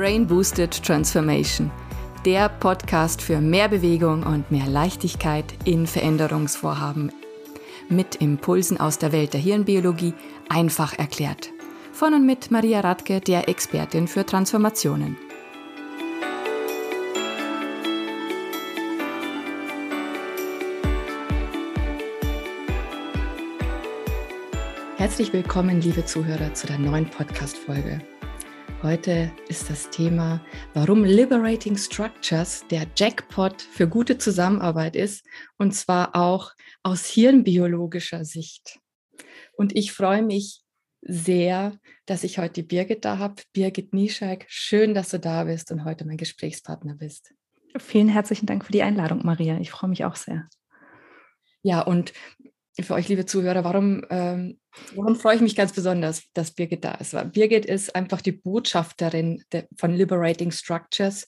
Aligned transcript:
Brain 0.00 0.26
Boosted 0.26 0.82
Transformation, 0.82 1.70
der 2.24 2.48
Podcast 2.48 3.20
für 3.20 3.38
mehr 3.38 3.68
Bewegung 3.68 4.22
und 4.22 4.50
mehr 4.50 4.66
Leichtigkeit 4.66 5.44
in 5.66 5.86
Veränderungsvorhaben. 5.86 7.12
Mit 7.90 8.14
Impulsen 8.14 8.80
aus 8.80 8.96
der 8.96 9.12
Welt 9.12 9.34
der 9.34 9.42
Hirnbiologie 9.42 10.14
einfach 10.48 10.98
erklärt. 10.98 11.50
Von 11.92 12.14
und 12.14 12.24
mit 12.24 12.50
Maria 12.50 12.80
Radke, 12.80 13.20
der 13.20 13.46
Expertin 13.50 14.08
für 14.08 14.24
Transformationen. 14.24 15.18
Herzlich 24.96 25.30
willkommen, 25.34 25.82
liebe 25.82 26.06
Zuhörer, 26.06 26.54
zu 26.54 26.66
der 26.66 26.78
neuen 26.78 27.04
Podcast-Folge. 27.04 28.00
Heute 28.82 29.30
ist 29.46 29.68
das 29.68 29.90
Thema, 29.90 30.42
warum 30.72 31.04
Liberating 31.04 31.76
Structures 31.76 32.64
der 32.70 32.86
Jackpot 32.96 33.60
für 33.60 33.86
gute 33.86 34.16
Zusammenarbeit 34.16 34.96
ist, 34.96 35.22
und 35.58 35.72
zwar 35.72 36.16
auch 36.16 36.52
aus 36.82 37.04
hirnbiologischer 37.04 38.24
Sicht. 38.24 38.80
Und 39.52 39.76
ich 39.76 39.92
freue 39.92 40.22
mich 40.22 40.62
sehr, 41.02 41.78
dass 42.06 42.24
ich 42.24 42.38
heute 42.38 42.54
die 42.54 42.62
Birgit 42.62 43.04
da 43.04 43.18
habe. 43.18 43.42
Birgit 43.52 43.92
Nieschek, 43.92 44.46
schön, 44.48 44.94
dass 44.94 45.10
du 45.10 45.20
da 45.20 45.44
bist 45.44 45.70
und 45.70 45.84
heute 45.84 46.06
mein 46.06 46.16
Gesprächspartner 46.16 46.94
bist. 46.94 47.34
Vielen 47.76 48.08
herzlichen 48.08 48.46
Dank 48.46 48.64
für 48.64 48.72
die 48.72 48.82
Einladung, 48.82 49.26
Maria. 49.26 49.58
Ich 49.60 49.70
freue 49.70 49.90
mich 49.90 50.06
auch 50.06 50.16
sehr. 50.16 50.48
Ja, 51.62 51.82
und 51.82 52.14
für 52.80 52.94
euch, 52.94 53.08
liebe 53.08 53.26
Zuhörer, 53.26 53.64
warum, 53.64 54.04
ähm, 54.10 54.58
warum 54.94 55.16
freue 55.16 55.36
ich 55.36 55.40
mich 55.42 55.56
ganz 55.56 55.72
besonders, 55.72 56.22
dass 56.34 56.52
Birgit 56.52 56.84
da 56.84 56.92
ist? 56.94 57.14
Weil 57.14 57.26
Birgit 57.26 57.66
ist 57.66 57.94
einfach 57.94 58.20
die 58.20 58.32
Botschafterin 58.32 59.42
de, 59.52 59.64
von 59.76 59.92
Liberating 59.92 60.50
Structures 60.50 61.26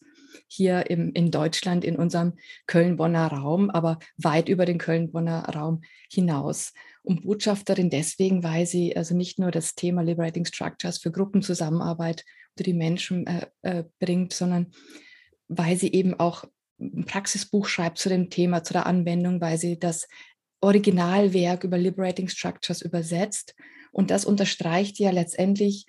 hier 0.49 0.91
im, 0.91 1.13
in 1.13 1.31
Deutschland, 1.31 1.85
in 1.85 1.97
unserem 1.97 2.35
Köln-Bonner 2.67 3.29
Raum, 3.29 3.71
aber 3.71 3.99
weit 4.17 4.49
über 4.49 4.65
den 4.65 4.79
Köln-Bonner 4.79 5.45
Raum 5.55 5.83
hinaus. 6.11 6.73
Und 7.03 7.23
Botschafterin 7.23 7.91
deswegen, 7.91 8.43
weil 8.43 8.67
sie 8.67 8.97
also 8.97 9.15
nicht 9.15 9.39
nur 9.39 9.51
das 9.51 9.75
Thema 9.75 10.03
Liberating 10.03 10.45
Structures 10.45 10.99
für 10.99 11.11
Gruppenzusammenarbeit 11.11 12.25
unter 12.55 12.65
die 12.65 12.75
Menschen 12.75 13.27
äh, 13.27 13.47
äh, 13.63 13.85
bringt, 13.99 14.33
sondern 14.33 14.73
weil 15.49 15.77
sie 15.77 15.93
eben 15.93 16.19
auch 16.19 16.45
ein 16.79 17.05
Praxisbuch 17.05 17.67
schreibt 17.67 17.99
zu 17.99 18.09
dem 18.09 18.31
Thema, 18.31 18.63
zu 18.63 18.73
der 18.73 18.87
Anwendung, 18.87 19.41
weil 19.41 19.59
sie 19.59 19.79
das 19.79 20.09
Originalwerk 20.63 21.65
über 21.65 21.77
Liberating 21.77 22.29
Structures 22.29 22.83
übersetzt. 22.83 23.55
Und 23.91 24.11
das 24.11 24.25
unterstreicht 24.25 24.99
ja 24.99 25.11
letztendlich 25.11 25.87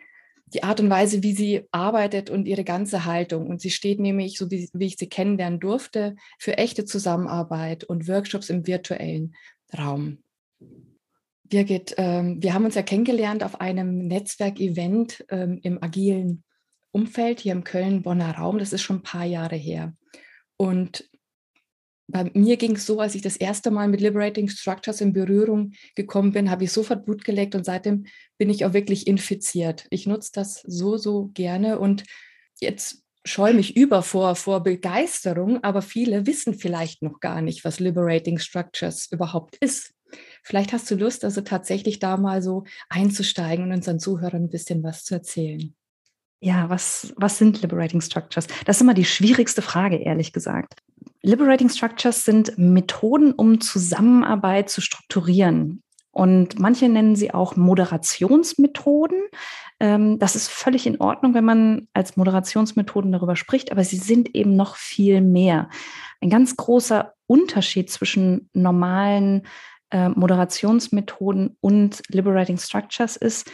die 0.47 0.63
Art 0.63 0.79
und 0.79 0.89
Weise, 0.89 1.23
wie 1.23 1.33
sie 1.33 1.63
arbeitet 1.71 2.29
und 2.29 2.47
ihre 2.47 2.63
ganze 2.63 3.05
Haltung. 3.05 3.47
Und 3.47 3.61
sie 3.61 3.71
steht 3.71 3.99
nämlich, 3.99 4.38
so 4.38 4.51
wie, 4.51 4.69
wie 4.73 4.85
ich 4.85 4.97
sie 4.97 5.07
kennenlernen 5.07 5.59
durfte, 5.59 6.16
für 6.38 6.57
echte 6.57 6.85
Zusammenarbeit 6.85 7.83
und 7.83 8.07
Workshops 8.07 8.49
im 8.49 8.67
virtuellen 8.67 9.35
Raum. 9.77 10.19
Birgit, 11.45 11.95
ähm, 11.97 12.41
wir 12.41 12.53
haben 12.53 12.66
uns 12.66 12.75
ja 12.75 12.81
kennengelernt 12.81 13.44
auf 13.44 13.61
einem 13.61 14.07
Netzwerkevent 14.07 15.25
ähm, 15.29 15.59
im 15.61 15.81
agilen 15.81 16.44
Umfeld 16.91 17.39
hier 17.39 17.51
im 17.51 17.63
Köln-Bonner 17.63 18.38
Raum. 18.38 18.59
Das 18.59 18.73
ist 18.73 18.81
schon 18.81 18.97
ein 18.97 19.03
paar 19.03 19.25
Jahre 19.25 19.55
her. 19.55 19.94
Und 20.57 21.09
bei 22.14 22.30
mir 22.36 22.58
ging 22.58 22.75
es 22.75 22.86
so, 22.86 23.00
als 23.00 23.16
ich 23.16 23.23
das 23.23 23.38
erste 23.38 23.72
Mal 23.72 23.88
mit 23.88 24.00
Liberating 24.00 24.47
Structures 24.47 25.02
in 25.02 25.14
Berührung 25.14 25.72
gekommen 25.95 26.31
bin, 26.31 26.52
habe 26.52 26.64
ich 26.64 26.72
sofort 26.72 27.06
Blut 27.06 27.25
geleckt 27.25 27.56
und 27.56 27.66
seitdem 27.66 28.06
bin 28.38 28.52
ich 28.52 28.66
auch 28.66 28.73
wirklich 28.73 29.08
infiziert. 29.08 29.88
Ich 29.89 30.06
nutze 30.06 30.31
das 30.34 30.61
so, 30.66 30.97
so 30.97 31.31
gerne 31.34 31.80
und 31.80 32.03
jetzt 32.61 33.03
scheue 33.25 33.56
mich 33.56 33.75
über 33.75 34.03
vor, 34.03 34.36
vor 34.36 34.61
Begeisterung, 34.61 35.63
aber 35.63 35.81
viele 35.81 36.28
wissen 36.28 36.53
vielleicht 36.53 37.01
noch 37.01 37.19
gar 37.19 37.41
nicht, 37.41 37.66
was 37.66 37.79
Liberating 37.79 38.38
Structures 38.38 39.07
überhaupt 39.12 39.56
ist. 39.56 39.94
Vielleicht 40.44 40.72
hast 40.72 40.91
du 40.91 40.95
Lust, 40.95 41.25
also 41.25 41.41
tatsächlich 41.41 41.97
da 41.97 42.18
mal 42.18 42.44
so 42.44 42.66
einzusteigen 42.90 43.66
und 43.66 43.72
unseren 43.72 44.00
Zuhörern 44.00 44.44
ein 44.44 44.50
bisschen 44.50 44.84
was 44.84 45.03
zu 45.03 45.16
erzählen. 45.16 45.74
Ja, 46.41 46.69
was, 46.69 47.12
was 47.16 47.40
sind 47.40 47.62
Liberating 47.63 48.01
Structures? 48.01 48.45
Das 48.66 48.78
ist 48.78 48.81
immer 48.81 48.94
die 48.94 49.06
schwierigste 49.06 49.63
Frage, 49.63 49.95
ehrlich 49.95 50.31
gesagt. 50.31 50.81
Liberating 51.23 51.69
Structures 51.69 52.25
sind 52.25 52.57
Methoden, 52.57 53.31
um 53.31 53.61
Zusammenarbeit 53.61 54.69
zu 54.69 54.81
strukturieren. 54.81 55.81
Und 56.11 56.59
manche 56.59 56.88
nennen 56.89 57.16
sie 57.16 57.34
auch 57.34 57.56
Moderationsmethoden. 57.56 59.23
Ähm, 59.79 60.19
das 60.19 60.35
ist 60.35 60.50
völlig 60.50 60.85
in 60.85 61.01
Ordnung, 61.01 61.33
wenn 61.33 61.45
man 61.45 61.88
als 61.94 62.17
Moderationsmethoden 62.17 63.12
darüber 63.12 63.35
spricht, 63.35 63.72
aber 63.72 63.83
sie 63.83 63.97
sind 63.97 64.35
eben 64.35 64.56
noch 64.56 64.75
viel 64.75 65.22
mehr. 65.22 65.69
Ein 66.22 66.29
ganz 66.29 66.56
großer 66.56 67.13
Unterschied 67.25 67.89
zwischen 67.89 68.50
normalen 68.53 69.47
äh, 69.89 70.09
Moderationsmethoden 70.09 71.57
und 71.62 72.01
Liberating 72.09 72.57
Structures 72.57 73.16
ist, 73.16 73.50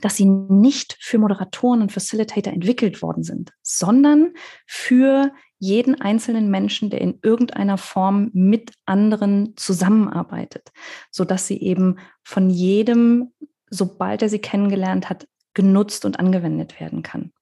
dass 0.00 0.16
sie 0.16 0.24
nicht 0.24 0.96
für 0.98 1.18
Moderatoren 1.18 1.82
und 1.82 1.92
Facilitator 1.92 2.52
entwickelt 2.52 3.02
worden 3.02 3.22
sind, 3.22 3.52
sondern 3.62 4.32
für 4.66 5.30
jeden 5.60 6.00
einzelnen 6.00 6.50
Menschen, 6.50 6.90
der 6.90 7.02
in 7.02 7.18
irgendeiner 7.22 7.78
Form 7.78 8.30
mit 8.32 8.72
anderen 8.86 9.54
zusammenarbeitet, 9.56 10.72
so 11.10 11.24
dass 11.24 11.46
sie 11.46 11.60
eben 11.60 11.98
von 12.24 12.48
jedem, 12.50 13.32
sobald 13.68 14.22
er 14.22 14.30
sie 14.30 14.40
kennengelernt 14.40 15.10
hat, 15.10 15.28
genutzt 15.52 16.04
und 16.06 16.18
angewendet 16.18 16.80
werden 16.80 17.02
kann. 17.02 17.32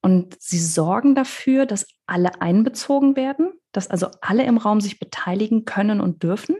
Und 0.00 0.40
sie 0.40 0.60
sorgen 0.60 1.14
dafür, 1.14 1.66
dass 1.66 1.86
alle 2.06 2.40
einbezogen 2.40 3.16
werden, 3.16 3.52
dass 3.72 3.88
also 3.88 4.08
alle 4.20 4.44
im 4.44 4.56
Raum 4.56 4.80
sich 4.80 5.00
beteiligen 5.00 5.64
können 5.64 6.00
und 6.00 6.22
dürfen. 6.22 6.56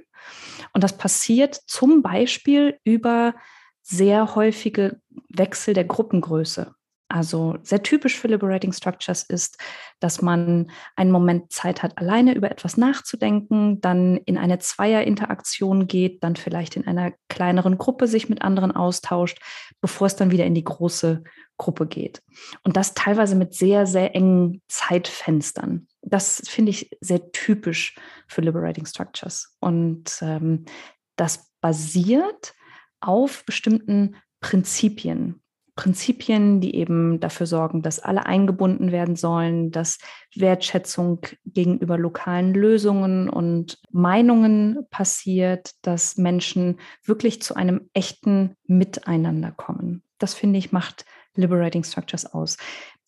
Und 0.73 0.83
das 0.83 0.99
passiert 0.99 1.55
zum 1.55 2.03
Beispiel 2.03 2.79
über 2.83 3.35
sehr 3.83 4.35
häufige 4.35 5.01
Wechsel 5.29 5.73
der 5.73 5.85
Gruppengröße. 5.85 6.75
Also 7.11 7.59
sehr 7.65 7.83
typisch 7.83 8.17
für 8.17 8.29
Liberating 8.29 8.73
Structures 8.73 9.25
ist, 9.25 9.59
dass 9.99 10.23
man 10.23 10.71
einen 10.95 11.11
Moment 11.11 11.53
Zeit 11.53 11.83
hat, 11.83 11.99
alleine 11.99 12.37
über 12.37 12.53
etwas 12.53 12.77
nachzudenken, 12.77 13.81
dann 13.81 14.17
in 14.19 14.39
eine 14.39 14.61
Zweierinteraktion 14.61 15.89
geht, 15.89 16.23
dann 16.23 16.37
vielleicht 16.37 16.77
in 16.77 16.87
einer 16.87 17.13
kleineren 17.29 17.79
Gruppe 17.79 18.07
sich 18.07 18.29
mit 18.29 18.43
anderen 18.43 18.71
austauscht, 18.71 19.41
bevor 19.81 20.07
es 20.07 20.15
dann 20.15 20.31
wieder 20.31 20.47
in 20.47 20.55
die 20.55 20.63
große 20.63 21.25
Gruppe 21.57 21.89
geht. 21.89 22.23
Und 22.63 22.77
das 22.77 22.95
teilweise 22.95 23.35
mit 23.35 23.55
sehr, 23.55 23.87
sehr 23.87 24.15
engen 24.15 24.63
Zeitfenstern. 24.69 25.89
Das 26.03 26.43
finde 26.47 26.71
ich 26.71 26.97
sehr 27.01 27.33
typisch 27.33 27.97
für 28.29 28.41
Liberating 28.41 28.87
Structures. 28.87 29.57
Und 29.59 30.17
ähm, 30.23 30.65
das 31.17 31.51
basiert 31.61 32.55
auf 33.01 33.45
bestimmten 33.45 34.15
Prinzipien. 34.41 35.43
Prinzipien, 35.81 36.61
die 36.61 36.75
eben 36.75 37.21
dafür 37.21 37.47
sorgen, 37.47 37.81
dass 37.81 38.01
alle 38.01 38.27
eingebunden 38.27 38.93
werden 38.93 39.17
sollen, 39.17 39.71
dass 39.71 39.97
Wertschätzung 40.35 41.23
gegenüber 41.47 41.97
lokalen 41.97 42.53
Lösungen 42.53 43.31
und 43.31 43.79
Meinungen 43.91 44.87
passiert, 44.91 45.71
dass 45.81 46.19
Menschen 46.19 46.79
wirklich 47.03 47.41
zu 47.41 47.55
einem 47.55 47.89
echten 47.95 48.57
Miteinander 48.67 49.53
kommen. 49.53 50.03
Das 50.19 50.35
finde 50.35 50.59
ich 50.59 50.71
macht 50.71 51.07
Liberating 51.35 51.83
Structures 51.83 52.27
aus. 52.27 52.59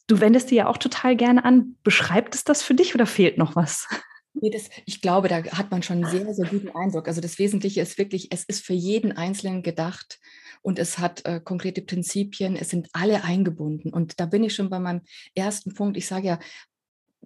Du 0.07 0.21
wendest 0.21 0.51
die 0.51 0.55
ja 0.55 0.67
auch 0.67 0.79
total 0.79 1.15
gerne 1.15 1.45
an. 1.45 1.77
Beschreibt 1.83 2.35
es 2.35 2.43
das 2.43 2.63
für 2.63 2.73
dich 2.73 2.95
oder 2.95 3.05
fehlt 3.05 3.37
noch 3.37 3.55
was? 3.55 3.87
Nee, 4.33 4.49
das, 4.49 4.71
ich 4.87 5.03
glaube, 5.03 5.29
da 5.29 5.45
hat 5.45 5.71
man 5.71 5.83
schon 5.83 6.03
einen 6.03 6.11
sehr, 6.11 6.33
sehr 6.33 6.49
guten 6.49 6.71
Eindruck. 6.71 7.07
Also 7.07 7.21
das 7.21 7.39
Wesentliche 7.39 7.83
ist 7.83 7.99
wirklich, 7.99 8.33
es 8.33 8.45
ist 8.45 8.65
für 8.65 8.73
jeden 8.73 9.13
Einzelnen 9.13 9.63
gedacht 9.63 10.19
und 10.63 10.79
es 10.79 10.99
hat 10.99 11.25
äh, 11.25 11.41
konkrete 11.41 11.83
Prinzipien, 11.83 12.57
es 12.57 12.71
sind 12.71 12.89
alle 12.93 13.25
eingebunden. 13.25 13.93
Und 13.93 14.19
da 14.21 14.27
bin 14.27 14.45
ich 14.45 14.55
schon 14.55 14.71
bei 14.71 14.79
meinem 14.79 15.03
ersten 15.35 15.75
Punkt. 15.75 15.97
Ich 15.97 16.07
sage 16.07 16.27
ja, 16.29 16.39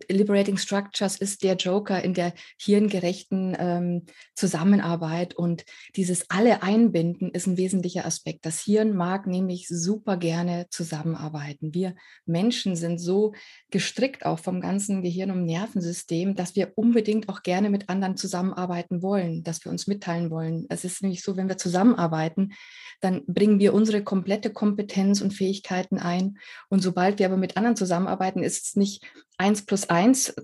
Liberating 0.08 0.58
Structures 0.58 1.16
ist 1.16 1.42
der 1.42 1.56
Joker 1.56 2.02
in 2.02 2.14
der 2.14 2.34
hirngerechten 2.58 3.56
ähm, 3.58 4.06
Zusammenarbeit 4.34 5.34
und 5.34 5.64
dieses 5.96 6.30
alle 6.30 6.62
einbinden 6.62 7.30
ist 7.30 7.46
ein 7.46 7.56
wesentlicher 7.56 8.04
Aspekt. 8.04 8.44
Das 8.44 8.60
Hirn 8.60 8.94
mag 8.94 9.26
nämlich 9.26 9.68
super 9.68 10.16
gerne 10.16 10.66
zusammenarbeiten. 10.70 11.72
Wir 11.72 11.94
Menschen 12.26 12.76
sind 12.76 12.98
so 12.98 13.32
gestrickt 13.70 14.26
auch 14.26 14.38
vom 14.38 14.60
ganzen 14.60 15.02
Gehirn 15.02 15.30
und 15.30 15.44
Nervensystem, 15.44 16.34
dass 16.34 16.56
wir 16.56 16.72
unbedingt 16.76 17.28
auch 17.28 17.42
gerne 17.42 17.70
mit 17.70 17.88
anderen 17.88 18.16
zusammenarbeiten 18.16 19.02
wollen, 19.02 19.42
dass 19.42 19.64
wir 19.64 19.72
uns 19.72 19.86
mitteilen 19.86 20.30
wollen. 20.30 20.66
Es 20.68 20.84
ist 20.84 21.02
nämlich 21.02 21.22
so, 21.22 21.36
wenn 21.36 21.48
wir 21.48 21.56
zusammenarbeiten, 21.58 22.52
dann 23.00 23.22
bringen 23.26 23.58
wir 23.58 23.74
unsere 23.74 24.02
komplette 24.02 24.50
Kompetenz 24.50 25.20
und 25.20 25.32
Fähigkeiten 25.32 25.98
ein. 25.98 26.38
Und 26.68 26.82
sobald 26.82 27.18
wir 27.18 27.26
aber 27.26 27.36
mit 27.36 27.56
anderen 27.56 27.76
zusammenarbeiten, 27.76 28.42
ist 28.42 28.66
es 28.66 28.76
nicht 28.76 29.04
eins 29.38 29.64
plus 29.64 29.88
eins, 29.88 30.34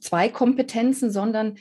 zwei 0.00 0.28
Kompetenzen, 0.28 1.10
sondern 1.10 1.56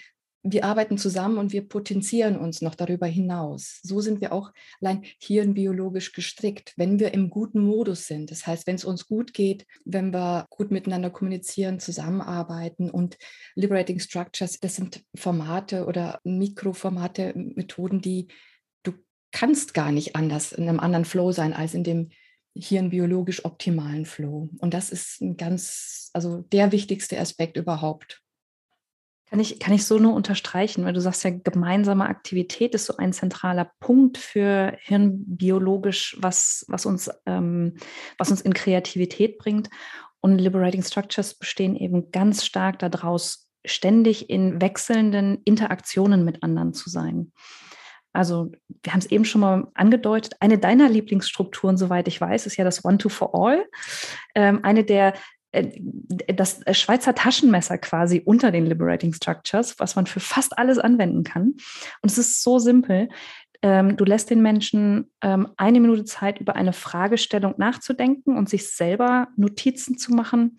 wir 0.47 0.63
arbeiten 0.63 0.99
zusammen 0.99 1.39
und 1.39 1.53
wir 1.53 1.67
potenzieren 1.67 2.37
uns 2.37 2.61
noch 2.61 2.75
darüber 2.75 3.07
hinaus. 3.07 3.79
So 3.81 3.99
sind 3.99 4.21
wir 4.21 4.31
auch 4.31 4.51
allein 4.79 5.03
hirnbiologisch 5.19 6.11
gestrickt, 6.11 6.73
wenn 6.77 6.99
wir 6.99 7.15
im 7.15 7.31
guten 7.31 7.61
Modus 7.61 8.05
sind. 8.05 8.29
Das 8.29 8.45
heißt, 8.45 8.67
wenn 8.67 8.75
es 8.75 8.85
uns 8.85 9.07
gut 9.07 9.33
geht, 9.33 9.65
wenn 9.85 10.13
wir 10.13 10.45
gut 10.51 10.69
miteinander 10.69 11.09
kommunizieren, 11.09 11.79
zusammenarbeiten 11.79 12.91
und 12.91 13.17
Liberating 13.55 13.99
Structures, 13.99 14.59
das 14.59 14.75
sind 14.75 15.03
Formate 15.15 15.85
oder 15.85 16.19
Mikroformate, 16.23 17.33
Methoden, 17.35 18.01
die 18.01 18.27
du 18.83 18.93
kannst 19.31 19.73
gar 19.73 19.91
nicht 19.91 20.15
anders 20.15 20.51
in 20.51 20.69
einem 20.69 20.79
anderen 20.79 21.05
Flow 21.05 21.31
sein 21.31 21.53
als 21.53 21.73
in 21.73 21.83
dem 21.83 22.09
hirnbiologisch 22.55 23.45
optimalen 23.45 24.05
Flow. 24.05 24.49
Und 24.59 24.73
das 24.73 24.89
ist 24.89 25.21
ein 25.21 25.37
ganz, 25.37 26.09
also 26.13 26.41
der 26.51 26.71
wichtigste 26.71 27.19
Aspekt 27.19 27.57
überhaupt. 27.57 28.21
Kann 29.27 29.39
ich, 29.39 29.59
kann 29.59 29.73
ich 29.73 29.85
so 29.85 29.97
nur 29.97 30.13
unterstreichen, 30.13 30.85
weil 30.85 30.93
du 30.93 31.01
sagst 31.01 31.23
ja, 31.23 31.31
gemeinsame 31.31 32.05
Aktivität 32.05 32.75
ist 32.75 32.85
so 32.85 32.97
ein 32.97 33.11
zentraler 33.11 33.71
Punkt 33.79 34.17
für 34.17 34.77
hirnbiologisch, 34.81 36.15
was, 36.19 36.63
was, 36.67 36.85
uns, 36.85 37.09
ähm, 37.25 37.75
was 38.17 38.29
uns 38.29 38.41
in 38.41 38.53
Kreativität 38.53 39.39
bringt. 39.39 39.69
Und 40.21 40.37
Liberating 40.37 40.83
Structures 40.83 41.33
bestehen 41.33 41.75
eben 41.75 42.11
ganz 42.11 42.45
stark 42.45 42.79
daraus, 42.79 43.49
ständig 43.65 44.29
in 44.29 44.61
wechselnden 44.61 45.41
Interaktionen 45.43 46.23
mit 46.23 46.43
anderen 46.43 46.73
zu 46.73 46.89
sein. 46.89 47.31
Also 48.15 48.51
wir 48.83 48.93
haben 48.93 48.99
es 48.99 49.11
eben 49.11 49.25
schon 49.25 49.41
mal 49.41 49.67
angedeutet, 49.73 50.35
eine 50.39 50.57
deiner 50.57 50.89
Lieblingsstrukturen, 50.89 51.77
soweit 51.77 52.07
ich 52.07 52.19
weiß, 52.19 52.45
ist 52.45 52.57
ja 52.57 52.63
das 52.63 52.85
One-to-For-All. 52.85 53.65
Ähm, 54.35 54.59
eine 54.63 54.83
der 54.83 55.13
äh, 55.51 55.71
das 56.33 56.61
Schweizer 56.71 57.15
Taschenmesser 57.15 57.77
quasi 57.77 58.21
unter 58.23 58.51
den 58.51 58.65
Liberating 58.65 59.13
Structures, 59.13 59.79
was 59.79 59.95
man 59.95 60.05
für 60.05 60.19
fast 60.19 60.57
alles 60.57 60.77
anwenden 60.77 61.23
kann. 61.23 61.55
Und 62.01 62.11
es 62.11 62.17
ist 62.17 62.43
so 62.43 62.59
simpel. 62.59 63.09
Ähm, 63.61 63.97
du 63.97 64.05
lässt 64.05 64.29
den 64.29 64.41
Menschen 64.41 65.11
ähm, 65.21 65.49
eine 65.57 65.79
Minute 65.79 66.05
Zeit, 66.05 66.39
über 66.39 66.55
eine 66.55 66.73
Fragestellung 66.73 67.55
nachzudenken 67.57 68.37
und 68.37 68.49
sich 68.49 68.69
selber 68.69 69.29
Notizen 69.37 69.97
zu 69.97 70.13
machen. 70.13 70.57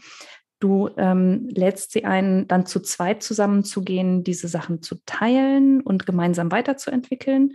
Du 0.58 0.88
ähm, 0.96 1.48
lädst 1.50 1.92
sie 1.92 2.04
ein, 2.04 2.48
dann 2.48 2.64
zu 2.66 2.80
zweit 2.80 3.22
zusammenzugehen, 3.22 4.24
diese 4.24 4.48
Sachen 4.48 4.82
zu 4.82 4.96
teilen 5.04 5.82
und 5.82 6.06
gemeinsam 6.06 6.50
weiterzuentwickeln. 6.50 7.52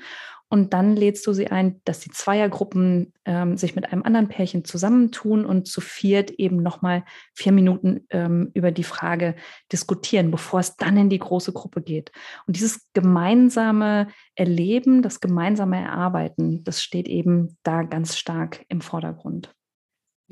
Und 0.51 0.73
dann 0.73 0.97
lädst 0.97 1.25
du 1.25 1.31
sie 1.31 1.47
ein, 1.47 1.79
dass 1.85 2.01
die 2.01 2.09
Zweiergruppen 2.09 3.13
ähm, 3.23 3.55
sich 3.55 3.73
mit 3.73 3.91
einem 3.91 4.03
anderen 4.03 4.27
Pärchen 4.27 4.65
zusammentun 4.65 5.45
und 5.45 5.65
zu 5.65 5.79
viert 5.79 6.29
eben 6.31 6.61
nochmal 6.61 7.05
vier 7.33 7.53
Minuten 7.53 8.05
ähm, 8.09 8.51
über 8.53 8.71
die 8.71 8.83
Frage 8.83 9.35
diskutieren, 9.71 10.29
bevor 10.29 10.59
es 10.59 10.75
dann 10.75 10.97
in 10.97 11.09
die 11.09 11.19
große 11.19 11.53
Gruppe 11.53 11.81
geht. 11.81 12.11
Und 12.47 12.57
dieses 12.57 12.85
gemeinsame 12.91 14.09
Erleben, 14.35 15.01
das 15.01 15.21
gemeinsame 15.21 15.81
Erarbeiten, 15.81 16.65
das 16.65 16.83
steht 16.83 17.07
eben 17.07 17.57
da 17.63 17.83
ganz 17.83 18.17
stark 18.17 18.65
im 18.67 18.81
Vordergrund. 18.81 19.55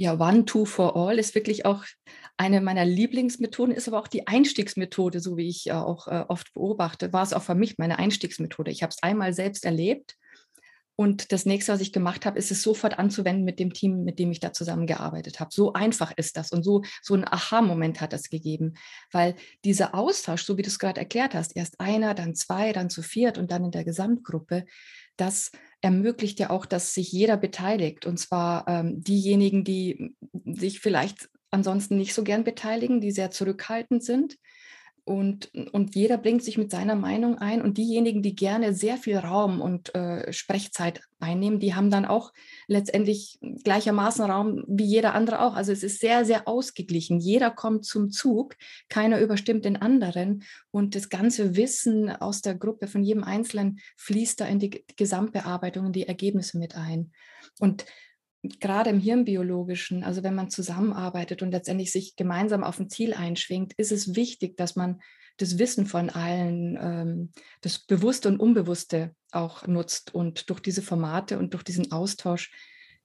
Ja, 0.01 0.17
One, 0.17 0.45
Two 0.45 0.63
for 0.63 0.95
All 0.95 1.19
ist 1.19 1.35
wirklich 1.35 1.65
auch 1.65 1.83
eine 2.37 2.61
meiner 2.61 2.85
Lieblingsmethoden, 2.85 3.75
ist 3.75 3.89
aber 3.89 3.99
auch 3.99 4.07
die 4.07 4.27
Einstiegsmethode, 4.27 5.19
so 5.19 5.35
wie 5.35 5.49
ich 5.49 5.67
äh, 5.67 5.73
auch 5.73 6.07
äh, 6.07 6.23
oft 6.29 6.53
beobachte, 6.53 7.11
war 7.11 7.21
es 7.21 7.33
auch 7.33 7.43
für 7.43 7.53
mich 7.53 7.77
meine 7.77 7.99
Einstiegsmethode. 7.99 8.71
Ich 8.71 8.81
habe 8.81 8.91
es 8.91 9.03
einmal 9.03 9.33
selbst 9.33 9.65
erlebt 9.65 10.15
und 10.95 11.33
das 11.33 11.45
nächste, 11.45 11.73
was 11.73 11.81
ich 11.81 11.91
gemacht 11.91 12.25
habe, 12.25 12.39
ist 12.39 12.49
es 12.49 12.63
sofort 12.63 12.97
anzuwenden 12.97 13.43
mit 13.43 13.59
dem 13.59 13.73
Team, 13.73 14.05
mit 14.05 14.19
dem 14.19 14.31
ich 14.31 14.39
da 14.39 14.53
zusammengearbeitet 14.53 15.41
habe. 15.41 15.49
So 15.53 15.73
einfach 15.73 16.13
ist 16.15 16.37
das 16.37 16.53
und 16.53 16.63
so, 16.63 16.81
so 17.01 17.13
ein 17.13 17.27
Aha-Moment 17.27 17.99
hat 17.99 18.13
das 18.13 18.29
gegeben, 18.29 18.75
weil 19.11 19.35
dieser 19.65 19.95
Austausch, 19.95 20.43
so 20.43 20.57
wie 20.57 20.61
du 20.61 20.69
es 20.69 20.79
gerade 20.79 21.01
erklärt 21.01 21.33
hast, 21.33 21.57
erst 21.57 21.81
einer, 21.81 22.13
dann 22.13 22.35
zwei, 22.35 22.71
dann 22.71 22.89
zu 22.89 23.01
viert 23.01 23.37
und 23.37 23.51
dann 23.51 23.65
in 23.65 23.71
der 23.71 23.83
Gesamtgruppe, 23.83 24.63
das 25.17 25.51
ermöglicht 25.81 26.39
ja 26.39 26.49
auch, 26.49 26.65
dass 26.65 26.93
sich 26.93 27.11
jeder 27.11 27.37
beteiligt. 27.37 28.05
Und 28.05 28.17
zwar 28.17 28.67
ähm, 28.67 29.01
diejenigen, 29.01 29.63
die 29.63 30.15
sich 30.45 30.79
vielleicht 30.79 31.29
ansonsten 31.51 31.97
nicht 31.97 32.13
so 32.13 32.23
gern 32.23 32.43
beteiligen, 32.43 33.01
die 33.01 33.11
sehr 33.11 33.31
zurückhaltend 33.31 34.03
sind. 34.03 34.37
Und, 35.03 35.51
und 35.71 35.95
jeder 35.95 36.17
bringt 36.17 36.43
sich 36.43 36.57
mit 36.57 36.71
seiner 36.71 36.95
Meinung 36.95 37.37
ein. 37.37 37.61
Und 37.61 37.77
diejenigen, 37.77 38.21
die 38.21 38.35
gerne 38.35 38.73
sehr 38.73 38.97
viel 38.97 39.17
Raum 39.17 39.61
und 39.61 39.93
äh, 39.95 40.31
Sprechzeit 40.31 41.01
einnehmen, 41.19 41.59
die 41.59 41.75
haben 41.75 41.89
dann 41.89 42.05
auch 42.05 42.31
letztendlich 42.67 43.39
gleichermaßen 43.63 44.23
Raum 44.25 44.63
wie 44.67 44.85
jeder 44.85 45.13
andere 45.13 45.41
auch. 45.41 45.55
Also 45.55 45.71
es 45.71 45.83
ist 45.83 45.99
sehr, 45.99 46.25
sehr 46.25 46.47
ausgeglichen. 46.47 47.19
Jeder 47.19 47.51
kommt 47.51 47.85
zum 47.85 48.11
Zug, 48.11 48.55
keiner 48.87 49.19
überstimmt 49.19 49.65
den 49.65 49.77
anderen. 49.77 50.43
Und 50.71 50.95
das 50.95 51.09
ganze 51.09 51.55
Wissen 51.55 52.09
aus 52.09 52.41
der 52.41 52.55
Gruppe 52.55 52.87
von 52.87 53.03
jedem 53.03 53.23
Einzelnen 53.23 53.79
fließt 53.97 54.39
da 54.41 54.45
in 54.45 54.59
die 54.59 54.85
Gesamtbearbeitung, 54.95 55.87
in 55.87 55.93
die 55.93 56.07
Ergebnisse 56.07 56.57
mit 56.57 56.75
ein. 56.75 57.11
Und 57.59 57.85
gerade 58.43 58.89
im 58.89 58.99
Hirnbiologischen, 58.99 60.03
also 60.03 60.23
wenn 60.23 60.35
man 60.35 60.49
zusammenarbeitet 60.49 61.41
und 61.41 61.51
letztendlich 61.51 61.91
sich 61.91 62.15
gemeinsam 62.15 62.63
auf 62.63 62.79
ein 62.79 62.89
Ziel 62.89 63.13
einschwingt, 63.13 63.73
ist 63.73 63.91
es 63.91 64.15
wichtig, 64.15 64.55
dass 64.57 64.75
man 64.75 65.01
das 65.37 65.57
Wissen 65.57 65.85
von 65.85 66.09
allen, 66.09 66.77
ähm, 66.81 67.31
das 67.61 67.79
Bewusste 67.79 68.29
und 68.29 68.39
Unbewusste 68.39 69.15
auch 69.31 69.67
nutzt. 69.67 70.13
Und 70.13 70.49
durch 70.49 70.59
diese 70.59 70.81
Formate 70.81 71.39
und 71.39 71.53
durch 71.53 71.63
diesen 71.63 71.91
Austausch 71.91 72.51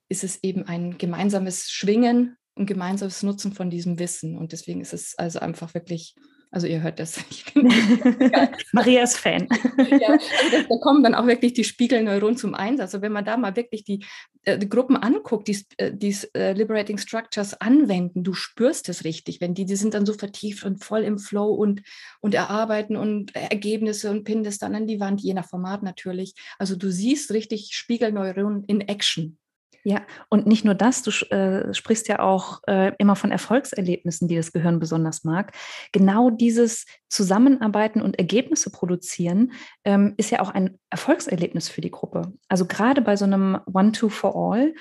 ist 0.08 0.24
es 0.24 0.42
eben 0.42 0.64
ein 0.64 0.98
gemeinsames 0.98 1.70
Schwingen 1.70 2.36
und 2.54 2.66
gemeinsames 2.66 3.22
Nutzen 3.22 3.52
von 3.52 3.70
diesem 3.70 3.98
Wissen. 3.98 4.36
Und 4.36 4.52
deswegen 4.52 4.80
ist 4.80 4.92
es 4.92 5.16
also 5.16 5.40
einfach 5.40 5.74
wirklich 5.74 6.14
also 6.54 6.68
ihr 6.68 6.82
hört 6.82 7.00
das. 7.00 7.18
Maria 8.72 9.02
ist 9.02 9.16
Fan. 9.16 9.48
ja, 9.50 10.10
also 10.10 10.50
das, 10.52 10.68
da 10.68 10.76
kommen 10.80 11.02
dann 11.02 11.16
auch 11.16 11.26
wirklich 11.26 11.52
die 11.52 11.64
Spiegelneuronen 11.64 12.36
zum 12.36 12.54
Einsatz. 12.54 12.94
Also 12.94 13.02
wenn 13.02 13.10
man 13.10 13.24
da 13.24 13.36
mal 13.36 13.56
wirklich 13.56 13.82
die, 13.82 14.04
äh, 14.44 14.56
die 14.56 14.68
Gruppen 14.68 14.96
anguckt, 14.96 15.48
die 15.48 15.58
äh, 15.78 15.92
die 15.92 16.16
äh, 16.34 16.52
Liberating 16.52 16.98
Structures 16.98 17.60
anwenden, 17.60 18.22
du 18.22 18.34
spürst 18.34 18.88
es 18.88 19.02
richtig, 19.02 19.40
wenn 19.40 19.54
die, 19.54 19.64
die 19.64 19.74
sind 19.74 19.94
dann 19.94 20.06
so 20.06 20.12
vertieft 20.12 20.64
und 20.64 20.84
voll 20.84 21.02
im 21.02 21.18
Flow 21.18 21.52
und, 21.52 21.82
und 22.20 22.34
erarbeiten 22.34 22.94
und 22.94 23.34
Ergebnisse 23.34 24.12
und 24.12 24.22
pinnen 24.22 24.44
das 24.44 24.58
dann 24.58 24.76
an 24.76 24.86
die 24.86 25.00
Wand, 25.00 25.22
je 25.22 25.34
nach 25.34 25.48
Format 25.48 25.82
natürlich. 25.82 26.34
Also 26.60 26.76
du 26.76 26.88
siehst 26.88 27.32
richtig 27.32 27.70
Spiegelneuronen 27.72 28.62
in 28.66 28.80
Action. 28.80 29.38
Ja, 29.82 30.02
und 30.28 30.46
nicht 30.46 30.64
nur 30.64 30.74
das, 30.74 31.02
du 31.02 31.10
äh, 31.30 31.74
sprichst 31.74 32.08
ja 32.08 32.20
auch 32.20 32.60
äh, 32.66 32.92
immer 32.98 33.16
von 33.16 33.30
Erfolgserlebnissen, 33.30 34.28
die 34.28 34.36
das 34.36 34.52
Gehirn 34.52 34.78
besonders 34.78 35.24
mag. 35.24 35.52
Genau 35.92 36.30
dieses 36.30 36.86
Zusammenarbeiten 37.08 38.00
und 38.00 38.18
Ergebnisse 38.18 38.70
produzieren 38.70 39.52
ähm, 39.84 40.14
ist 40.16 40.30
ja 40.30 40.40
auch 40.40 40.50
ein 40.50 40.78
Erfolgserlebnis 40.90 41.68
für 41.68 41.80
die 41.80 41.90
Gruppe. 41.90 42.32
Also 42.48 42.66
gerade 42.66 43.02
bei 43.02 43.16
so 43.16 43.24
einem 43.24 43.58
One-Two-for-All 43.72 44.74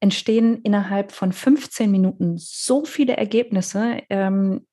entstehen 0.00 0.60
innerhalb 0.62 1.12
von 1.12 1.32
15 1.32 1.90
Minuten 1.90 2.36
so 2.38 2.84
viele 2.84 3.16
Ergebnisse, 3.16 3.98
ähm, 4.10 4.66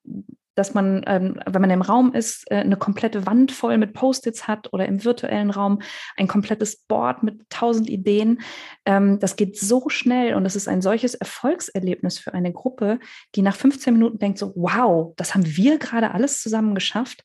dass 0.55 0.74
man, 0.74 1.03
ähm, 1.05 1.39
wenn 1.45 1.62
man 1.62 1.69
im 1.69 1.81
Raum 1.81 2.13
ist, 2.13 2.50
äh, 2.50 2.55
eine 2.55 2.77
komplette 2.77 3.25
Wand 3.25 3.51
voll 3.51 3.77
mit 3.77 3.93
Post-its 3.93 4.47
hat 4.47 4.74
oder 4.74 4.85
im 4.88 5.03
virtuellen 5.03 5.51
Raum 5.51 5.81
ein 6.17 6.27
komplettes 6.27 6.77
Board 6.77 7.24
mit 7.24 7.41
tausend 7.50 7.89
Ideen. 7.89 8.41
Ähm, 8.85 9.19
das 9.19 9.35
geht 9.35 9.57
so 9.59 9.89
schnell 9.89 10.33
und 10.33 10.45
es 10.45 10.55
ist 10.55 10.67
ein 10.67 10.81
solches 10.81 11.13
Erfolgserlebnis 11.15 12.17
für 12.19 12.33
eine 12.33 12.53
Gruppe, 12.53 13.00
die 13.35 13.41
nach 13.41 13.55
15 13.55 13.93
Minuten 13.93 14.19
denkt 14.19 14.39
so, 14.39 14.53
wow, 14.55 15.13
das 15.17 15.35
haben 15.35 15.45
wir 15.45 15.77
gerade 15.77 16.12
alles 16.12 16.41
zusammen 16.41 16.74
geschafft. 16.74 17.24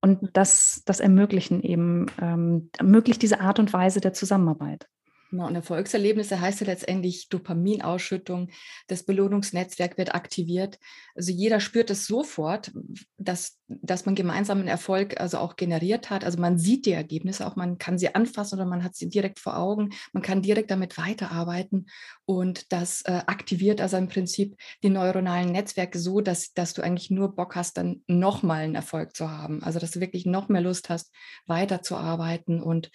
Und 0.00 0.30
das, 0.34 0.82
das 0.84 1.00
ermöglichen 1.00 1.62
eben, 1.62 2.06
ähm, 2.20 2.70
ermöglicht 2.78 3.20
diese 3.20 3.40
Art 3.40 3.58
und 3.58 3.72
Weise 3.72 4.00
der 4.00 4.12
Zusammenarbeit. 4.12 4.86
Genau, 5.30 5.46
und 5.46 5.54
Erfolgserlebnisse 5.54 6.40
heißt 6.40 6.60
ja 6.60 6.66
letztendlich 6.66 7.28
Dopaminausschüttung, 7.28 8.48
das 8.86 9.02
Belohnungsnetzwerk 9.02 9.98
wird 9.98 10.14
aktiviert. 10.14 10.78
Also 11.14 11.32
jeder 11.32 11.60
spürt 11.60 11.90
es 11.90 12.06
sofort, 12.06 12.72
dass, 13.18 13.58
dass 13.66 14.06
man 14.06 14.14
gemeinsamen 14.14 14.68
Erfolg 14.68 15.20
also 15.20 15.38
auch 15.38 15.56
generiert 15.56 16.08
hat. 16.08 16.24
Also 16.24 16.38
man 16.38 16.58
sieht 16.58 16.86
die 16.86 16.92
Ergebnisse 16.92 17.46
auch, 17.46 17.56
man 17.56 17.76
kann 17.76 17.98
sie 17.98 18.14
anfassen 18.14 18.58
oder 18.58 18.66
man 18.66 18.82
hat 18.82 18.94
sie 18.94 19.10
direkt 19.10 19.38
vor 19.38 19.58
Augen, 19.58 19.90
man 20.12 20.22
kann 20.22 20.40
direkt 20.40 20.70
damit 20.70 20.96
weiterarbeiten 20.96 21.86
und 22.24 22.72
das 22.72 23.02
äh, 23.02 23.20
aktiviert 23.26 23.82
also 23.82 23.98
im 23.98 24.08
Prinzip 24.08 24.56
die 24.82 24.88
neuronalen 24.88 25.52
Netzwerke 25.52 25.98
so, 25.98 26.22
dass, 26.22 26.54
dass 26.54 26.72
du 26.72 26.80
eigentlich 26.80 27.10
nur 27.10 27.34
Bock 27.34 27.54
hast, 27.54 27.76
dann 27.76 28.02
nochmal 28.06 28.62
einen 28.62 28.74
Erfolg 28.74 29.14
zu 29.14 29.30
haben. 29.30 29.62
Also 29.62 29.78
dass 29.78 29.90
du 29.90 30.00
wirklich 30.00 30.24
noch 30.24 30.48
mehr 30.48 30.62
Lust 30.62 30.88
hast, 30.88 31.12
weiterzuarbeiten 31.46 32.62
und 32.62 32.90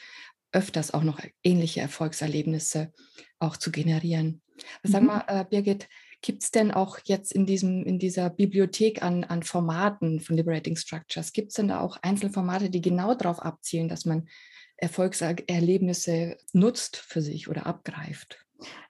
öfters 0.54 0.94
auch 0.94 1.04
noch 1.04 1.20
ähnliche 1.44 1.82
Erfolgserlebnisse 1.82 2.94
auch 3.40 3.58
zu 3.58 3.72
generieren. 3.72 4.42
Mhm. 4.84 4.90
Sag 4.90 5.04
mal, 5.04 5.24
äh, 5.28 5.44
Birgit, 5.44 5.90
gibt 6.22 6.42
es 6.44 6.52
denn 6.52 6.72
auch 6.72 7.00
jetzt 7.04 7.34
in, 7.34 7.46
diesem, 7.46 7.84
in 7.84 8.00
dieser 8.00 8.30
Bibliothek 8.30 9.04
an, 9.04 9.26
an 9.26 9.44
Formaten 9.44 10.22
von 10.22 10.38
Liberating 10.38 10.78
Structures, 10.78 11.34
gibt 11.34 11.50
es 11.50 11.56
denn 11.56 11.68
da 11.68 11.82
auch 11.82 11.98
Einzelformate, 12.02 12.70
die 12.70 12.82
genau 12.82 13.14
darauf 13.14 13.40
abzielen, 13.40 13.90
dass 13.90 14.06
man 14.06 14.30
Erfolgserlebnisse 14.78 16.38
nutzt 16.54 16.98
für 16.98 17.22
sich 17.22 17.50
oder 17.50 17.66
abgreift? 17.66 18.44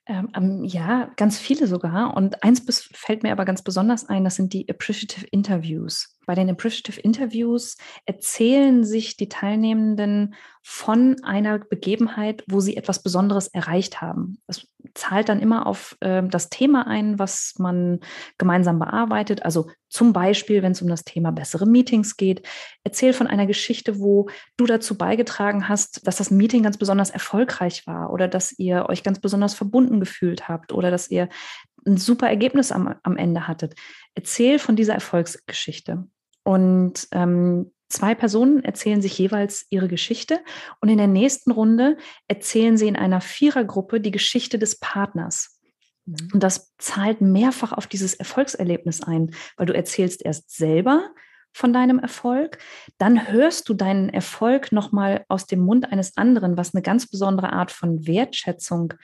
Ähm, 0.05 0.65
ja, 0.65 1.12
ganz 1.15 1.39
viele 1.39 1.65
sogar. 1.67 2.15
Und 2.17 2.43
eins 2.43 2.62
fällt 2.93 3.24
mir 3.24 3.31
aber 3.31 3.45
ganz 3.45 3.62
besonders 3.62 4.10
ein, 4.10 4.25
das 4.25 4.36
sind 4.36 4.51
die 4.51 4.69
Appreciative 4.69 5.25
Interviews. 5.27 6.13
Bei 6.25 6.36
den 6.36 6.50
Appreciative 6.50 7.00
Interviews 7.01 7.77
erzählen 8.05 8.83
sich 8.83 9.17
die 9.17 9.29
Teilnehmenden 9.29 10.36
von 10.62 11.22
einer 11.24 11.60
Begebenheit, 11.60 12.43
wo 12.48 12.62
sie 12.62 12.77
etwas 12.77 13.03
Besonderes 13.03 13.48
erreicht 13.48 14.01
haben. 14.01 14.39
Das 14.48 14.65
zahlt 14.93 15.27
dann 15.27 15.41
immer 15.41 15.67
auf 15.67 15.98
äh, 16.00 16.24
das 16.24 16.50
Thema 16.50 16.88
ein, 16.88 17.19
was 17.19 17.55
man 17.57 18.00
gemeinsam 18.38 18.79
bearbeitet. 18.79 19.43
Also 19.43 19.69
zum 19.89 20.13
Beispiel, 20.13 20.63
wenn 20.63 20.72
es 20.72 20.81
um 20.81 20.88
das 20.88 21.03
Thema 21.03 21.31
bessere 21.31 21.65
Meetings 21.65 22.15
geht, 22.15 22.48
erzähl 22.83 23.13
von 23.13 23.27
einer 23.27 23.45
Geschichte, 23.45 24.00
wo 24.00 24.29
du 24.55 24.65
dazu 24.65 24.98
beigetragen 24.98 25.67
hast, 25.67 26.07
dass 26.07 26.17
das 26.17 26.31
Meeting 26.31 26.63
ganz 26.63 26.77
besonders 26.77 27.10
erfolgreich 27.10 27.86
war 27.86 28.12
oder 28.12 28.29
dass 28.29 28.57
ihr 28.57 28.86
euch 28.88 29.03
ganz 29.03 29.19
besonders 29.19 29.53
verbunden 29.53 29.92
gefühlt 30.00 30.47
habt 30.47 30.73
oder 30.73 30.91
dass 30.91 31.09
ihr 31.09 31.29
ein 31.85 31.97
super 31.97 32.27
Ergebnis 32.27 32.71
am, 32.71 32.95
am 33.03 33.17
Ende 33.17 33.47
hattet. 33.47 33.75
Erzähl 34.15 34.59
von 34.59 34.75
dieser 34.75 34.93
Erfolgsgeschichte. 34.93 36.07
Und 36.43 37.07
ähm, 37.12 37.71
zwei 37.89 38.15
Personen 38.15 38.63
erzählen 38.63 39.01
sich 39.01 39.17
jeweils 39.17 39.65
ihre 39.69 39.88
Geschichte 39.88 40.39
und 40.81 40.89
in 40.89 40.97
der 40.97 41.07
nächsten 41.07 41.51
Runde 41.51 41.97
erzählen 42.27 42.77
sie 42.77 42.88
in 42.88 42.95
einer 42.95 43.21
Vierergruppe 43.21 44.01
die 44.01 44.12
Geschichte 44.12 44.59
des 44.59 44.79
Partners. 44.79 45.59
Mhm. 46.05 46.29
Und 46.33 46.43
das 46.43 46.73
zahlt 46.77 47.21
mehrfach 47.21 47.71
auf 47.71 47.88
dieses 47.88 48.13
Erfolgserlebnis 48.13 49.01
ein, 49.01 49.31
weil 49.57 49.67
du 49.67 49.73
erzählst 49.73 50.25
erst 50.25 50.55
selber 50.55 51.09
von 51.55 51.71
deinem 51.71 52.00
Erfolg, 52.00 52.57
dann 52.97 53.27
hörst 53.31 53.69
du 53.69 53.75
deinen 53.75 54.09
Erfolg 54.09 54.71
nochmal 54.71 55.23
aus 55.27 55.45
dem 55.45 55.59
Mund 55.59 55.91
eines 55.91 56.17
anderen, 56.17 56.57
was 56.57 56.73
eine 56.73 56.81
ganz 56.81 57.07
besondere 57.07 57.53
Art 57.53 57.71
von 57.71 58.07
Wertschätzung 58.07 58.95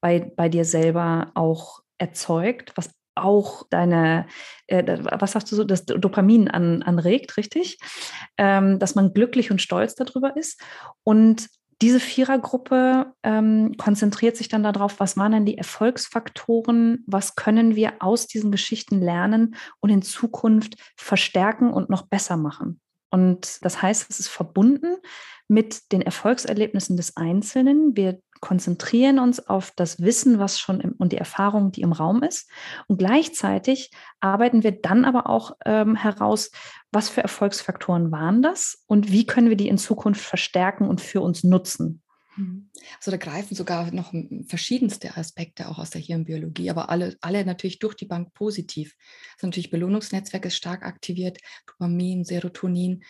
bei, 0.00 0.20
bei 0.20 0.48
dir 0.48 0.64
selber 0.64 1.32
auch 1.34 1.80
erzeugt, 1.98 2.72
was 2.76 2.90
auch 3.14 3.64
deine, 3.70 4.26
äh, 4.68 4.98
was 5.02 5.32
sagst 5.32 5.50
du 5.50 5.56
so, 5.56 5.64
das 5.64 5.84
Dopamin 5.84 6.48
an, 6.48 6.82
anregt, 6.82 7.36
richtig? 7.36 7.78
Ähm, 8.36 8.78
dass 8.78 8.94
man 8.94 9.12
glücklich 9.12 9.50
und 9.50 9.60
stolz 9.60 9.94
darüber 9.94 10.36
ist. 10.36 10.60
Und 11.02 11.48
diese 11.80 12.00
Vierergruppe 12.00 13.12
ähm, 13.22 13.76
konzentriert 13.76 14.36
sich 14.36 14.48
dann 14.48 14.64
darauf, 14.64 14.98
was 14.98 15.16
waren 15.16 15.32
denn 15.32 15.46
die 15.46 15.58
Erfolgsfaktoren, 15.58 17.04
was 17.06 17.36
können 17.36 17.76
wir 17.76 17.94
aus 18.00 18.26
diesen 18.26 18.50
Geschichten 18.50 19.00
lernen 19.00 19.54
und 19.80 19.90
in 19.90 20.02
Zukunft 20.02 20.74
verstärken 20.96 21.72
und 21.72 21.88
noch 21.88 22.08
besser 22.08 22.36
machen. 22.36 22.80
Und 23.10 23.64
das 23.64 23.80
heißt, 23.80 24.10
es 24.10 24.20
ist 24.20 24.28
verbunden 24.28 24.96
mit 25.46 25.92
den 25.92 26.02
Erfolgserlebnissen 26.02 26.96
des 26.96 27.16
Einzelnen. 27.16 27.96
Wir 27.96 28.20
konzentrieren 28.40 29.18
uns 29.18 29.46
auf 29.48 29.72
das 29.74 30.00
Wissen, 30.00 30.38
was 30.38 30.58
schon 30.58 30.80
im, 30.80 30.92
und 30.92 31.12
die 31.12 31.18
Erfahrung, 31.18 31.72
die 31.72 31.82
im 31.82 31.92
Raum 31.92 32.22
ist. 32.22 32.50
Und 32.86 32.98
gleichzeitig 32.98 33.90
arbeiten 34.20 34.62
wir 34.62 34.72
dann 34.72 35.04
aber 35.04 35.28
auch 35.28 35.52
ähm, 35.64 35.96
heraus, 35.96 36.50
was 36.92 37.08
für 37.08 37.22
Erfolgsfaktoren 37.22 38.10
waren 38.10 38.42
das 38.42 38.82
und 38.86 39.12
wie 39.12 39.26
können 39.26 39.48
wir 39.48 39.56
die 39.56 39.68
in 39.68 39.78
Zukunft 39.78 40.24
verstärken 40.24 40.88
und 40.88 41.00
für 41.00 41.20
uns 41.20 41.44
nutzen. 41.44 42.02
Mhm. 42.38 42.70
Also 42.96 43.10
da 43.10 43.16
greifen 43.16 43.54
sogar 43.54 43.90
noch 43.90 44.14
verschiedenste 44.46 45.16
Aspekte 45.16 45.68
auch 45.68 45.78
aus 45.78 45.90
der 45.90 46.00
Hirnbiologie, 46.00 46.70
aber 46.70 46.88
alle, 46.88 47.16
alle 47.20 47.44
natürlich 47.44 47.78
durch 47.78 47.94
die 47.94 48.06
Bank 48.06 48.32
positiv. 48.32 48.94
Also 49.34 49.48
natürlich 49.48 49.70
Belohnungsnetzwerk 49.70 50.46
ist 50.46 50.56
stark 50.56 50.84
aktiviert, 50.84 51.38
Dopamin, 51.66 52.24
Serotonin 52.24 53.02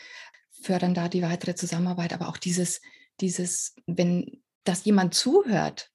fördern 0.63 0.95
da 0.95 1.09
die 1.09 1.23
weitere 1.23 1.55
Zusammenarbeit, 1.55 2.13
aber 2.13 2.29
auch 2.29 2.37
dieses, 2.37 2.81
dieses, 3.21 3.75
wenn 3.87 4.43
dass 4.69 4.85
jemand 4.85 5.15
zuhört, 5.15 5.91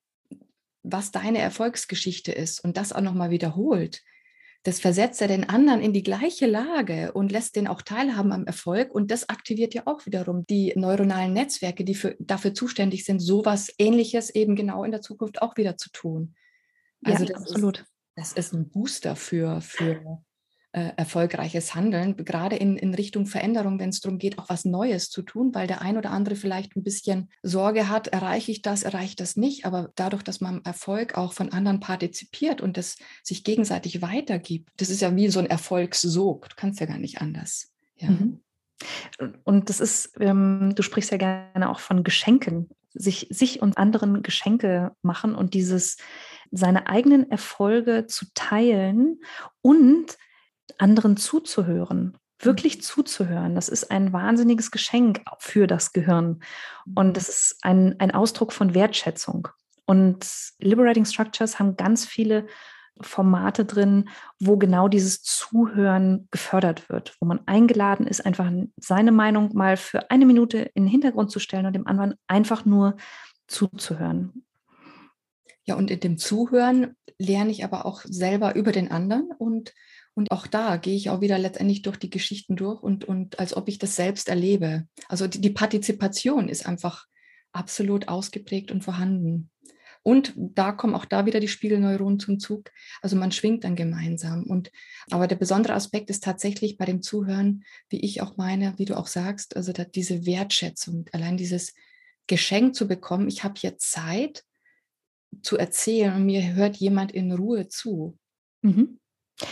was 0.81 1.11
deine 1.11 1.39
Erfolgsgeschichte 1.39 2.31
ist 2.31 2.63
und 2.63 2.75
das 2.75 2.91
auch 2.91 3.01
nochmal 3.01 3.29
wiederholt, 3.29 4.01
das 4.63 4.79
versetzt 4.79 5.19
ja 5.19 5.27
den 5.27 5.47
anderen 5.47 5.81
in 5.81 5.91
die 5.91 6.03
gleiche 6.03 6.47
Lage 6.47 7.11
und 7.11 7.33
lässt 7.33 7.57
den 7.57 7.67
auch 7.67 7.81
teilhaben 7.81 8.31
am 8.31 8.45
Erfolg. 8.45 8.95
Und 8.95 9.11
das 9.11 9.27
aktiviert 9.27 9.73
ja 9.73 9.83
auch 9.85 10.05
wiederum 10.05 10.47
die 10.47 10.71
neuronalen 10.77 11.33
Netzwerke, 11.33 11.83
die 11.83 11.95
für, 11.95 12.15
dafür 12.19 12.53
zuständig 12.53 13.03
sind, 13.03 13.19
sowas 13.19 13.73
Ähnliches 13.77 14.29
eben 14.29 14.55
genau 14.55 14.85
in 14.85 14.91
der 14.91 15.01
Zukunft 15.01 15.41
auch 15.41 15.57
wieder 15.57 15.75
zu 15.75 15.89
tun. 15.91 16.35
Also 17.03 17.25
ja, 17.25 17.33
das 17.33 17.41
absolut. 17.41 17.79
Ist, 17.79 17.87
das 18.15 18.33
ist 18.33 18.53
ein 18.53 18.69
Booster 18.69 19.17
für, 19.17 19.59
für 19.59 20.23
äh, 20.73 20.91
erfolgreiches 20.97 21.75
Handeln, 21.75 22.17
gerade 22.17 22.55
in, 22.55 22.77
in 22.77 22.95
Richtung 22.95 23.27
Veränderung, 23.27 23.79
wenn 23.79 23.89
es 23.89 24.01
darum 24.01 24.17
geht, 24.17 24.39
auch 24.39 24.49
was 24.49 24.65
Neues 24.65 25.11
zu 25.11 25.21
tun, 25.21 25.53
weil 25.53 25.67
der 25.67 25.81
ein 25.81 25.97
oder 25.97 26.09
andere 26.09 26.35
vielleicht 26.35 26.75
ein 26.75 26.83
bisschen 26.83 27.29
Sorge 27.43 27.89
hat, 27.89 28.07
erreiche 28.07 28.51
ich 28.51 28.63
das, 28.63 28.81
erreiche 28.81 29.09
ich 29.09 29.15
das 29.15 29.37
nicht. 29.37 29.65
Aber 29.65 29.91
dadurch, 29.95 30.23
dass 30.23 30.41
man 30.41 30.65
Erfolg 30.65 31.15
auch 31.15 31.31
von 31.31 31.53
anderen 31.53 31.79
partizipiert 31.79 32.59
und 32.59 32.75
das 32.75 32.97
sich 33.21 33.43
gegenseitig 33.43 34.01
weitergibt, 34.01 34.69
das 34.77 34.89
ist 34.89 35.01
ja 35.01 35.15
wie 35.15 35.29
so 35.29 35.39
ein 35.39 35.45
Erfolgssog. 35.45 36.49
Du 36.49 36.55
kannst 36.55 36.79
ja 36.79 36.87
gar 36.87 36.97
nicht 36.97 37.21
anders. 37.21 37.71
Ja. 37.97 38.09
Mhm. 38.09 38.39
Und 39.43 39.69
das 39.69 39.79
ist, 39.79 40.13
ähm, 40.19 40.73
du 40.75 40.81
sprichst 40.81 41.11
ja 41.11 41.17
gerne 41.17 41.69
auch 41.69 41.79
von 41.79 42.03
Geschenken, 42.03 42.69
sich, 42.95 43.27
sich 43.29 43.61
und 43.61 43.77
anderen 43.77 44.23
Geschenke 44.23 44.91
machen 45.03 45.35
und 45.35 45.53
dieses, 45.53 45.97
seine 46.51 46.87
eigenen 46.87 47.29
Erfolge 47.29 48.07
zu 48.07 48.25
teilen 48.33 49.19
und 49.61 50.17
anderen 50.83 51.17
zuzuhören, 51.17 52.17
wirklich 52.39 52.77
mhm. 52.77 52.81
zuzuhören. 52.81 53.55
Das 53.55 53.69
ist 53.69 53.89
ein 53.89 54.11
wahnsinniges 54.11 54.69
Geschenk 54.69 55.21
für 55.39 55.65
das 55.65 55.93
Gehirn. 55.93 56.41
Und 56.93 57.07
mhm. 57.07 57.13
das 57.13 57.29
ist 57.29 57.57
ein, 57.61 57.99
ein 57.99 58.11
Ausdruck 58.11 58.51
von 58.51 58.73
Wertschätzung. 58.73 59.47
Und 59.85 60.27
Liberating 60.59 61.05
Structures 61.05 61.57
haben 61.59 61.77
ganz 61.77 62.05
viele 62.05 62.47
Formate 63.01 63.65
drin, 63.65 64.09
wo 64.39 64.57
genau 64.57 64.87
dieses 64.87 65.23
Zuhören 65.23 66.27
gefördert 66.31 66.89
wird, 66.89 67.15
wo 67.19 67.25
man 67.25 67.39
eingeladen 67.47 68.05
ist, 68.05 68.25
einfach 68.25 68.51
seine 68.77 69.11
Meinung 69.11 69.55
mal 69.55 69.77
für 69.77 70.11
eine 70.11 70.25
Minute 70.25 70.59
in 70.75 70.83
den 70.83 70.91
Hintergrund 70.91 71.31
zu 71.31 71.39
stellen 71.39 71.65
und 71.65 71.73
dem 71.73 71.87
anderen 71.87 72.13
einfach 72.27 72.65
nur 72.65 72.97
zuzuhören. 73.47 74.45
Ja, 75.65 75.75
und 75.75 75.89
in 75.89 76.01
dem 76.01 76.17
Zuhören 76.17 76.95
lerne 77.17 77.51
ich 77.51 77.63
aber 77.63 77.85
auch 77.85 78.01
selber 78.03 78.55
über 78.55 78.71
den 78.71 78.91
anderen 78.91 79.31
und 79.37 79.73
und 80.15 80.31
auch 80.31 80.47
da 80.47 80.77
gehe 80.77 80.95
ich 80.95 81.09
auch 81.09 81.21
wieder 81.21 81.39
letztendlich 81.39 81.81
durch 81.81 81.97
die 81.97 82.09
Geschichten 82.09 82.55
durch 82.55 82.81
und, 82.81 83.05
und 83.05 83.39
als 83.39 83.55
ob 83.55 83.67
ich 83.67 83.79
das 83.79 83.95
selbst 83.95 84.29
erlebe. 84.29 84.87
Also 85.07 85.27
die, 85.27 85.41
die 85.41 85.49
Partizipation 85.49 86.49
ist 86.49 86.67
einfach 86.67 87.07
absolut 87.51 88.07
ausgeprägt 88.07 88.71
und 88.71 88.83
vorhanden. 88.83 89.49
Und 90.03 90.33
da 90.35 90.73
kommen 90.73 90.95
auch 90.95 91.05
da 91.05 91.25
wieder 91.25 91.39
die 91.39 91.47
Spiegelneuronen 91.47 92.19
zum 92.19 92.37
Zug. 92.37 92.71
Also 93.01 93.15
man 93.15 93.31
schwingt 93.31 93.63
dann 93.63 93.75
gemeinsam. 93.75 94.43
Und 94.43 94.69
aber 95.09 95.27
der 95.27 95.37
besondere 95.37 95.73
Aspekt 95.73 96.09
ist 96.09 96.23
tatsächlich 96.23 96.77
bei 96.77 96.85
dem 96.85 97.01
Zuhören, 97.01 97.63
wie 97.89 98.01
ich 98.01 98.21
auch 98.21 98.35
meine, 98.35 98.77
wie 98.77 98.85
du 98.85 98.97
auch 98.97 99.07
sagst, 99.07 99.55
also 99.55 99.71
diese 99.71 100.25
Wertschätzung, 100.25 101.05
allein 101.13 101.37
dieses 101.37 101.73
Geschenk 102.27 102.75
zu 102.75 102.87
bekommen. 102.87 103.29
Ich 103.29 103.45
habe 103.45 103.55
jetzt 103.61 103.91
Zeit 103.91 104.43
zu 105.41 105.57
erzählen 105.57 106.13
und 106.13 106.25
mir 106.25 106.53
hört 106.53 106.75
jemand 106.75 107.13
in 107.13 107.31
Ruhe 107.31 107.69
zu. 107.69 108.17
Mhm. 108.61 108.99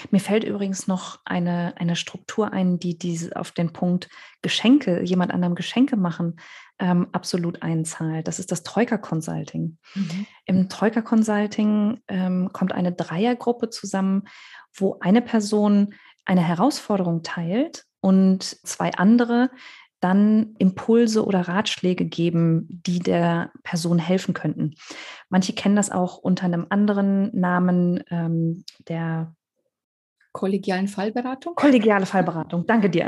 Mir 0.09 0.19
fällt 0.19 0.43
übrigens 0.43 0.87
noch 0.87 1.19
eine, 1.25 1.73
eine 1.77 1.95
Struktur 1.95 2.51
ein, 2.51 2.79
die 2.79 2.97
diese 2.97 3.35
auf 3.35 3.51
den 3.51 3.73
Punkt 3.73 4.09
Geschenke, 4.41 5.03
jemand 5.03 5.31
anderem 5.33 5.55
Geschenke 5.55 5.97
machen, 5.97 6.37
ähm, 6.79 7.07
absolut 7.11 7.61
einzahlt. 7.61 8.27
Das 8.27 8.39
ist 8.39 8.51
das 8.51 8.63
Troika 8.63 8.97
Consulting. 8.97 9.77
Mhm. 9.93 10.25
Im 10.45 10.69
Troika 10.69 11.01
Consulting 11.01 12.01
ähm, 12.07 12.49
kommt 12.51 12.73
eine 12.73 12.91
Dreiergruppe 12.91 13.69
zusammen, 13.69 14.23
wo 14.73 14.97
eine 14.99 15.21
Person 15.21 15.93
eine 16.25 16.41
Herausforderung 16.41 17.23
teilt 17.23 17.85
und 17.99 18.43
zwei 18.43 18.91
andere 18.93 19.51
dann 20.01 20.55
Impulse 20.57 21.25
oder 21.25 21.47
Ratschläge 21.47 22.05
geben, 22.05 22.67
die 22.67 22.99
der 22.99 23.51
Person 23.63 23.99
helfen 23.99 24.33
könnten. 24.33 24.73
Manche 25.29 25.53
kennen 25.53 25.75
das 25.75 25.91
auch 25.91 26.17
unter 26.17 26.45
einem 26.45 26.65
anderen 26.69 27.29
Namen, 27.39 28.03
ähm, 28.09 28.65
der 28.87 29.35
kollegialen 30.31 30.87
Fallberatung? 30.87 31.55
Kollegiale 31.55 32.05
Fallberatung, 32.05 32.65
danke 32.65 32.89
dir. 32.89 33.07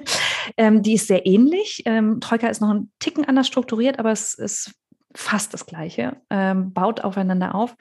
ähm, 0.56 0.82
die 0.82 0.94
ist 0.94 1.06
sehr 1.06 1.26
ähnlich. 1.26 1.82
Ähm, 1.86 2.20
Troika 2.20 2.48
ist 2.48 2.60
noch 2.60 2.70
ein 2.70 2.90
Ticken 2.98 3.24
anders 3.24 3.46
strukturiert, 3.46 3.98
aber 3.98 4.12
es 4.12 4.34
ist 4.34 4.72
fast 5.14 5.54
das 5.54 5.66
Gleiche, 5.66 6.20
ähm, 6.30 6.72
baut 6.72 7.00
aufeinander 7.00 7.54
auf. 7.54 7.74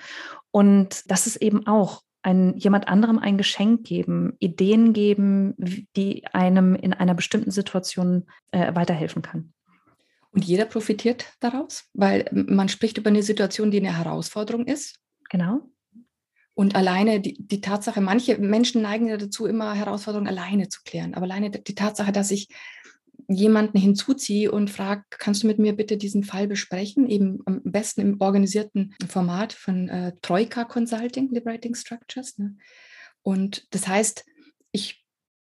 Und 0.51 1.09
das 1.09 1.27
ist 1.27 1.37
eben 1.37 1.67
auch 1.67 2.01
ein, 2.21 2.57
jemand 2.57 2.87
anderem 2.87 3.19
ein 3.19 3.37
Geschenk 3.37 3.85
geben, 3.85 4.33
Ideen 4.39 4.93
geben, 4.93 5.53
die 5.95 6.25
einem 6.33 6.75
in 6.75 6.93
einer 6.93 7.13
bestimmten 7.13 7.51
Situation 7.51 8.25
äh, 8.51 8.73
weiterhelfen 8.73 9.21
kann. 9.21 9.53
Und 10.31 10.43
jeder 10.43 10.65
profitiert 10.65 11.33
daraus, 11.39 11.85
weil 11.93 12.25
man 12.31 12.67
spricht 12.67 12.97
über 12.97 13.09
eine 13.09 13.23
Situation, 13.23 13.71
die 13.71 13.79
eine 13.79 13.95
Herausforderung 13.95 14.65
ist. 14.65 14.99
Genau. 15.29 15.61
Und 16.55 16.75
alleine 16.75 17.19
die, 17.19 17.35
die 17.37 17.61
Tatsache, 17.61 18.01
manche 18.01 18.37
Menschen 18.37 18.81
neigen 18.81 19.07
dazu, 19.07 19.45
immer 19.45 19.73
Herausforderungen 19.73 20.29
alleine 20.29 20.69
zu 20.69 20.81
klären. 20.83 21.13
Aber 21.13 21.25
alleine 21.25 21.51
die 21.51 21.75
Tatsache, 21.75 22.13
dass 22.13 22.31
ich 22.31 22.47
jemanden 23.27 23.77
hinzuziehe 23.77 24.51
und 24.51 24.69
frage, 24.69 25.03
kannst 25.09 25.43
du 25.43 25.47
mit 25.47 25.59
mir 25.59 25.75
bitte 25.75 25.97
diesen 25.97 26.23
Fall 26.23 26.47
besprechen? 26.47 27.09
Eben 27.09 27.39
am 27.45 27.61
besten 27.63 28.01
im 28.01 28.21
organisierten 28.21 28.95
Format 29.07 29.53
von 29.53 29.89
äh, 29.89 30.13
Troika 30.21 30.63
Consulting, 30.63 31.29
Liberating 31.29 31.75
Structures. 31.75 32.37
Ne? 32.37 32.55
Und 33.21 33.67
das 33.73 33.87
heißt, 33.87 34.25
ich 34.71 35.05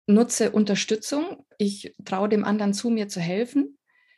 nutze 0.07 0.51
Unterstützung, 0.51 1.45
ich 1.57 1.95
traue 2.05 2.29
dem 2.29 2.43
anderen 2.43 2.73
zu, 2.73 2.89
mir 2.89 3.07
zu 3.07 3.19
helfen. 3.19 3.76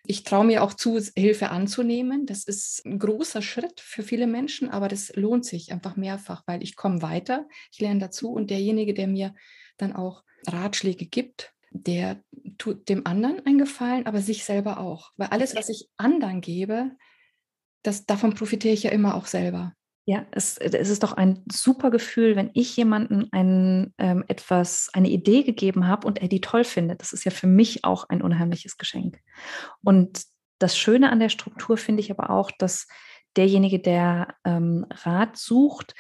Ich 0.10 0.24
traue 0.24 0.44
mir 0.44 0.64
auch 0.64 0.74
zu, 0.74 1.00
Hilfe 1.16 1.52
anzunehmen. 1.52 2.26
Das 2.26 2.44
ist 2.44 2.84
ein 2.84 2.98
großer 2.98 3.44
Schritt 3.44 3.80
für 3.80 4.02
viele 4.02 4.26
Menschen, 4.26 4.68
aber 4.68 4.88
das 4.88 5.16
lohnt 5.16 5.46
sich 5.46 5.72
einfach 5.72 5.98
mehrfach, 5.98 6.42
weil 6.48 6.64
ich 6.64 6.76
komme 6.76 7.04
weiter, 7.04 7.48
ich 7.72 7.80
lerne 7.80 8.00
dazu 8.00 8.32
und 8.32 8.50
derjenige, 8.50 8.96
der 8.96 9.08
mir 9.08 9.36
dann 9.78 9.94
auch 9.94 10.24
Ratschläge 10.48 11.06
gibt, 11.06 11.54
der 11.70 12.24
tut 12.58 12.90
dem 12.90 13.06
anderen 13.06 13.46
einen 13.46 13.60
Gefallen, 13.60 14.08
aber 14.08 14.20
sich 14.20 14.46
selber 14.46 14.80
auch. 14.80 15.12
Weil 15.16 15.28
alles, 15.28 15.56
was 15.56 15.70
ich 15.70 15.88
anderen 15.96 16.42
gebe, 16.42 16.90
das, 17.84 18.08
davon 18.08 18.34
profitiere 18.34 18.74
ich 18.74 18.82
ja 18.82 18.90
immer 18.90 19.14
auch 19.14 19.28
selber. 19.28 19.76
Ja, 20.10 20.26
es, 20.32 20.58
es 20.58 20.90
ist 20.90 21.04
doch 21.04 21.14
ein 21.14 21.44
super 21.52 21.92
Gefühl, 21.92 22.36
wenn 22.36 22.50
ich 22.56 22.76
jemandem 22.76 23.28
ein, 23.30 23.94
ähm, 24.00 24.24
etwas, 24.28 24.90
eine 24.94 25.08
Idee 25.08 25.44
gegeben 25.44 25.88
habe 25.88 26.08
und 26.08 26.20
er 26.20 26.28
die 26.28 26.42
toll 26.42 26.64
findet. 26.64 27.02
Das 27.02 27.14
ist 27.14 27.26
ja 27.26 27.32
für 27.32 27.46
mich 27.46 27.86
auch 27.86 28.10
ein 28.10 28.24
unheimliches 28.24 28.80
Geschenk. 28.80 29.20
Und 29.84 30.24
das 30.58 30.76
Schöne 30.76 31.12
an 31.12 31.20
der 31.20 31.30
Struktur 31.30 31.78
finde 31.78 32.02
ich 32.02 32.10
aber 32.10 32.32
auch, 32.32 32.50
dass 32.58 32.88
derjenige, 33.36 33.78
der 33.78 34.34
ähm, 34.46 34.88
Rat 34.90 35.38
sucht, 35.38 35.94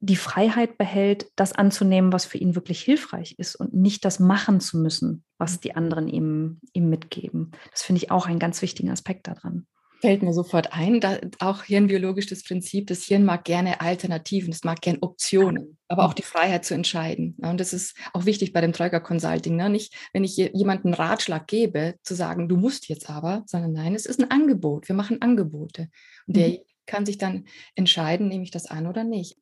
die 0.00 0.16
Freiheit 0.16 0.76
behält, 0.76 1.30
das 1.34 1.54
anzunehmen, 1.54 2.12
was 2.12 2.26
für 2.26 2.36
ihn 2.36 2.54
wirklich 2.54 2.82
hilfreich 2.82 3.36
ist 3.38 3.56
und 3.56 3.72
nicht 3.72 4.04
das 4.04 4.20
machen 4.20 4.60
zu 4.60 4.76
müssen, 4.76 5.24
was 5.38 5.58
die 5.58 5.74
anderen 5.74 6.06
ihm, 6.06 6.60
ihm 6.74 6.90
mitgeben. 6.90 7.52
Das 7.70 7.80
finde 7.80 8.02
ich 8.02 8.10
auch 8.10 8.26
einen 8.26 8.40
ganz 8.40 8.60
wichtigen 8.60 8.90
Aspekt 8.90 9.26
daran. 9.26 9.66
Fällt 10.00 10.22
mir 10.22 10.32
sofort 10.32 10.72
ein, 10.72 11.00
da 11.00 11.18
auch 11.40 11.64
hirnbiologisch 11.64 12.26
das 12.26 12.44
Prinzip, 12.44 12.86
das 12.86 13.04
Hirn 13.04 13.24
mag 13.24 13.44
gerne 13.44 13.80
Alternativen, 13.80 14.52
es 14.52 14.62
mag 14.62 14.80
gerne 14.80 14.98
Optionen, 15.00 15.76
aber 15.88 16.04
auch 16.04 16.14
die 16.14 16.22
Freiheit 16.22 16.64
zu 16.64 16.74
entscheiden. 16.74 17.36
Und 17.38 17.58
das 17.58 17.72
ist 17.72 17.96
auch 18.12 18.24
wichtig 18.24 18.52
bei 18.52 18.60
dem 18.60 18.72
Troika 18.72 19.00
Consulting. 19.00 19.56
Ne? 19.56 19.68
Nicht, 19.68 19.94
wenn 20.12 20.22
ich 20.22 20.36
jemandem 20.36 20.94
Ratschlag 20.94 21.48
gebe, 21.48 21.96
zu 22.02 22.14
sagen, 22.14 22.48
du 22.48 22.56
musst 22.56 22.88
jetzt 22.88 23.10
aber, 23.10 23.42
sondern 23.46 23.72
nein, 23.72 23.94
es 23.94 24.06
ist 24.06 24.20
ein 24.20 24.30
Angebot. 24.30 24.88
Wir 24.88 24.94
machen 24.94 25.20
Angebote. 25.20 25.88
Und 26.26 26.36
der 26.36 26.48
mhm. 26.48 26.58
kann 26.86 27.04
sich 27.04 27.18
dann 27.18 27.46
entscheiden, 27.74 28.28
nehme 28.28 28.44
ich 28.44 28.52
das 28.52 28.66
an 28.66 28.86
oder 28.86 29.02
nicht 29.02 29.36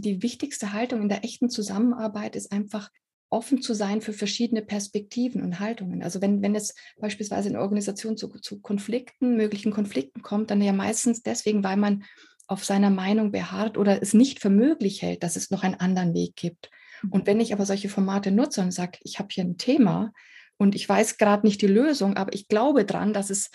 die 0.00 0.22
wichtigste 0.22 0.72
Haltung 0.72 1.02
in 1.02 1.08
der 1.08 1.24
echten 1.24 1.50
Zusammenarbeit 1.50 2.36
ist 2.36 2.52
einfach 2.52 2.90
offen 3.30 3.60
zu 3.60 3.74
sein 3.74 4.00
für 4.00 4.12
verschiedene 4.12 4.62
Perspektiven 4.62 5.42
und 5.42 5.60
Haltungen. 5.60 6.02
Also 6.02 6.22
wenn, 6.22 6.42
wenn 6.42 6.54
es 6.54 6.74
beispielsweise 6.98 7.48
in 7.48 7.54
der 7.54 7.62
Organisation 7.62 8.16
zu, 8.16 8.28
zu 8.28 8.60
Konflikten, 8.60 9.36
möglichen 9.36 9.72
Konflikten 9.72 10.22
kommt, 10.22 10.50
dann 10.50 10.62
ja 10.62 10.72
meistens 10.72 11.22
deswegen, 11.22 11.62
weil 11.62 11.76
man 11.76 12.04
auf 12.46 12.64
seiner 12.64 12.90
Meinung 12.90 13.30
beharrt 13.30 13.76
oder 13.76 14.00
es 14.00 14.14
nicht 14.14 14.40
für 14.40 14.50
möglich 14.50 15.02
hält, 15.02 15.22
dass 15.22 15.36
es 15.36 15.50
noch 15.50 15.62
einen 15.62 15.74
anderen 15.74 16.14
Weg 16.14 16.34
gibt. 16.36 16.70
Und 17.10 17.26
wenn 17.26 17.40
ich 17.40 17.52
aber 17.52 17.66
solche 17.66 17.88
Formate 17.90 18.30
nutze 18.30 18.62
und 18.62 18.72
sage, 18.72 18.98
ich 19.02 19.18
habe 19.18 19.28
hier 19.30 19.44
ein 19.44 19.58
Thema 19.58 20.12
und 20.56 20.74
ich 20.74 20.88
weiß 20.88 21.18
gerade 21.18 21.46
nicht 21.46 21.60
die 21.62 21.66
Lösung, 21.66 22.16
aber 22.16 22.32
ich 22.32 22.48
glaube 22.48 22.84
dran, 22.84 23.12
dass 23.12 23.30
es 23.30 23.50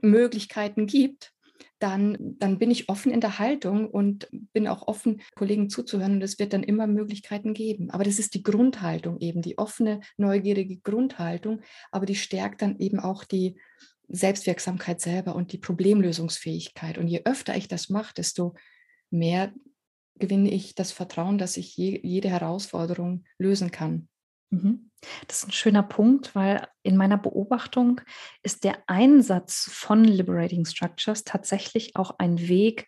Möglichkeiten 0.00 0.86
gibt, 0.86 1.32
dann, 1.80 2.16
dann 2.38 2.58
bin 2.58 2.70
ich 2.70 2.88
offen 2.88 3.10
in 3.10 3.20
der 3.20 3.38
Haltung 3.38 3.90
und 3.90 4.28
bin 4.30 4.68
auch 4.68 4.86
offen, 4.86 5.22
Kollegen 5.34 5.70
zuzuhören. 5.70 6.12
Und 6.12 6.22
es 6.22 6.38
wird 6.38 6.52
dann 6.52 6.62
immer 6.62 6.86
Möglichkeiten 6.86 7.54
geben. 7.54 7.90
Aber 7.90 8.04
das 8.04 8.18
ist 8.18 8.34
die 8.34 8.42
Grundhaltung 8.42 9.18
eben, 9.18 9.40
die 9.40 9.58
offene, 9.58 10.00
neugierige 10.18 10.76
Grundhaltung. 10.76 11.62
Aber 11.90 12.04
die 12.04 12.14
stärkt 12.14 12.60
dann 12.60 12.78
eben 12.78 13.00
auch 13.00 13.24
die 13.24 13.58
Selbstwirksamkeit 14.08 15.00
selber 15.00 15.34
und 15.34 15.52
die 15.52 15.58
Problemlösungsfähigkeit. 15.58 16.98
Und 16.98 17.08
je 17.08 17.22
öfter 17.24 17.56
ich 17.56 17.66
das 17.66 17.88
mache, 17.88 18.12
desto 18.14 18.54
mehr 19.10 19.52
gewinne 20.18 20.50
ich 20.50 20.74
das 20.74 20.92
Vertrauen, 20.92 21.38
dass 21.38 21.56
ich 21.56 21.76
je, 21.78 21.98
jede 22.02 22.28
Herausforderung 22.28 23.24
lösen 23.38 23.70
kann. 23.70 24.09
Mhm. 24.50 24.90
Das 25.26 25.38
ist 25.38 25.48
ein 25.48 25.52
schöner 25.52 25.82
Punkt, 25.82 26.34
weil 26.34 26.66
in 26.82 26.96
meiner 26.96 27.16
Beobachtung 27.16 28.00
ist 28.42 28.64
der 28.64 28.78
Einsatz 28.86 29.70
von 29.72 30.04
Liberating 30.04 30.66
Structures 30.66 31.24
tatsächlich 31.24 31.96
auch 31.96 32.18
ein 32.18 32.38
Weg, 32.38 32.86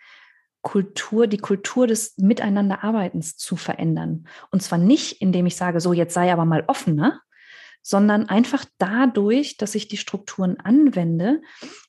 Kultur, 0.61 1.27
die 1.27 1.39
Kultur 1.39 1.87
des 1.87 2.17
Miteinanderarbeitens 2.19 3.37
zu 3.37 3.57
verändern. 3.57 4.29
Und 4.51 4.63
zwar 4.63 4.79
nicht, 4.79 5.21
indem 5.21 5.47
ich 5.47 5.57
sage, 5.57 5.81
so 5.81 5.93
jetzt 5.93 6.15
sei 6.15 6.33
aber 6.33 6.45
mal 6.45 6.65
offener, 6.69 7.21
sondern 7.83 8.29
einfach 8.29 8.65
dadurch, 8.79 9.57
dass 9.57 9.75
ich 9.75 9.89
die 9.89 9.97
Strukturen 9.97 10.59
anwende, 10.61 11.43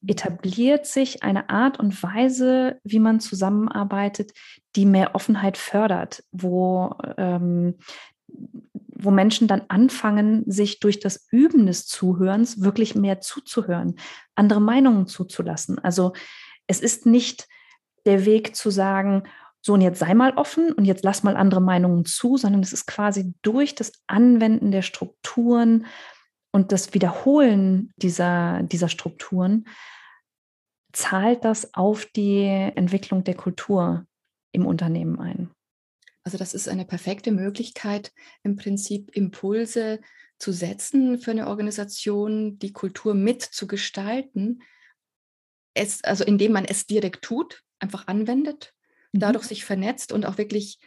etabliert 0.06 0.88
sich 0.88 1.22
eine 1.22 1.50
Art 1.50 1.80
und 1.80 2.02
Weise, 2.02 2.80
wie 2.84 2.98
man 2.98 3.20
zusammenarbeitet, 3.20 4.32
die 4.76 4.88
mehr 4.88 5.14
Offenheit 5.14 5.56
fördert, 5.56 6.24
wo 6.32 6.98
ähm, 7.18 7.78
wo 9.04 9.12
Menschen 9.12 9.48
dann 9.48 9.64
anfangen, 9.68 10.44
sich 10.46 10.80
durch 10.80 11.00
das 11.00 11.28
Üben 11.32 11.66
des 11.66 11.86
Zuhörens 11.86 12.62
wirklich 12.62 12.96
mehr 12.96 13.22
zuzuhören, 13.22 13.96
andere 14.36 14.62
Meinungen 14.62 15.08
zuzulassen. 15.08 15.80
Also 15.80 16.14
es 16.68 16.80
ist 16.80 17.06
nicht 17.06 17.48
der 18.06 18.26
Weg 18.26 18.56
zu 18.56 18.70
sagen, 18.70 19.24
so 19.62 19.74
und 19.74 19.82
jetzt 19.82 20.00
sei 20.00 20.14
mal 20.14 20.34
offen 20.34 20.74
und 20.74 20.86
jetzt 20.86 21.04
lass 21.04 21.24
mal 21.24 21.38
andere 21.38 21.62
Meinungen 21.62 22.06
zu, 22.06 22.38
sondern 22.38 22.62
es 22.62 22.74
ist 22.74 22.86
quasi 22.86 23.34
durch 23.42 23.76
das 23.76 23.94
Anwenden 24.08 24.72
der 24.72 24.82
Strukturen 24.82 25.86
und 26.52 26.72
das 26.72 26.94
Wiederholen 26.94 27.92
dieser, 27.98 28.62
dieser 28.64 28.90
Strukturen 28.90 29.66
zahlt 30.92 31.44
das 31.44 31.74
auf 31.74 32.06
die 32.06 32.46
Entwicklung 32.46 33.24
der 33.24 33.36
Kultur 33.36 34.06
im 34.52 34.66
Unternehmen 34.66 35.20
ein. 35.20 35.50
Also 36.24 36.38
das 36.38 36.54
ist 36.54 36.70
eine 36.70 36.86
perfekte 36.86 37.32
Möglichkeit, 37.32 38.14
im 38.44 38.56
Prinzip 38.56 39.16
Impulse 39.16 40.00
zu 40.40 40.52
setzen 40.52 41.20
für 41.20 41.32
eine 41.32 41.48
Organisation, 41.48 42.60
die 42.60 42.74
Kultur 42.74 43.14
mitzugestalten, 43.14 44.64
es, 45.74 46.04
also 46.04 46.24
indem 46.24 46.54
man 46.54 46.66
es 46.66 46.86
direkt 46.86 47.24
tut, 47.24 47.64
einfach 47.80 48.08
anwendet, 48.08 48.74
mhm. 49.12 49.20
dadurch 49.20 49.46
sich 49.46 49.66
vernetzt 49.66 50.12
und 50.12 50.26
auch 50.26 50.38
wirklich 50.38 50.80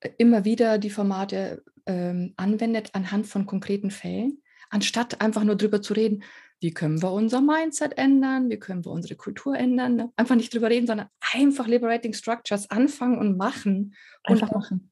äh, 0.00 0.10
immer 0.18 0.44
wieder 0.44 0.78
die 0.78 0.90
Formate 0.90 1.64
ähm, 1.86 2.34
anwendet 2.36 2.90
anhand 2.92 3.26
von 3.26 3.46
konkreten 3.46 3.90
Fällen, 3.90 4.42
anstatt 4.70 5.20
einfach 5.20 5.44
nur 5.44 5.56
drüber 5.56 5.82
zu 5.82 5.94
reden, 5.94 6.24
wie 6.64 6.72
können 6.72 7.02
wir 7.02 7.12
unser 7.12 7.42
Mindset 7.42 7.98
ändern, 7.98 8.48
wie 8.48 8.58
können 8.58 8.86
wir 8.86 8.90
unsere 8.90 9.16
Kultur 9.16 9.54
ändern. 9.54 9.96
Ne? 9.96 10.10
Einfach 10.16 10.34
nicht 10.34 10.54
drüber 10.54 10.70
reden, 10.70 10.86
sondern 10.86 11.10
einfach 11.34 11.66
Liberating 11.66 12.14
Structures 12.14 12.70
anfangen 12.70 13.18
und 13.18 13.36
machen. 13.36 13.94
Einfach 14.22 14.48
und 14.48 14.54
machen. 14.54 14.90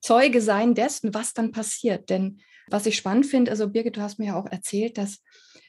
Zeuge 0.00 0.40
sein 0.40 0.76
dessen, 0.76 1.14
was 1.14 1.34
dann 1.34 1.50
passiert. 1.50 2.08
Denn 2.08 2.38
was 2.68 2.86
ich 2.86 2.94
spannend 2.94 3.26
finde, 3.26 3.50
also 3.50 3.68
Birgit, 3.68 3.96
du 3.96 4.00
hast 4.00 4.20
mir 4.20 4.26
ja 4.26 4.36
auch 4.36 4.46
erzählt, 4.46 4.96
dass 4.96 5.20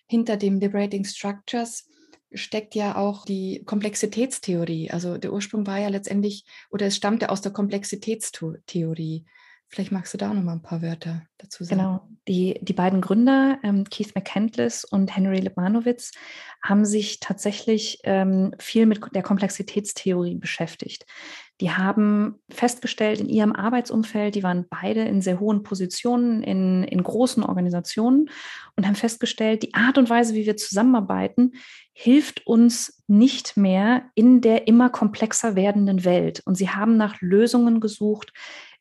hinter 0.05 0.38
dem 0.38 0.59
Liberating 0.59 1.03
Structures 1.03 1.89
steckt 2.31 2.75
ja 2.75 2.95
auch 2.95 3.25
die 3.25 3.63
Komplexitätstheorie. 3.65 4.91
Also 4.91 5.17
der 5.17 5.33
Ursprung 5.33 5.65
war 5.65 5.79
ja 5.79 5.88
letztendlich, 5.88 6.45
oder 6.69 6.85
es 6.85 6.95
stammte 6.95 7.31
aus 7.31 7.41
der 7.41 7.53
Komplexitätstheorie. 7.53 9.25
Vielleicht 9.71 9.91
magst 9.91 10.13
du 10.15 10.17
da 10.17 10.34
noch 10.34 10.41
mal 10.41 10.53
ein 10.53 10.63
paar 10.63 10.82
Wörter 10.82 11.21
dazu 11.38 11.63
sagen. 11.63 11.79
Genau. 11.79 12.08
Die, 12.27 12.60
die 12.62 12.73
beiden 12.73 13.01
Gründer, 13.01 13.60
ähm, 13.63 13.84
Keith 13.84 14.15
McCandless 14.15 14.84
und 14.84 15.15
Henry 15.15 15.39
Lebanowitz, 15.39 16.12
haben 16.63 16.86
sich 16.86 17.19
tatsächlich 17.19 17.99
ähm, 18.03 18.53
viel 18.58 18.88
mit 18.88 18.99
der 19.13 19.21
Komplexitätstheorie 19.21 20.36
beschäftigt. 20.36 21.05
Die 21.62 21.71
haben 21.71 22.39
festgestellt 22.49 23.19
in 23.19 23.29
ihrem 23.29 23.53
Arbeitsumfeld, 23.53 24.34
die 24.34 24.43
waren 24.43 24.65
beide 24.69 25.03
in 25.03 25.21
sehr 25.21 25.39
hohen 25.39 25.62
Positionen 25.62 26.41
in, 26.41 26.84
in 26.84 27.03
großen 27.03 27.43
Organisationen 27.43 28.29
und 28.75 28.88
haben 28.88 28.95
festgestellt, 28.95 29.62
die 29.62 29.73
Art 29.75 29.97
und 29.97 30.10
Weise, 30.10 30.34
wie 30.34 30.45
wir 30.45 30.58
zusammenarbeiten, 30.58 31.53
hilft 31.93 32.47
uns 32.47 33.03
nicht 33.08 33.58
mehr 33.58 34.03
in 34.15 34.41
der 34.41 34.67
immer 34.67 34.89
komplexer 34.89 35.55
werdenden 35.55 36.05
Welt. 36.05 36.41
Und 36.45 36.55
sie 36.55 36.69
haben 36.69 36.95
nach 36.95 37.19
Lösungen 37.19 37.82
gesucht, 37.82 38.32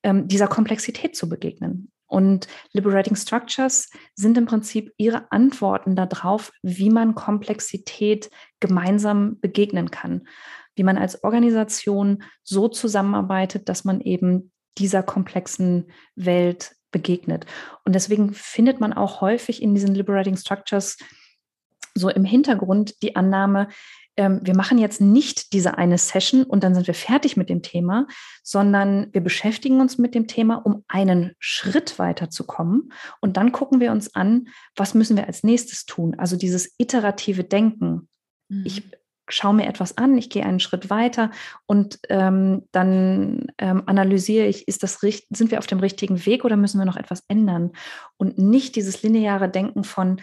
ähm, 0.02 0.28
dieser 0.28 0.48
Komplexität 0.48 1.16
zu 1.16 1.28
begegnen. 1.28 1.90
Und 2.06 2.48
Liberating 2.72 3.16
Structures 3.16 3.90
sind 4.14 4.38
im 4.38 4.46
Prinzip 4.46 4.92
ihre 4.96 5.30
Antworten 5.30 5.94
darauf, 5.94 6.52
wie 6.62 6.88
man 6.88 7.14
Komplexität 7.14 8.30
gemeinsam 8.60 9.38
begegnen 9.40 9.90
kann, 9.90 10.26
wie 10.74 10.84
man 10.84 10.96
als 10.96 11.22
Organisation 11.22 12.22
so 12.42 12.68
zusammenarbeitet, 12.68 13.68
dass 13.68 13.84
man 13.84 14.00
eben 14.00 14.52
dieser 14.78 15.02
komplexen 15.02 15.90
Welt 16.14 16.76
begegnet. 16.90 17.44
Und 17.84 17.94
deswegen 17.94 18.32
findet 18.32 18.80
man 18.80 18.94
auch 18.94 19.20
häufig 19.20 19.60
in 19.60 19.74
diesen 19.74 19.94
Liberating 19.94 20.36
Structures 20.36 20.96
so 21.94 22.08
im 22.08 22.24
Hintergrund 22.24 23.02
die 23.02 23.16
Annahme, 23.16 23.68
ähm, 24.18 24.40
wir 24.42 24.54
machen 24.54 24.78
jetzt 24.78 25.00
nicht 25.00 25.52
diese 25.52 25.78
eine 25.78 25.96
Session 25.96 26.42
und 26.42 26.64
dann 26.64 26.74
sind 26.74 26.86
wir 26.86 26.94
fertig 26.94 27.36
mit 27.36 27.48
dem 27.48 27.62
Thema, 27.62 28.06
sondern 28.42 29.08
wir 29.12 29.22
beschäftigen 29.22 29.80
uns 29.80 29.96
mit 29.96 30.14
dem 30.14 30.26
Thema, 30.26 30.56
um 30.56 30.84
einen 30.88 31.32
Schritt 31.38 31.98
weiterzukommen. 31.98 32.92
Und 33.20 33.36
dann 33.36 33.52
gucken 33.52 33.80
wir 33.80 33.92
uns 33.92 34.14
an, 34.14 34.48
was 34.76 34.94
müssen 34.94 35.16
wir 35.16 35.26
als 35.26 35.44
nächstes 35.44 35.86
tun. 35.86 36.16
Also 36.18 36.36
dieses 36.36 36.74
iterative 36.78 37.44
Denken. 37.44 38.08
Mhm. 38.48 38.64
Ich 38.66 38.82
schaue 39.30 39.54
mir 39.54 39.66
etwas 39.66 39.96
an, 39.98 40.16
ich 40.18 40.30
gehe 40.30 40.44
einen 40.44 40.58
Schritt 40.58 40.90
weiter 40.90 41.30
und 41.66 42.00
ähm, 42.08 42.64
dann 42.72 43.52
ähm, 43.58 43.82
analysiere 43.86 44.46
ich, 44.46 44.66
ist 44.66 44.82
das 44.82 45.00
sind 45.00 45.50
wir 45.50 45.58
auf 45.58 45.66
dem 45.66 45.80
richtigen 45.80 46.24
Weg 46.26 46.44
oder 46.44 46.56
müssen 46.56 46.78
wir 46.78 46.86
noch 46.86 46.96
etwas 46.96 47.22
ändern? 47.28 47.72
Und 48.16 48.38
nicht 48.38 48.74
dieses 48.74 49.02
lineare 49.02 49.48
Denken 49.48 49.84
von, 49.84 50.20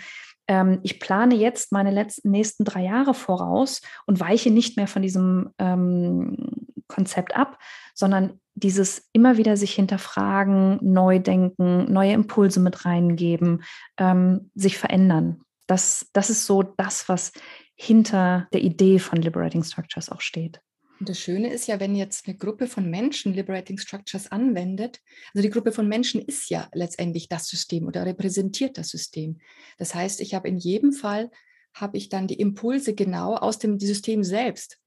ähm, 0.48 0.80
ich 0.84 1.00
plane 1.00 1.36
jetzt 1.36 1.72
meine 1.72 1.92
letzten 1.92 2.32
nächsten 2.32 2.66
drei 2.66 2.84
Jahre 2.84 3.14
voraus 3.14 3.82
und 4.06 4.20
weiche 4.20 4.52
nicht 4.52 4.78
mehr 4.78 4.88
von 4.88 5.02
diesem 5.02 5.50
ähm, 5.58 6.68
Konzept 6.88 7.36
ab, 7.36 7.58
sondern 7.94 8.40
dieses 8.54 9.10
immer 9.12 9.38
wieder 9.38 9.58
sich 9.58 9.74
hinterfragen, 9.74 10.80
neu 10.82 11.20
denken, 11.20 11.92
neue 11.92 12.14
Impulse 12.14 12.60
mit 12.60 12.86
reingeben, 12.86 13.64
ähm, 13.98 14.52
sich 14.56 14.78
verändern. 14.78 15.42
Das, 15.68 16.10
das 16.14 16.30
ist 16.30 16.46
so 16.46 16.64
das, 16.64 17.10
was 17.10 17.34
hinter 17.76 18.48
der 18.54 18.62
Idee 18.62 19.00
von 19.00 19.22
Liberating 19.22 19.64
Structures 19.64 20.10
auch 20.10 20.22
steht. 20.22 20.62
Und 21.00 21.10
das 21.10 21.20
Schöne 21.20 21.52
ist 21.52 21.68
ja, 21.68 21.80
wenn 21.80 21.96
jetzt 21.96 22.28
eine 22.28 22.38
Gruppe 22.38 22.68
von 22.68 22.90
Menschen 22.90 23.34
Liberating 23.34 23.78
Structures 23.78 24.32
anwendet, 24.32 25.02
also 25.34 25.42
die 25.42 25.50
Gruppe 25.50 25.72
von 25.72 25.88
Menschen 25.88 26.22
ist 26.22 26.50
ja 26.50 26.70
letztendlich 26.74 27.28
das 27.28 27.48
System 27.48 27.88
oder 27.88 28.06
repräsentiert 28.06 28.78
das 28.78 28.90
System. 28.90 29.40
Das 29.78 29.94
heißt, 29.94 30.22
ich 30.22 30.34
habe 30.34 30.48
in 30.48 30.58
jedem 30.58 30.94
Fall, 30.94 31.32
habe 31.74 31.98
ich 31.98 32.08
dann 32.08 32.28
die 32.28 32.40
Impulse 32.40 32.96
genau 32.96 33.36
aus 33.36 33.60
dem 33.60 33.80
System 33.80 34.24
selbst, 34.24 34.80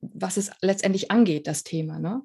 was 0.00 0.36
es 0.36 0.50
letztendlich 0.60 1.12
angeht, 1.12 1.46
das 1.46 1.62
Thema. 1.62 2.00
Ne? 2.00 2.22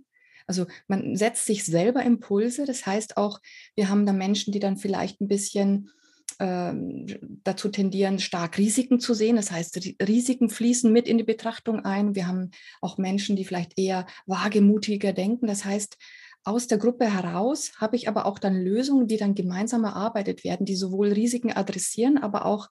Also 0.48 0.66
man 0.88 1.16
setzt 1.16 1.46
sich 1.46 1.64
selber 1.64 2.02
Impulse, 2.04 2.66
das 2.66 2.86
heißt 2.86 3.18
auch, 3.18 3.40
wir 3.76 3.90
haben 3.90 4.08
da 4.08 4.14
Menschen, 4.14 4.52
die 4.52 4.60
dann 4.60 4.78
vielleicht 4.78 5.22
ein 5.22 5.28
bisschen 5.28 5.92
ähm, 6.40 7.08
dazu 7.44 7.70
tendieren, 7.70 8.20
stark 8.20 8.58
Risiken 8.58 9.00
zu 9.00 9.14
sehen. 9.14 9.36
Das 9.36 9.52
heißt, 9.52 9.80
Risiken 10.08 10.50
fließen 10.50 10.92
mit 10.92 11.08
in 11.08 11.18
die 11.18 11.24
Betrachtung 11.24 11.84
ein. 11.84 12.16
Wir 12.16 12.28
haben 12.28 12.52
auch 12.82 12.98
Menschen, 12.98 13.36
die 13.36 13.46
vielleicht 13.46 13.78
eher 13.78 14.06
wagemutiger 14.26 15.14
denken. 15.14 15.48
Das 15.48 15.66
heißt, 15.66 15.98
aus 16.44 16.68
der 16.68 16.78
Gruppe 16.78 17.12
heraus 17.12 17.74
habe 17.78 17.96
ich 17.96 18.08
aber 18.08 18.26
auch 18.26 18.40
dann 18.40 18.56
Lösungen, 18.56 19.08
die 19.08 19.18
dann 19.18 19.36
gemeinsam 19.36 19.84
erarbeitet 19.84 20.44
werden, 20.44 20.66
die 20.66 20.76
sowohl 20.76 21.12
Risiken 21.12 21.52
adressieren, 21.52 22.18
aber 22.18 22.46
auch 22.46 22.70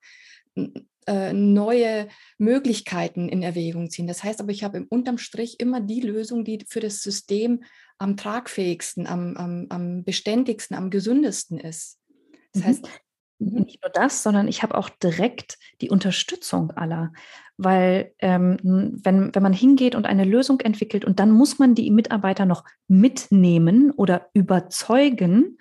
äh, 1.06 1.32
neue 1.32 2.08
Möglichkeiten 2.38 3.28
in 3.28 3.42
Erwägung 3.42 3.90
ziehen. 3.90 4.06
Das 4.06 4.24
heißt 4.24 4.40
aber, 4.40 4.50
ich 4.50 4.64
habe 4.64 4.78
im 4.78 4.86
unterm 4.88 5.18
Strich 5.18 5.60
immer 5.60 5.80
die 5.80 6.00
Lösung, 6.00 6.44
die 6.44 6.64
für 6.68 6.80
das 6.80 7.00
System 7.00 7.62
am 7.98 8.16
tragfähigsten, 8.16 9.06
am, 9.06 9.36
am, 9.36 9.66
am 9.68 10.04
beständigsten, 10.04 10.76
am 10.76 10.90
gesündesten 10.90 11.58
ist. 11.58 11.98
Das 12.52 12.62
mhm. 12.62 12.66
heißt, 12.66 12.88
Mhm. 13.38 13.62
Nicht 13.62 13.82
nur 13.82 13.90
das, 13.92 14.22
sondern 14.22 14.48
ich 14.48 14.62
habe 14.62 14.76
auch 14.76 14.88
direkt 14.88 15.58
die 15.80 15.90
Unterstützung 15.90 16.70
aller. 16.72 17.12
Weil 17.58 18.12
ähm, 18.18 18.58
wenn, 18.62 19.34
wenn 19.34 19.42
man 19.42 19.52
hingeht 19.52 19.94
und 19.94 20.06
eine 20.06 20.24
Lösung 20.24 20.60
entwickelt 20.60 21.04
und 21.04 21.20
dann 21.20 21.30
muss 21.30 21.58
man 21.58 21.74
die 21.74 21.90
Mitarbeiter 21.90 22.44
noch 22.44 22.64
mitnehmen 22.86 23.90
oder 23.92 24.28
überzeugen, 24.34 25.58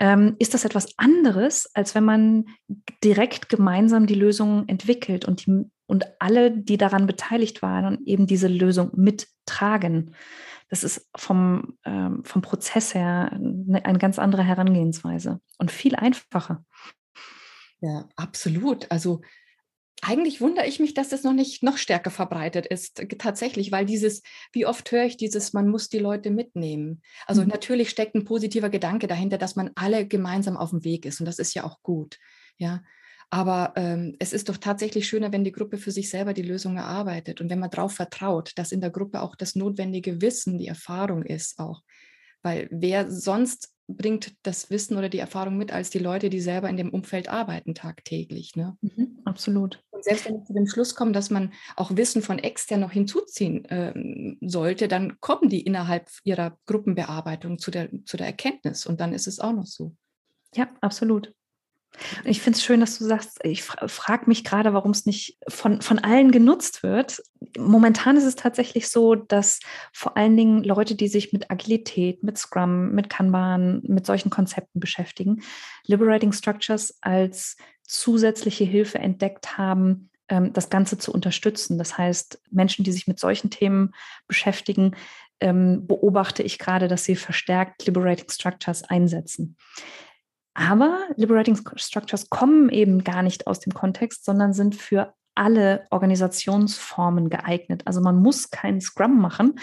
ähm, 0.00 0.36
ist 0.38 0.54
das 0.54 0.64
etwas 0.64 0.96
anderes, 0.96 1.68
als 1.74 1.94
wenn 1.94 2.04
man 2.04 2.46
direkt 3.02 3.48
gemeinsam 3.48 4.06
die 4.06 4.14
Lösung 4.14 4.68
entwickelt 4.68 5.24
und, 5.24 5.46
die, 5.46 5.64
und 5.86 6.06
alle, 6.20 6.50
die 6.50 6.76
daran 6.76 7.06
beteiligt 7.06 7.62
waren, 7.62 8.04
eben 8.04 8.26
diese 8.26 8.48
Lösung 8.48 8.90
mittragen. 8.94 10.14
Das 10.68 10.84
ist 10.84 11.08
vom, 11.16 11.78
ähm, 11.84 12.22
vom 12.24 12.42
Prozess 12.42 12.94
her 12.94 13.30
eine, 13.32 13.84
eine 13.84 13.98
ganz 13.98 14.18
andere 14.18 14.42
Herangehensweise 14.42 15.40
und 15.58 15.70
viel 15.70 15.96
einfacher. 15.96 16.64
Ja, 17.80 18.08
absolut. 18.16 18.90
Also 18.90 19.20
eigentlich 20.02 20.40
wundere 20.40 20.66
ich 20.66 20.78
mich, 20.78 20.94
dass 20.94 21.08
das 21.08 21.24
noch 21.24 21.32
nicht 21.32 21.62
noch 21.62 21.76
stärker 21.76 22.10
verbreitet 22.10 22.66
ist, 22.66 23.02
tatsächlich, 23.18 23.72
weil 23.72 23.84
dieses, 23.84 24.22
wie 24.52 24.66
oft 24.66 24.90
höre 24.92 25.04
ich 25.04 25.16
dieses, 25.16 25.52
man 25.52 25.68
muss 25.68 25.88
die 25.88 25.98
Leute 25.98 26.30
mitnehmen. 26.30 27.02
Also 27.26 27.42
mhm. 27.42 27.48
natürlich 27.48 27.90
steckt 27.90 28.14
ein 28.14 28.24
positiver 28.24 28.70
Gedanke 28.70 29.08
dahinter, 29.08 29.38
dass 29.38 29.56
man 29.56 29.70
alle 29.74 30.06
gemeinsam 30.06 30.56
auf 30.56 30.70
dem 30.70 30.84
Weg 30.84 31.04
ist 31.04 31.20
und 31.20 31.26
das 31.26 31.38
ist 31.38 31.54
ja 31.54 31.64
auch 31.64 31.82
gut. 31.82 32.18
Ja, 32.58 32.82
aber 33.30 33.72
ähm, 33.76 34.16
es 34.18 34.32
ist 34.32 34.48
doch 34.48 34.56
tatsächlich 34.56 35.06
schöner, 35.06 35.32
wenn 35.32 35.44
die 35.44 35.52
Gruppe 35.52 35.78
für 35.78 35.90
sich 35.90 36.08
selber 36.08 36.32
die 36.32 36.42
Lösung 36.42 36.76
erarbeitet 36.76 37.40
und 37.40 37.50
wenn 37.50 37.58
man 37.58 37.70
darauf 37.70 37.92
vertraut, 37.92 38.52
dass 38.56 38.72
in 38.72 38.80
der 38.80 38.90
Gruppe 38.90 39.20
auch 39.20 39.36
das 39.36 39.54
notwendige 39.54 40.22
Wissen, 40.22 40.58
die 40.58 40.68
Erfahrung 40.68 41.24
ist 41.24 41.58
auch. 41.58 41.82
Weil 42.42 42.68
wer 42.70 43.10
sonst 43.10 43.74
bringt 43.88 44.34
das 44.42 44.70
Wissen 44.70 44.96
oder 44.96 45.08
die 45.08 45.18
Erfahrung 45.18 45.56
mit 45.56 45.72
als 45.72 45.90
die 45.90 45.98
Leute, 45.98 46.30
die 46.30 46.40
selber 46.40 46.68
in 46.68 46.76
dem 46.76 46.90
Umfeld 46.90 47.28
arbeiten 47.28 47.74
tagtäglich. 47.74 48.54
Ne? 48.54 48.76
Mhm, 48.82 49.18
absolut. 49.24 49.82
Und 49.90 50.04
selbst 50.04 50.26
wenn 50.26 50.36
ich 50.36 50.44
zu 50.44 50.52
dem 50.52 50.66
Schluss 50.66 50.94
komme, 50.94 51.12
dass 51.12 51.30
man 51.30 51.52
auch 51.74 51.96
Wissen 51.96 52.22
von 52.22 52.38
extern 52.38 52.80
noch 52.80 52.92
hinzuziehen 52.92 53.64
äh, 53.64 53.94
sollte, 54.46 54.86
dann 54.88 55.18
kommen 55.20 55.48
die 55.48 55.62
innerhalb 55.62 56.08
ihrer 56.22 56.56
Gruppenbearbeitung 56.66 57.58
zu 57.58 57.70
der, 57.70 57.88
zu 58.04 58.16
der 58.16 58.26
Erkenntnis 58.26 58.86
und 58.86 59.00
dann 59.00 59.12
ist 59.12 59.26
es 59.26 59.40
auch 59.40 59.52
noch 59.52 59.66
so. 59.66 59.94
Ja, 60.54 60.68
absolut. 60.80 61.32
Ich 62.24 62.40
finde 62.40 62.56
es 62.56 62.64
schön, 62.64 62.80
dass 62.80 62.98
du 62.98 63.04
sagst, 63.04 63.38
ich 63.42 63.62
frage 63.62 64.24
mich 64.26 64.44
gerade, 64.44 64.72
warum 64.72 64.92
es 64.92 65.06
nicht 65.06 65.38
von, 65.48 65.82
von 65.82 65.98
allen 65.98 66.30
genutzt 66.30 66.82
wird. 66.82 67.20
Momentan 67.58 68.16
ist 68.16 68.24
es 68.24 68.36
tatsächlich 68.36 68.88
so, 68.88 69.14
dass 69.14 69.58
vor 69.92 70.16
allen 70.16 70.36
Dingen 70.36 70.62
Leute, 70.62 70.94
die 70.94 71.08
sich 71.08 71.32
mit 71.32 71.50
Agilität, 71.50 72.22
mit 72.22 72.38
Scrum, 72.38 72.92
mit 72.92 73.10
Kanban, 73.10 73.80
mit 73.84 74.06
solchen 74.06 74.30
Konzepten 74.30 74.80
beschäftigen, 74.80 75.42
Liberating 75.86 76.32
Structures 76.32 76.98
als 77.00 77.56
zusätzliche 77.82 78.64
Hilfe 78.64 78.98
entdeckt 78.98 79.58
haben, 79.58 80.10
ähm, 80.28 80.52
das 80.52 80.70
Ganze 80.70 80.98
zu 80.98 81.12
unterstützen. 81.12 81.78
Das 81.78 81.98
heißt, 81.98 82.40
Menschen, 82.50 82.84
die 82.84 82.92
sich 82.92 83.08
mit 83.08 83.18
solchen 83.18 83.50
Themen 83.50 83.92
beschäftigen, 84.26 84.94
ähm, 85.40 85.86
beobachte 85.86 86.42
ich 86.42 86.58
gerade, 86.58 86.88
dass 86.88 87.04
sie 87.04 87.16
verstärkt 87.16 87.86
Liberating 87.86 88.28
Structures 88.28 88.84
einsetzen. 88.84 89.56
Aber 90.58 91.06
Liberating 91.14 91.56
Structures 91.76 92.30
kommen 92.30 92.68
eben 92.68 93.04
gar 93.04 93.22
nicht 93.22 93.46
aus 93.46 93.60
dem 93.60 93.72
Kontext, 93.72 94.24
sondern 94.24 94.52
sind 94.52 94.74
für 94.74 95.14
alle 95.36 95.86
Organisationsformen 95.90 97.30
geeignet. 97.30 97.82
Also 97.84 98.00
man 98.00 98.20
muss 98.20 98.50
keinen 98.50 98.80
Scrum 98.80 99.20
machen, 99.20 99.60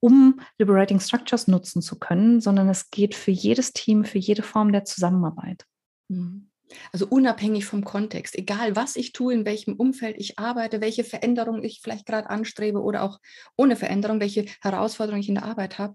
um 0.00 0.40
Liberating 0.58 0.98
Structures 0.98 1.46
nutzen 1.46 1.80
zu 1.80 1.96
können, 1.96 2.40
sondern 2.40 2.68
es 2.68 2.90
geht 2.90 3.14
für 3.14 3.30
jedes 3.30 3.72
Team, 3.72 4.04
für 4.04 4.18
jede 4.18 4.42
Form 4.42 4.72
der 4.72 4.84
Zusammenarbeit. 4.84 5.64
Mhm. 6.08 6.48
Also 6.90 7.06
unabhängig 7.06 7.64
vom 7.64 7.84
Kontext, 7.84 8.36
egal 8.36 8.74
was 8.74 8.96
ich 8.96 9.12
tue, 9.12 9.34
in 9.34 9.44
welchem 9.44 9.76
Umfeld 9.76 10.16
ich 10.18 10.40
arbeite, 10.40 10.80
welche 10.80 11.04
Veränderung 11.04 11.62
ich 11.62 11.82
vielleicht 11.82 12.06
gerade 12.06 12.30
anstrebe 12.30 12.82
oder 12.82 13.04
auch 13.04 13.20
ohne 13.56 13.76
Veränderung, 13.76 14.18
welche 14.18 14.46
Herausforderungen 14.60 15.20
ich 15.20 15.28
in 15.28 15.36
der 15.36 15.44
Arbeit 15.44 15.78
habe. 15.78 15.94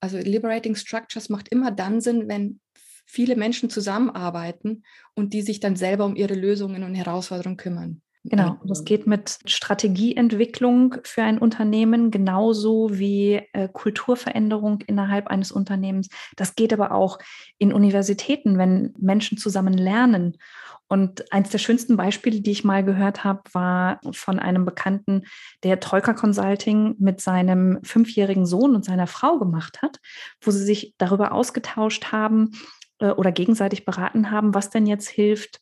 Also 0.00 0.16
Liberating 0.16 0.76
Structures 0.76 1.28
macht 1.28 1.48
immer 1.48 1.70
dann 1.70 2.00
Sinn, 2.00 2.26
wenn 2.28 2.58
viele 3.04 3.36
Menschen 3.36 3.70
zusammenarbeiten 3.70 4.84
und 5.14 5.32
die 5.32 5.42
sich 5.42 5.60
dann 5.60 5.76
selber 5.76 6.04
um 6.04 6.16
ihre 6.16 6.34
Lösungen 6.34 6.82
und 6.82 6.94
Herausforderungen 6.94 7.56
kümmern. 7.56 8.02
Genau, 8.24 8.60
das 8.64 8.84
geht 8.84 9.08
mit 9.08 9.38
Strategieentwicklung 9.46 10.94
für 11.02 11.24
ein 11.24 11.38
Unternehmen 11.38 12.12
genauso 12.12 12.96
wie 12.96 13.42
äh, 13.52 13.68
Kulturveränderung 13.72 14.80
innerhalb 14.86 15.26
eines 15.26 15.50
Unternehmens. 15.50 16.08
Das 16.36 16.54
geht 16.54 16.72
aber 16.72 16.92
auch 16.92 17.18
in 17.58 17.72
Universitäten, 17.72 18.58
wenn 18.58 18.94
Menschen 18.96 19.38
zusammen 19.38 19.74
lernen. 19.74 20.38
Und 20.86 21.32
eines 21.32 21.50
der 21.50 21.58
schönsten 21.58 21.96
Beispiele, 21.96 22.42
die 22.42 22.52
ich 22.52 22.64
mal 22.64 22.84
gehört 22.84 23.24
habe, 23.24 23.42
war 23.52 23.98
von 24.12 24.38
einem 24.38 24.66
Bekannten, 24.66 25.24
der 25.64 25.80
Troika 25.80 26.12
Consulting 26.12 26.94
mit 26.98 27.20
seinem 27.20 27.80
fünfjährigen 27.82 28.46
Sohn 28.46 28.76
und 28.76 28.84
seiner 28.84 29.08
Frau 29.08 29.38
gemacht 29.38 29.82
hat, 29.82 29.98
wo 30.40 30.52
sie 30.52 30.64
sich 30.64 30.94
darüber 30.98 31.32
ausgetauscht 31.32 32.12
haben, 32.12 32.52
äh, 32.98 33.10
oder 33.10 33.32
gegenseitig 33.32 33.84
beraten 33.84 34.30
haben, 34.30 34.54
was 34.54 34.70
denn 34.70 34.86
jetzt 34.86 35.08
hilft, 35.08 35.60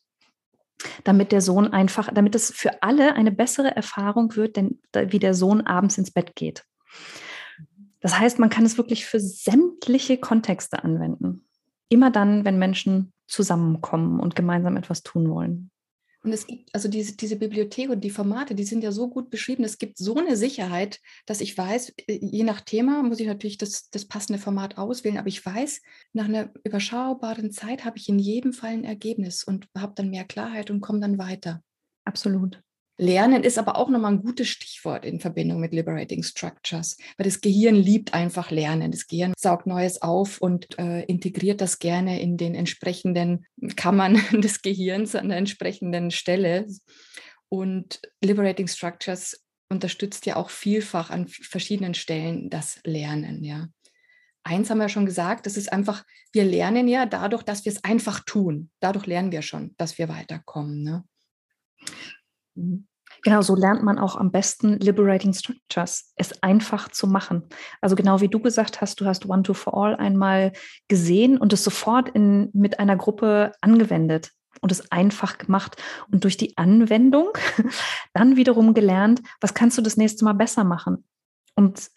damit 1.03 1.31
der 1.31 1.41
Sohn 1.41 1.73
einfach, 1.73 2.11
damit 2.13 2.35
es 2.35 2.51
für 2.51 2.83
alle 2.83 3.15
eine 3.15 3.31
bessere 3.31 3.75
Erfahrung 3.75 4.35
wird, 4.35 4.55
denn 4.57 4.79
wie 4.93 5.19
der 5.19 5.33
Sohn 5.33 5.61
abends 5.61 5.97
ins 5.97 6.11
Bett 6.11 6.35
geht. 6.35 6.63
Das 7.99 8.17
heißt, 8.17 8.39
man 8.39 8.49
kann 8.49 8.65
es 8.65 8.77
wirklich 8.77 9.05
für 9.05 9.19
sämtliche 9.19 10.17
Kontexte 10.17 10.83
anwenden. 10.83 11.45
Immer 11.89 12.09
dann, 12.09 12.45
wenn 12.45 12.57
Menschen 12.57 13.13
zusammenkommen 13.27 14.19
und 14.19 14.35
gemeinsam 14.35 14.75
etwas 14.75 15.03
tun 15.03 15.29
wollen. 15.29 15.70
Und 16.23 16.33
es 16.33 16.45
gibt, 16.45 16.73
also 16.73 16.87
diese, 16.87 17.15
diese 17.15 17.35
Bibliothek 17.35 17.89
und 17.89 18.03
die 18.03 18.11
Formate, 18.11 18.53
die 18.53 18.63
sind 18.63 18.83
ja 18.83 18.91
so 18.91 19.09
gut 19.09 19.31
beschrieben. 19.31 19.63
Es 19.63 19.79
gibt 19.79 19.97
so 19.97 20.15
eine 20.15 20.37
Sicherheit, 20.37 20.99
dass 21.25 21.41
ich 21.41 21.57
weiß, 21.57 21.93
äh, 22.07 22.19
je 22.21 22.43
nach 22.43 22.61
Thema 22.61 23.01
muss 23.01 23.19
ich 23.19 23.27
natürlich 23.27 23.57
das, 23.57 23.89
das 23.89 24.05
passende 24.05 24.39
Format 24.39 24.77
auswählen, 24.77 25.17
aber 25.17 25.27
ich 25.27 25.43
weiß, 25.43 25.81
nach 26.13 26.25
einer 26.25 26.51
überschaubaren 26.63 27.51
Zeit 27.51 27.85
habe 27.85 27.97
ich 27.97 28.07
in 28.07 28.19
jedem 28.19 28.53
Fall 28.53 28.73
ein 28.73 28.83
Ergebnis 28.83 29.43
und 29.43 29.67
habe 29.75 29.93
dann 29.95 30.11
mehr 30.11 30.25
Klarheit 30.25 30.69
und 30.69 30.81
komme 30.81 30.99
dann 30.99 31.17
weiter. 31.17 31.63
Absolut. 32.05 32.61
Lernen 33.01 33.43
ist 33.43 33.57
aber 33.57 33.77
auch 33.77 33.89
nochmal 33.89 34.11
ein 34.11 34.21
gutes 34.21 34.47
Stichwort 34.47 35.05
in 35.05 35.19
Verbindung 35.19 35.59
mit 35.59 35.73
Liberating 35.73 36.21
Structures, 36.21 36.97
weil 37.17 37.23
das 37.23 37.41
Gehirn 37.41 37.73
liebt 37.73 38.13
einfach 38.13 38.51
Lernen. 38.51 38.91
Das 38.91 39.07
Gehirn 39.07 39.33
saugt 39.35 39.65
Neues 39.65 40.03
auf 40.03 40.39
und 40.39 40.77
äh, 40.77 41.01
integriert 41.05 41.61
das 41.61 41.79
gerne 41.79 42.21
in 42.21 42.37
den 42.37 42.53
entsprechenden 42.53 43.47
Kammern 43.75 44.21
des 44.41 44.61
Gehirns 44.61 45.15
an 45.15 45.29
der 45.29 45.39
entsprechenden 45.39 46.11
Stelle. 46.11 46.67
Und 47.49 48.01
Liberating 48.23 48.67
Structures 48.67 49.43
unterstützt 49.67 50.27
ja 50.27 50.35
auch 50.35 50.51
vielfach 50.51 51.09
an 51.09 51.27
verschiedenen 51.27 51.95
Stellen 51.95 52.51
das 52.51 52.81
Lernen, 52.85 53.43
ja. 53.43 53.67
Eins 54.43 54.69
haben 54.69 54.77
wir 54.77 54.89
schon 54.89 55.07
gesagt, 55.07 55.47
das 55.47 55.57
ist 55.57 55.73
einfach, 55.73 56.03
wir 56.33 56.43
lernen 56.43 56.87
ja 56.87 57.07
dadurch, 57.07 57.41
dass 57.41 57.65
wir 57.65 57.71
es 57.71 57.83
einfach 57.83 58.19
tun. 58.19 58.69
Dadurch 58.79 59.07
lernen 59.07 59.31
wir 59.31 59.41
schon, 59.41 59.73
dass 59.77 59.97
wir 59.97 60.07
weiterkommen. 60.07 60.83
Ne? 60.83 61.03
Genau, 63.23 63.41
so 63.41 63.55
lernt 63.55 63.83
man 63.83 63.99
auch 63.99 64.15
am 64.15 64.31
besten 64.31 64.79
Liberating 64.79 65.33
Structures, 65.33 66.11
es 66.15 66.41
einfach 66.41 66.89
zu 66.89 67.07
machen. 67.07 67.43
Also 67.79 67.95
genau 67.95 68.19
wie 68.19 68.29
du 68.29 68.39
gesagt 68.39 68.81
hast, 68.81 68.99
du 68.99 69.05
hast 69.05 69.27
One 69.27 69.43
to 69.43 69.53
For 69.53 69.77
All 69.77 69.95
einmal 69.95 70.53
gesehen 70.87 71.37
und 71.37 71.53
es 71.53 71.63
sofort 71.63 72.09
in, 72.09 72.49
mit 72.53 72.79
einer 72.79 72.95
Gruppe 72.95 73.51
angewendet 73.61 74.31
und 74.61 74.71
es 74.71 74.91
einfach 74.91 75.37
gemacht 75.37 75.81
und 76.11 76.23
durch 76.23 76.37
die 76.37 76.57
Anwendung 76.57 77.29
dann 78.13 78.37
wiederum 78.37 78.73
gelernt, 78.73 79.21
was 79.39 79.53
kannst 79.53 79.77
du 79.77 79.81
das 79.81 79.97
nächste 79.97 80.25
Mal 80.25 80.33
besser 80.33 80.63
machen. 80.63 81.05
Und 81.55 81.89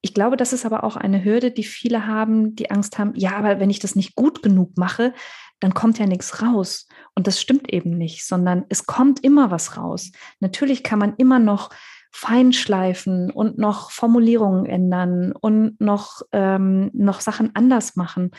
ich 0.00 0.12
glaube, 0.12 0.36
das 0.36 0.52
ist 0.52 0.66
aber 0.66 0.84
auch 0.84 0.96
eine 0.96 1.24
Hürde, 1.24 1.50
die 1.50 1.64
viele 1.64 2.06
haben, 2.06 2.54
die 2.54 2.70
Angst 2.70 2.98
haben, 2.98 3.12
ja, 3.14 3.36
aber 3.36 3.58
wenn 3.58 3.70
ich 3.70 3.78
das 3.78 3.96
nicht 3.96 4.14
gut 4.14 4.42
genug 4.42 4.76
mache, 4.76 5.14
dann 5.60 5.72
kommt 5.72 5.98
ja 5.98 6.06
nichts 6.06 6.42
raus. 6.42 6.86
Und 7.14 7.26
das 7.26 7.40
stimmt 7.40 7.72
eben 7.72 7.96
nicht, 7.96 8.24
sondern 8.26 8.64
es 8.68 8.86
kommt 8.86 9.22
immer 9.22 9.50
was 9.50 9.76
raus. 9.76 10.10
Natürlich 10.40 10.82
kann 10.82 10.98
man 10.98 11.14
immer 11.16 11.38
noch 11.38 11.70
feinschleifen 12.10 13.30
und 13.30 13.58
noch 13.58 13.90
Formulierungen 13.90 14.66
ändern 14.66 15.32
und 15.32 15.80
noch, 15.80 16.22
ähm, 16.32 16.90
noch 16.92 17.20
Sachen 17.20 17.54
anders 17.54 17.96
machen. 17.96 18.30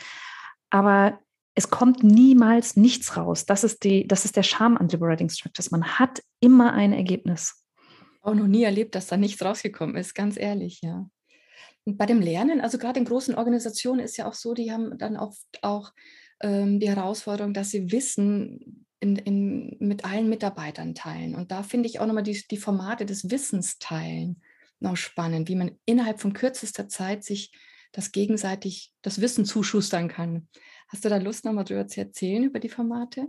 Aber 0.70 1.18
es 1.54 1.70
kommt 1.70 2.02
niemals 2.02 2.76
nichts 2.76 3.16
raus. 3.16 3.46
Das 3.46 3.64
ist, 3.64 3.84
die, 3.84 4.06
das 4.06 4.24
ist 4.24 4.36
der 4.36 4.42
Charme 4.42 4.76
an 4.76 4.88
Liberating 4.88 5.30
Structures. 5.30 5.70
Man 5.70 5.84
hat 5.98 6.22
immer 6.40 6.72
ein 6.72 6.92
Ergebnis. 6.92 7.66
Auch 8.22 8.34
noch 8.34 8.46
nie 8.46 8.64
erlebt, 8.64 8.94
dass 8.94 9.06
da 9.06 9.16
nichts 9.16 9.42
rausgekommen 9.42 9.96
ist, 9.96 10.14
ganz 10.14 10.36
ehrlich, 10.36 10.80
ja. 10.82 11.06
Und 11.84 11.98
bei 11.98 12.06
dem 12.06 12.20
Lernen, 12.20 12.60
also 12.60 12.78
gerade 12.78 12.98
in 12.98 13.06
großen 13.06 13.36
Organisationen 13.36 14.00
ist 14.00 14.16
ja 14.16 14.26
auch 14.26 14.34
so, 14.34 14.54
die 14.54 14.72
haben 14.72 14.98
dann 14.98 15.16
oft 15.16 15.46
auch 15.62 15.92
ähm, 16.40 16.80
die 16.80 16.88
Herausforderung, 16.88 17.54
dass 17.54 17.70
sie 17.70 17.92
Wissen 17.92 18.86
in, 19.00 19.16
in, 19.16 19.76
mit 19.78 20.04
allen 20.04 20.28
Mitarbeitern 20.28 20.94
teilen. 20.94 21.34
Und 21.34 21.50
da 21.50 21.62
finde 21.62 21.88
ich 21.88 22.00
auch 22.00 22.06
nochmal 22.06 22.22
die, 22.22 22.42
die 22.50 22.56
Formate 22.56 23.06
des 23.06 23.30
Wissens 23.30 23.78
teilen 23.78 24.42
noch 24.80 24.96
spannend, 24.96 25.48
wie 25.48 25.56
man 25.56 25.78
innerhalb 25.84 26.20
von 26.20 26.32
kürzester 26.32 26.88
Zeit 26.88 27.24
sich 27.24 27.52
das 27.92 28.12
gegenseitig 28.12 28.92
das 29.02 29.20
Wissen 29.20 29.44
zuschustern 29.44 30.08
kann. 30.08 30.48
Hast 30.88 31.04
du 31.04 31.08
da 31.08 31.16
Lust, 31.16 31.44
nochmal 31.44 31.64
drüber 31.64 31.86
zu 31.86 32.00
erzählen, 32.00 32.44
über 32.44 32.60
die 32.60 32.68
Formate? 32.68 33.26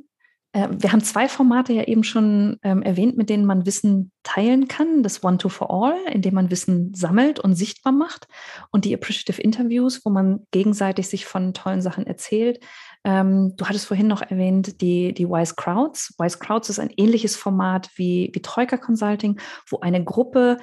Äh, 0.58 0.70
wir 0.72 0.92
haben 0.92 1.04
zwei 1.04 1.30
Formate 1.30 1.74
ja 1.74 1.84
eben 1.84 2.04
schon 2.04 2.58
ähm, 2.64 2.82
erwähnt, 2.82 3.16
mit 3.16 3.30
denen 3.30 3.46
man 3.46 3.66
Wissen 3.66 4.12
teilen 4.24 4.68
kann. 4.68 5.04
Das 5.04 5.24
One-to-For-All, 5.24 5.98
in 6.12 6.22
dem 6.22 6.34
man 6.34 6.50
Wissen 6.50 6.94
sammelt 6.96 7.40
und 7.40 7.54
sichtbar 7.54 7.94
macht. 7.94 8.28
Und 8.72 8.86
die 8.86 8.94
Appreciative 8.94 9.42
Interviews, 9.42 10.04
wo 10.04 10.10
man 10.10 10.46
gegenseitig 10.52 11.08
sich 11.08 11.26
von 11.26 11.54
tollen 11.54 11.82
Sachen 11.82 12.08
erzählt. 12.08 12.60
Ähm, 13.04 13.54
du 13.56 13.68
hattest 13.68 13.86
vorhin 13.86 14.08
noch 14.08 14.24
erwähnt 14.24 14.82
die, 14.82 15.14
die 15.14 15.30
Wise 15.30 15.54
Crowds. 15.56 16.16
Wise 16.18 16.40
Crowds 16.40 16.70
ist 16.70 16.80
ein 16.80 16.92
ähnliches 16.98 17.36
Format 17.36 17.90
wie, 17.96 18.32
wie 18.34 18.42
Troika 18.42 18.78
Consulting, 18.78 19.40
wo 19.70 19.80
eine 19.80 20.04
Gruppe 20.04 20.58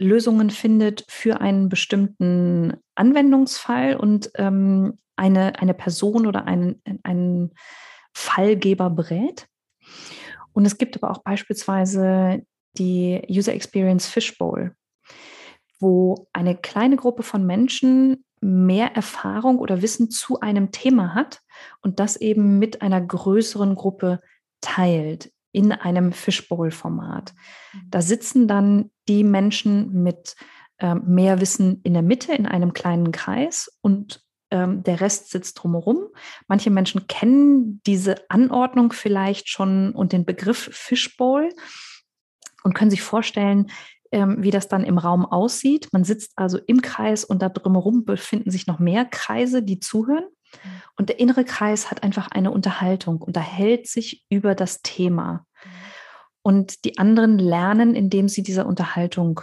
Lösungen 0.00 0.50
findet 0.50 1.04
für 1.08 1.40
einen 1.40 1.68
bestimmten 1.68 2.74
Anwendungsfall 2.94 3.96
und 3.96 4.30
ähm, 4.36 4.98
eine, 5.16 5.58
eine 5.58 5.74
Person 5.74 6.26
oder 6.26 6.44
einen, 6.44 6.80
einen 7.02 7.50
Fallgeber 8.18 8.90
berät. 8.90 9.46
Und 10.52 10.66
es 10.66 10.76
gibt 10.76 10.96
aber 10.96 11.12
auch 11.12 11.22
beispielsweise 11.22 12.42
die 12.76 13.22
User 13.30 13.54
Experience 13.54 14.08
Fishbowl, 14.08 14.74
wo 15.78 16.28
eine 16.32 16.56
kleine 16.56 16.96
Gruppe 16.96 17.22
von 17.22 17.46
Menschen 17.46 18.24
mehr 18.40 18.94
Erfahrung 18.94 19.58
oder 19.58 19.82
Wissen 19.82 20.10
zu 20.10 20.40
einem 20.40 20.72
Thema 20.72 21.14
hat 21.14 21.40
und 21.80 22.00
das 22.00 22.16
eben 22.16 22.58
mit 22.58 22.82
einer 22.82 23.00
größeren 23.00 23.76
Gruppe 23.76 24.20
teilt 24.60 25.32
in 25.52 25.70
einem 25.70 26.12
Fishbowl-Format. 26.12 27.34
Mhm. 27.72 27.78
Da 27.90 28.02
sitzen 28.02 28.48
dann 28.48 28.90
die 29.08 29.22
Menschen 29.24 30.02
mit 30.02 30.34
äh, 30.78 30.96
mehr 30.96 31.40
Wissen 31.40 31.80
in 31.84 31.94
der 31.94 32.02
Mitte 32.02 32.32
in 32.32 32.46
einem 32.46 32.72
kleinen 32.72 33.12
Kreis 33.12 33.78
und 33.80 34.27
ähm, 34.50 34.82
der 34.82 35.00
Rest 35.00 35.30
sitzt 35.30 35.54
drumherum. 35.54 36.08
Manche 36.46 36.70
Menschen 36.70 37.06
kennen 37.06 37.80
diese 37.86 38.16
Anordnung 38.30 38.92
vielleicht 38.92 39.48
schon 39.48 39.92
und 39.92 40.12
den 40.12 40.24
Begriff 40.24 40.70
Fishbowl 40.72 41.50
und 42.62 42.74
können 42.74 42.90
sich 42.90 43.02
vorstellen, 43.02 43.70
ähm, 44.10 44.36
wie 44.40 44.50
das 44.50 44.68
dann 44.68 44.84
im 44.84 44.98
Raum 44.98 45.26
aussieht. 45.26 45.88
Man 45.92 46.04
sitzt 46.04 46.32
also 46.36 46.58
im 46.66 46.80
Kreis 46.80 47.24
und 47.24 47.42
da 47.42 47.48
drumherum 47.48 48.04
befinden 48.04 48.50
sich 48.50 48.66
noch 48.66 48.78
mehr 48.78 49.04
Kreise, 49.04 49.62
die 49.62 49.80
zuhören. 49.80 50.24
Mhm. 50.24 50.82
Und 50.96 51.08
der 51.10 51.20
innere 51.20 51.44
Kreis 51.44 51.90
hat 51.90 52.02
einfach 52.02 52.30
eine 52.30 52.50
Unterhaltung, 52.50 53.20
unterhält 53.20 53.86
sich 53.86 54.24
über 54.30 54.54
das 54.54 54.80
Thema. 54.82 55.32
Mhm. 55.32 55.70
Und 56.42 56.84
die 56.84 56.96
anderen 56.96 57.38
lernen, 57.38 57.94
indem 57.94 58.28
sie 58.28 58.42
dieser 58.42 58.66
Unterhaltung 58.66 59.42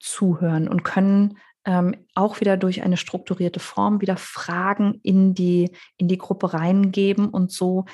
zuhören 0.00 0.68
und 0.68 0.84
können 0.84 1.38
ähm, 1.68 1.94
auch 2.14 2.40
wieder 2.40 2.56
durch 2.56 2.82
eine 2.82 2.96
strukturierte 2.96 3.60
Form 3.60 4.00
wieder 4.00 4.16
Fragen 4.16 5.00
in 5.02 5.34
die, 5.34 5.70
in 5.98 6.08
die 6.08 6.16
Gruppe 6.16 6.54
reingeben. 6.54 7.28
Und 7.28 7.52
so 7.52 7.84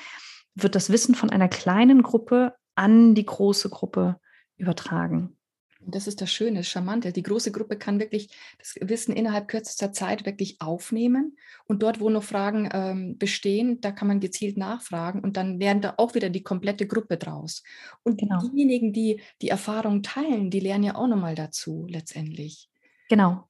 wird 0.55 0.75
das 0.75 0.89
Wissen 0.89 1.13
von 1.13 1.29
einer 1.29 1.49
kleinen 1.49 2.01
Gruppe 2.01 2.53
an 2.75 3.15
die 3.15 3.25
große 3.25 3.69
Gruppe 3.69 4.17
übertragen. 4.55 5.35
Das 5.81 6.07
ist 6.07 6.21
das 6.21 6.31
Schöne, 6.31 6.59
das 6.59 6.67
Charmante. 6.69 7.11
Die 7.11 7.21
große 7.21 7.51
Gruppe 7.51 7.77
kann 7.77 7.99
wirklich 7.99 8.29
das 8.57 8.75
Wissen 8.79 9.13
innerhalb 9.13 9.49
kürzester 9.49 9.91
Zeit 9.91 10.25
wirklich 10.25 10.61
aufnehmen. 10.61 11.37
Und 11.65 11.83
dort, 11.83 11.99
wo 11.99 12.09
noch 12.09 12.23
Fragen 12.23 12.69
ähm, 12.71 13.17
bestehen, 13.17 13.81
da 13.81 13.91
kann 13.91 14.07
man 14.07 14.21
gezielt 14.21 14.55
nachfragen. 14.55 15.19
Und 15.19 15.35
dann 15.35 15.59
werden 15.59 15.81
da 15.81 15.95
auch 15.97 16.15
wieder 16.15 16.29
die 16.29 16.43
komplette 16.43 16.87
Gruppe 16.87 17.17
draus. 17.17 17.61
Und 18.03 18.21
genau. 18.21 18.39
diejenigen, 18.39 18.93
die 18.93 19.21
die 19.41 19.49
Erfahrung 19.49 20.01
teilen, 20.01 20.49
die 20.49 20.61
lernen 20.61 20.85
ja 20.85 20.95
auch 20.95 21.07
nochmal 21.07 21.35
dazu 21.35 21.85
letztendlich. 21.89 22.69
Genau. 23.09 23.43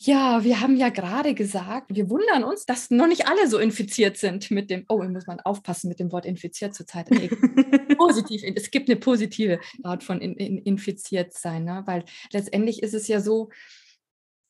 Ja, 0.00 0.44
wir 0.44 0.60
haben 0.60 0.76
ja 0.76 0.90
gerade 0.90 1.34
gesagt, 1.34 1.92
wir 1.92 2.08
wundern 2.08 2.44
uns, 2.44 2.64
dass 2.64 2.88
noch 2.88 3.08
nicht 3.08 3.26
alle 3.26 3.48
so 3.48 3.58
infiziert 3.58 4.16
sind 4.16 4.48
mit 4.52 4.70
dem, 4.70 4.84
oh, 4.88 5.02
muss 5.02 5.26
man 5.26 5.40
aufpassen 5.40 5.88
mit 5.88 5.98
dem 5.98 6.12
Wort 6.12 6.24
infiziert 6.24 6.72
zurzeit. 6.72 7.08
Positiv, 7.98 8.42
es 8.54 8.70
gibt 8.70 8.88
eine 8.88 9.00
positive 9.00 9.58
Art 9.82 10.04
von 10.04 10.20
in, 10.20 10.34
in, 10.34 10.58
infiziert 10.58 11.32
sein, 11.32 11.64
ne? 11.64 11.82
weil 11.86 12.04
letztendlich 12.32 12.80
ist 12.84 12.94
es 12.94 13.08
ja 13.08 13.20
so, 13.20 13.50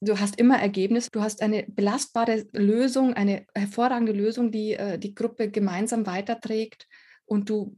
du 0.03 0.21
hast 0.21 0.39
immer 0.39 0.59
Ergebnis, 0.59 1.09
du 1.11 1.23
hast 1.23 1.41
eine 1.41 1.65
belastbare 1.67 2.47
Lösung, 2.53 3.15
eine 3.15 3.47
hervorragende 3.55 4.13
Lösung, 4.13 4.51
die 4.51 4.75
äh, 4.75 4.99
die 4.99 5.15
Gruppe 5.15 5.51
gemeinsam 5.51 6.05
weiterträgt 6.05 6.87
und 7.25 7.49
du 7.49 7.75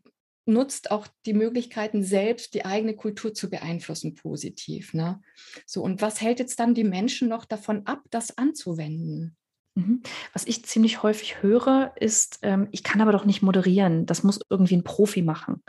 nutzt 0.50 0.90
auch 0.90 1.06
die 1.24 1.32
Möglichkeiten, 1.34 2.02
selbst 2.02 2.54
die 2.54 2.64
eigene 2.64 2.94
Kultur 2.94 3.32
zu 3.32 3.48
beeinflussen, 3.48 4.14
positiv. 4.14 4.92
Ne? 4.92 5.22
So, 5.66 5.82
und 5.82 6.02
was 6.02 6.20
hält 6.20 6.38
jetzt 6.38 6.60
dann 6.60 6.74
die 6.74 6.84
Menschen 6.84 7.28
noch 7.28 7.44
davon 7.44 7.86
ab, 7.86 8.02
das 8.10 8.36
anzuwenden? 8.36 9.36
Mhm. 9.74 10.02
Was 10.32 10.46
ich 10.46 10.64
ziemlich 10.64 11.02
häufig 11.02 11.42
höre, 11.42 11.92
ist, 11.96 12.40
ähm, 12.42 12.68
ich 12.72 12.82
kann 12.82 13.00
aber 13.00 13.12
doch 13.12 13.24
nicht 13.24 13.42
moderieren. 13.42 14.06
Das 14.06 14.22
muss 14.22 14.40
irgendwie 14.50 14.76
ein 14.76 14.84
Profi 14.84 15.22
machen. 15.22 15.62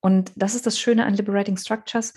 Und 0.00 0.32
das 0.36 0.54
ist 0.54 0.66
das 0.66 0.78
Schöne 0.78 1.04
an 1.04 1.14
Liberating 1.14 1.56
Structures. 1.56 2.14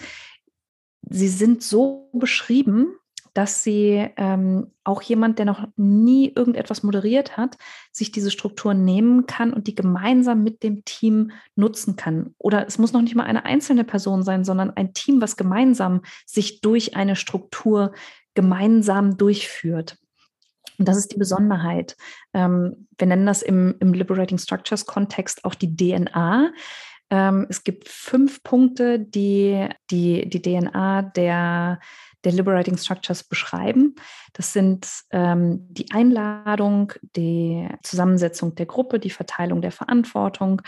Sie 1.08 1.28
sind 1.28 1.62
so 1.62 2.10
beschrieben, 2.13 2.95
dass 3.36 3.63
sie 3.63 4.10
ähm, 4.15 4.71
auch 4.86 5.02
jemand, 5.02 5.39
der 5.39 5.45
noch 5.45 5.67
nie 5.76 6.32
irgendetwas 6.34 6.84
moderiert 6.84 7.36
hat, 7.36 7.58
sich 7.91 8.12
diese 8.12 8.32
Strukturen 8.32 8.86
nehmen 8.86 9.26
kann 9.26 9.52
und 9.52 9.67
die 9.67 9.76
gemeinsam 9.76 10.41
mit 10.41 10.63
dem 10.63 10.86
Team 10.86 11.32
nutzen 11.56 11.98
kann. 11.98 12.34
Oder 12.38 12.65
es 12.65 12.78
muss 12.78 12.93
noch 12.93 13.02
nicht 13.02 13.13
mal 13.13 13.26
eine 13.26 13.43
einzelne 13.43 13.84
Person 13.84 14.24
sein, 14.24 14.45
sondern 14.45 14.71
ein 14.71 14.93
Team, 14.93 15.21
was 15.21 15.36
gemeinsam 15.36 16.02
sich 16.26 16.62
durch 16.62 16.95
eine 16.95 17.17
Struktur 17.17 17.93
gemeinsam 18.36 19.17
durchführt. 19.17 19.98
Und 20.78 20.88
das 20.88 20.95
ist 20.98 21.12
die 21.12 21.19
Besonderheit. 21.19 21.98
Ähm, 22.34 22.88
wir 22.98 23.08
nennen 23.08 23.26
das 23.26 23.41
im, 23.41 23.76
im 23.82 23.93
Liberating 23.93 24.38
Structures 24.38 24.86
Kontext 24.86 25.43
auch 25.43 25.56
die 25.56 25.76
DNA. 25.76 26.54
Ähm, 27.10 27.48
es 27.50 27.65
gibt 27.65 27.89
fünf 27.89 28.43
Punkte, 28.43 28.98
die 29.00 29.67
die, 29.91 30.30
die 30.30 30.41
DNA 30.41 31.02
der, 31.02 31.80
der 32.25 32.33
Liberating 32.33 32.77
Structures 32.77 33.23
beschreiben. 33.23 33.95
Das 34.33 34.51
sind 34.51 34.88
ähm, 35.11 35.65
die 35.69 35.91
Einladung, 35.91 36.91
die 37.15 37.67
Zusammensetzung 37.83 38.55
der 38.55 38.65
Gruppe, 38.65 38.99
die 38.99 39.09
Verteilung 39.09 39.61
der 39.61 39.71
Verantwortung, 39.71 40.61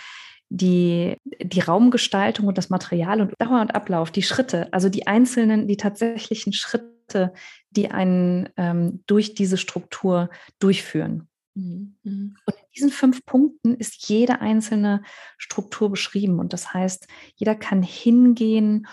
die, 0.49 1.17
die 1.41 1.59
Raumgestaltung 1.59 2.47
und 2.47 2.57
das 2.57 2.69
Material 2.69 3.19
und 3.21 3.33
Dauer 3.39 3.59
und 3.59 3.75
Ablauf, 3.75 4.11
die 4.11 4.23
Schritte, 4.23 4.71
also 4.71 4.87
die 4.87 5.07
einzelnen, 5.07 5.67
die 5.67 5.77
tatsächlichen 5.77 6.53
Schritte, 6.53 7.33
die 7.71 7.91
einen 7.91 8.49
ähm, 8.55 9.03
durch 9.07 9.33
diese 9.33 9.57
Struktur 9.57 10.29
durchführen. 10.59 11.27
Mhm. 11.55 11.95
mhm. 12.03 12.35
Und 12.45 12.55
in 12.55 12.65
diesen 12.75 12.91
fünf 12.91 13.25
Punkten 13.25 13.73
ist 13.75 14.07
jede 14.07 14.39
einzelne 14.39 15.03
Struktur 15.37 15.89
beschrieben. 15.89 16.39
Und 16.39 16.53
das 16.53 16.73
heißt, 16.73 17.07
jeder 17.35 17.55
kann 17.55 17.81
hingehen 17.81 18.87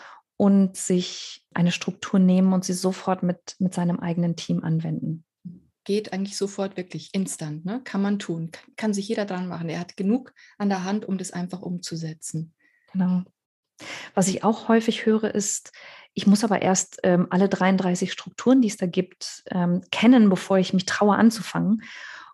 und 0.44 0.76
sich 0.76 1.42
eine 1.54 1.72
Struktur 1.72 2.20
nehmen 2.20 2.52
und 2.52 2.66
sie 2.66 2.74
sofort 2.74 3.22
mit, 3.22 3.56
mit 3.60 3.72
seinem 3.72 3.98
eigenen 3.98 4.36
Team 4.36 4.62
anwenden. 4.62 5.24
Geht 5.84 6.12
eigentlich 6.12 6.36
sofort 6.36 6.76
wirklich 6.76 7.14
instant, 7.14 7.64
ne? 7.64 7.80
kann 7.82 8.02
man 8.02 8.18
tun, 8.18 8.50
kann, 8.50 8.76
kann 8.76 8.92
sich 8.92 9.08
jeder 9.08 9.24
dran 9.24 9.48
machen. 9.48 9.70
Er 9.70 9.80
hat 9.80 9.96
genug 9.96 10.34
an 10.58 10.68
der 10.68 10.84
Hand, 10.84 11.06
um 11.06 11.16
das 11.16 11.30
einfach 11.30 11.62
umzusetzen. 11.62 12.52
Genau. 12.92 13.22
Was 14.12 14.28
ich 14.28 14.44
auch 14.44 14.68
häufig 14.68 15.06
höre, 15.06 15.34
ist, 15.34 15.72
ich 16.12 16.26
muss 16.26 16.44
aber 16.44 16.60
erst 16.60 17.00
ähm, 17.04 17.26
alle 17.30 17.48
33 17.48 18.12
Strukturen, 18.12 18.60
die 18.60 18.68
es 18.68 18.76
da 18.76 18.84
gibt, 18.84 19.44
ähm, 19.50 19.80
kennen, 19.90 20.28
bevor 20.28 20.58
ich 20.58 20.74
mich 20.74 20.84
traue 20.84 21.16
anzufangen. 21.16 21.84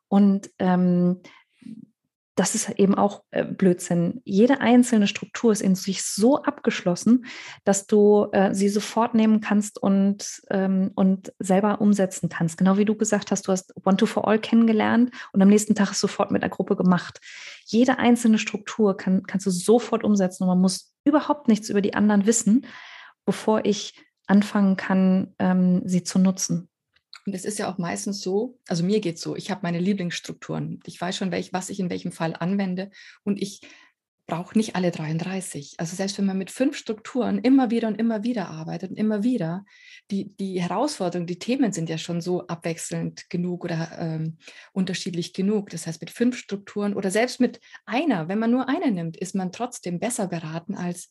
Und 0.08 0.50
ähm, 0.58 1.22
das 2.36 2.54
ist 2.54 2.70
eben 2.70 2.94
auch 2.94 3.22
äh, 3.32 3.44
Blödsinn. 3.44 4.22
Jede 4.24 4.60
einzelne 4.60 5.06
Struktur 5.06 5.52
ist 5.52 5.60
in 5.60 5.74
sich 5.74 6.02
so 6.02 6.42
abgeschlossen, 6.42 7.26
dass 7.64 7.86
du 7.86 8.28
äh, 8.32 8.54
sie 8.54 8.68
sofort 8.68 9.14
nehmen 9.14 9.40
kannst 9.40 9.82
und, 9.82 10.40
ähm, 10.48 10.92
und 10.94 11.32
selber 11.38 11.82
umsetzen 11.82 12.28
kannst. 12.28 12.56
Genau 12.56 12.78
wie 12.78 12.86
du 12.86 12.94
gesagt 12.94 13.30
hast, 13.30 13.46
du 13.46 13.52
hast 13.52 13.74
One 13.84 13.98
to 13.98 14.06
for 14.06 14.26
All 14.26 14.38
kennengelernt 14.38 15.12
und 15.32 15.42
am 15.42 15.48
nächsten 15.48 15.74
Tag 15.74 15.90
ist 15.90 16.00
sofort 16.00 16.30
mit 16.30 16.42
der 16.42 16.48
Gruppe 16.48 16.76
gemacht. 16.76 17.20
Jede 17.66 17.98
einzelne 17.98 18.38
Struktur 18.38 18.96
kann, 18.96 19.24
kannst 19.24 19.44
du 19.44 19.50
sofort 19.50 20.02
umsetzen 20.02 20.44
und 20.44 20.48
man 20.48 20.60
muss 20.60 20.94
überhaupt 21.04 21.46
nichts 21.48 21.68
über 21.68 21.82
die 21.82 21.94
anderen 21.94 22.24
wissen, 22.24 22.64
bevor 23.26 23.66
ich 23.66 23.94
anfangen 24.26 24.76
kann, 24.76 25.34
ähm, 25.38 25.82
sie 25.84 26.04
zu 26.04 26.18
nutzen. 26.18 26.69
Und 27.26 27.34
es 27.34 27.44
ist 27.44 27.58
ja 27.58 27.70
auch 27.70 27.78
meistens 27.78 28.22
so, 28.22 28.58
also 28.68 28.84
mir 28.84 29.00
geht 29.00 29.16
es 29.16 29.22
so, 29.22 29.36
ich 29.36 29.50
habe 29.50 29.60
meine 29.62 29.78
Lieblingsstrukturen. 29.78 30.80
Ich 30.86 31.00
weiß 31.00 31.16
schon, 31.16 31.30
welch, 31.30 31.52
was 31.52 31.70
ich 31.70 31.80
in 31.80 31.90
welchem 31.90 32.12
Fall 32.12 32.34
anwende 32.38 32.90
und 33.24 33.40
ich 33.40 33.60
brauche 34.30 34.56
nicht 34.56 34.76
alle 34.76 34.92
33. 34.92 35.74
Also 35.78 35.96
selbst 35.96 36.16
wenn 36.16 36.24
man 36.24 36.38
mit 36.38 36.52
fünf 36.52 36.76
Strukturen 36.76 37.38
immer 37.40 37.70
wieder 37.70 37.88
und 37.88 37.96
immer 37.96 38.22
wieder 38.22 38.48
arbeitet 38.48 38.90
und 38.92 38.96
immer 38.96 39.24
wieder, 39.24 39.64
die, 40.10 40.34
die 40.36 40.62
Herausforderungen, 40.62 41.26
die 41.26 41.40
Themen 41.40 41.72
sind 41.72 41.90
ja 41.90 41.98
schon 41.98 42.20
so 42.20 42.46
abwechselnd 42.46 43.28
genug 43.28 43.64
oder 43.64 43.90
ähm, 43.98 44.38
unterschiedlich 44.72 45.32
genug. 45.32 45.70
Das 45.70 45.86
heißt, 45.86 46.00
mit 46.00 46.10
fünf 46.10 46.38
Strukturen 46.38 46.94
oder 46.94 47.10
selbst 47.10 47.40
mit 47.40 47.60
einer, 47.86 48.28
wenn 48.28 48.38
man 48.38 48.52
nur 48.52 48.68
eine 48.68 48.92
nimmt, 48.92 49.16
ist 49.16 49.34
man 49.34 49.50
trotzdem 49.50 49.98
besser 49.98 50.28
beraten, 50.28 50.76
als 50.76 51.10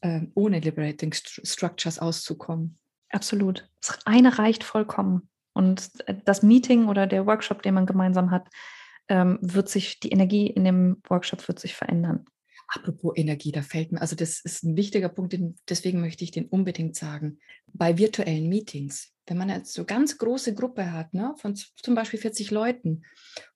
äh, 0.00 0.20
ohne 0.34 0.60
Liberating 0.60 1.12
Structures 1.12 1.98
auszukommen. 1.98 2.78
Absolut. 3.10 3.68
Eine 4.04 4.38
reicht 4.38 4.62
vollkommen. 4.62 5.28
Und 5.54 5.90
äh, 6.06 6.16
das 6.24 6.42
Meeting 6.42 6.86
oder 6.86 7.06
der 7.06 7.26
Workshop, 7.26 7.62
den 7.62 7.74
man 7.74 7.86
gemeinsam 7.86 8.30
hat, 8.30 8.48
ähm, 9.08 9.38
wird 9.40 9.68
sich, 9.68 10.00
die 10.00 10.10
Energie 10.10 10.46
in 10.46 10.64
dem 10.64 11.02
Workshop 11.08 11.46
wird 11.48 11.58
sich 11.58 11.74
verändern. 11.74 12.26
Apropos 12.68 13.12
Energie, 13.16 13.52
da 13.52 13.62
fällt 13.62 13.92
mir, 13.92 14.00
also 14.00 14.16
das 14.16 14.40
ist 14.40 14.64
ein 14.64 14.76
wichtiger 14.76 15.08
Punkt, 15.08 15.36
deswegen 15.68 16.00
möchte 16.00 16.24
ich 16.24 16.30
den 16.30 16.46
unbedingt 16.46 16.96
sagen. 16.96 17.38
Bei 17.72 17.98
virtuellen 17.98 18.48
Meetings, 18.48 19.13
wenn 19.26 19.38
man 19.38 19.48
jetzt 19.48 19.72
so 19.72 19.84
ganz 19.84 20.18
große 20.18 20.54
Gruppe 20.54 20.92
hat, 20.92 21.14
ne, 21.14 21.34
von 21.38 21.54
zum 21.54 21.94
Beispiel 21.94 22.20
40 22.20 22.50
Leuten, 22.50 23.02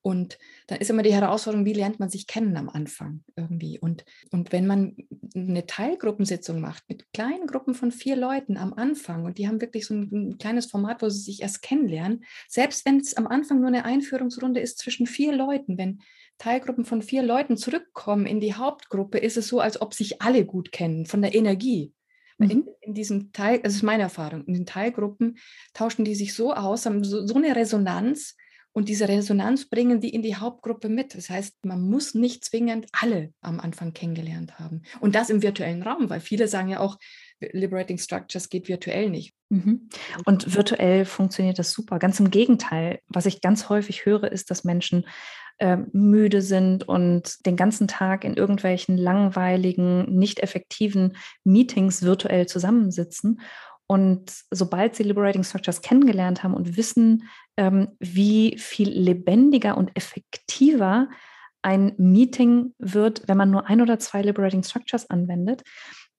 und 0.00 0.38
dann 0.68 0.78
ist 0.78 0.88
immer 0.88 1.02
die 1.02 1.12
Herausforderung, 1.12 1.66
wie 1.66 1.74
lernt 1.74 2.00
man 2.00 2.08
sich 2.08 2.26
kennen 2.26 2.56
am 2.56 2.68
Anfang 2.68 3.24
irgendwie. 3.36 3.78
Und, 3.78 4.06
und 4.30 4.52
wenn 4.52 4.66
man 4.66 4.96
eine 5.34 5.66
Teilgruppensitzung 5.66 6.60
macht 6.60 6.84
mit 6.88 7.12
kleinen 7.12 7.46
Gruppen 7.46 7.74
von 7.74 7.92
vier 7.92 8.16
Leuten 8.16 8.56
am 8.56 8.72
Anfang 8.72 9.24
und 9.26 9.36
die 9.36 9.48
haben 9.48 9.60
wirklich 9.60 9.86
so 9.86 9.94
ein, 9.94 10.08
ein 10.12 10.38
kleines 10.38 10.66
Format, 10.66 11.02
wo 11.02 11.08
sie 11.10 11.20
sich 11.20 11.42
erst 11.42 11.62
kennenlernen, 11.62 12.24
selbst 12.48 12.86
wenn 12.86 13.00
es 13.00 13.18
am 13.18 13.26
Anfang 13.26 13.58
nur 13.58 13.68
eine 13.68 13.84
Einführungsrunde 13.84 14.60
ist 14.60 14.78
zwischen 14.78 15.06
vier 15.06 15.34
Leuten, 15.34 15.76
wenn 15.76 16.00
Teilgruppen 16.38 16.84
von 16.84 17.02
vier 17.02 17.22
Leuten 17.22 17.56
zurückkommen 17.56 18.24
in 18.24 18.40
die 18.40 18.54
Hauptgruppe, 18.54 19.18
ist 19.18 19.36
es 19.36 19.48
so, 19.48 19.60
als 19.60 19.80
ob 19.82 19.92
sich 19.92 20.22
alle 20.22 20.46
gut 20.46 20.72
kennen 20.72 21.04
von 21.04 21.20
der 21.20 21.34
Energie. 21.34 21.92
Mhm. 22.38 22.50
In, 22.50 22.68
in, 22.80 22.94
diesem 22.94 23.32
Teil, 23.32 23.60
das 23.60 23.74
ist 23.74 23.82
meine 23.82 24.04
Erfahrung, 24.04 24.44
in 24.44 24.54
den 24.54 24.66
Teilgruppen 24.66 25.38
tauschen 25.74 26.04
die 26.04 26.14
sich 26.14 26.34
so 26.34 26.54
aus, 26.54 26.86
haben 26.86 27.04
so, 27.04 27.26
so 27.26 27.34
eine 27.34 27.54
Resonanz 27.54 28.36
und 28.72 28.88
diese 28.88 29.08
Resonanz 29.08 29.68
bringen 29.68 30.00
die 30.00 30.14
in 30.14 30.22
die 30.22 30.36
Hauptgruppe 30.36 30.88
mit. 30.88 31.16
Das 31.16 31.30
heißt, 31.30 31.64
man 31.64 31.80
muss 31.80 32.14
nicht 32.14 32.44
zwingend 32.44 32.86
alle 32.92 33.32
am 33.40 33.58
Anfang 33.58 33.92
kennengelernt 33.92 34.60
haben. 34.60 34.82
Und 35.00 35.16
das 35.16 35.30
im 35.30 35.42
virtuellen 35.42 35.82
Raum, 35.82 36.08
weil 36.10 36.20
viele 36.20 36.46
sagen 36.46 36.68
ja 36.68 36.78
auch, 36.78 36.96
Liberating 37.40 37.98
Structures 37.98 38.48
geht 38.48 38.68
virtuell 38.68 39.10
nicht. 39.10 39.34
Mhm. 39.48 39.88
Und 40.24 40.54
virtuell 40.54 41.04
funktioniert 41.04 41.58
das 41.58 41.72
super. 41.72 41.98
Ganz 41.98 42.20
im 42.20 42.30
Gegenteil. 42.30 43.00
Was 43.08 43.26
ich 43.26 43.40
ganz 43.40 43.68
häufig 43.68 44.04
höre, 44.06 44.30
ist, 44.30 44.50
dass 44.50 44.64
Menschen 44.64 45.06
äh, 45.58 45.78
müde 45.92 46.42
sind 46.42 46.88
und 46.88 47.44
den 47.46 47.56
ganzen 47.56 47.88
Tag 47.88 48.24
in 48.24 48.34
irgendwelchen 48.34 48.96
langweiligen, 48.96 50.04
nicht 50.16 50.40
effektiven 50.40 51.16
Meetings 51.44 52.02
virtuell 52.02 52.46
zusammensitzen. 52.46 53.40
Und 53.86 54.32
sobald 54.50 54.94
sie 54.94 55.02
Liberating 55.02 55.44
Structures 55.44 55.80
kennengelernt 55.80 56.42
haben 56.42 56.54
und 56.54 56.76
wissen, 56.76 57.24
ähm, 57.56 57.88
wie 57.98 58.56
viel 58.58 58.90
lebendiger 58.90 59.76
und 59.76 59.90
effektiver 59.96 61.08
ein 61.62 61.94
Meeting 61.96 62.74
wird, 62.78 63.26
wenn 63.26 63.36
man 63.36 63.50
nur 63.50 63.66
ein 63.66 63.80
oder 63.80 63.98
zwei 63.98 64.22
Liberating 64.22 64.62
Structures 64.62 65.10
anwendet, 65.10 65.62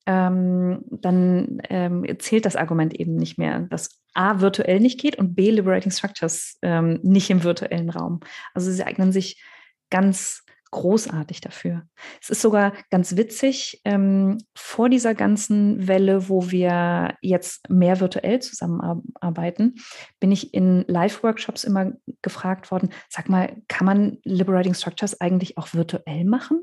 ähm, 0.06 0.84
dann 0.90 1.62
ähm, 1.70 2.06
zählt 2.20 2.46
das 2.46 2.56
Argument 2.56 3.00
eben 3.00 3.16
nicht 3.16 3.38
mehr, 3.38 3.62
dass 3.70 4.02
A 4.14 4.42
virtuell 4.42 4.80
nicht 4.80 5.00
geht 5.00 5.18
und 5.18 5.36
B 5.36 5.52
Liberating 5.52 5.92
Structures 5.92 6.58
ähm, 6.62 7.00
nicht 7.04 7.30
im 7.30 7.44
virtuellen 7.44 7.90
Raum. 7.90 8.20
Also 8.54 8.72
sie 8.72 8.84
eignen 8.84 9.12
sich 9.12 9.44
ganz 9.90 10.44
großartig 10.72 11.42
dafür. 11.42 11.84
Es 12.22 12.30
ist 12.30 12.42
sogar 12.42 12.74
ganz 12.90 13.16
witzig, 13.16 13.82
ähm, 13.86 14.38
vor 14.56 14.90
dieser 14.90 15.16
ganzen 15.16 15.88
Welle, 15.88 16.30
wo 16.30 16.52
wir 16.52 17.16
jetzt 17.22 17.70
mehr 17.70 18.00
virtuell 18.00 18.40
zusammenarbeiten, 18.40 19.76
bin 20.20 20.32
ich 20.32 20.54
in 20.54 20.86
Live-Workshops 20.88 21.64
immer 21.64 21.94
gefragt 22.22 22.72
worden, 22.72 22.90
sag 23.10 23.30
mal, 23.30 23.56
kann 23.68 23.86
man 23.86 24.18
Liberating 24.24 24.74
Structures 24.74 25.20
eigentlich 25.20 25.58
auch 25.58 25.74
virtuell 25.74 26.26
machen? 26.26 26.62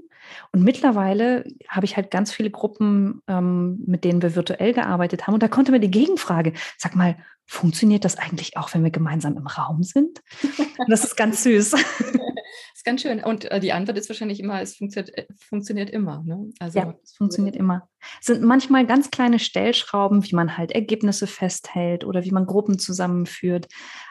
Und 0.53 0.63
mittlerweile 0.63 1.45
habe 1.69 1.87
ich 1.87 1.97
halt 1.97 2.11
ganz 2.11 2.33
viele 2.33 2.51
Gruppen, 2.51 3.23
ähm, 3.29 3.83
mit 3.87 4.05
denen 4.05 4.23
wir 4.23 4.35
virtuell 4.35 4.73
gearbeitet 4.73 5.27
haben. 5.27 5.35
Und 5.35 5.43
da 5.43 5.49
konnte 5.49 5.73
mir 5.73 5.81
die 5.81 5.91
Gegenfrage, 5.91 6.53
sag 6.79 6.97
mal, 6.97 7.17
funktioniert 7.47 8.05
das 8.05 8.19
eigentlich 8.19 8.57
auch, 8.57 8.75
wenn 8.75 8.83
wir 8.83 8.91
gemeinsam 8.91 9.37
im 9.37 9.47
Raum 9.47 9.83
sind? 9.83 10.23
Das 10.89 11.05
ist 11.05 11.17
ganz 11.17 11.43
süß. 11.45 11.75
ganz 12.87 13.03
schön. 13.03 13.23
Und 13.23 13.45
äh, 13.51 13.61
die 13.61 13.73
Antwort 13.73 13.99
ist 13.99 14.09
wahrscheinlich 14.09 14.41
immer, 14.41 14.63
es 14.63 14.77
funktioniert, 14.77 15.19
äh, 15.19 15.27
funktioniert 15.37 15.91
immer. 15.91 16.23
Ne? 16.25 16.51
Also, 16.59 16.79
ja, 16.79 16.95
es 17.03 17.15
funktioniert 17.15 17.57
immer. 17.57 17.89
Es 18.21 18.29
sind 18.29 18.43
manchmal 18.43 18.87
ganz 18.87 19.11
kleine 19.11 19.39
Stellschrauben, 19.39 20.25
wie 20.25 20.35
man 20.35 20.57
halt 20.57 20.73
Ergebnisse 20.73 21.27
festhält 21.27 22.05
oder 22.05 22.25
wie 22.25 22.31
man 22.31 22.47
Gruppen 22.47 22.79
zusammenführt. 22.79 23.67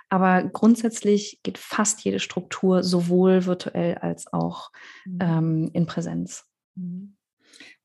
Aber 0.10 0.44
grundsätzlich 0.44 1.40
geht 1.42 1.58
fast 1.58 2.04
jede 2.04 2.20
Struktur 2.20 2.84
sowohl 2.84 3.46
virtuell 3.46 3.96
als 3.96 4.32
auch 4.32 4.70
mhm. 5.06 5.20
ähm, 5.22 5.70
in 5.74 5.88
Präsenz. 5.88 6.46
Mhm. 6.76 7.16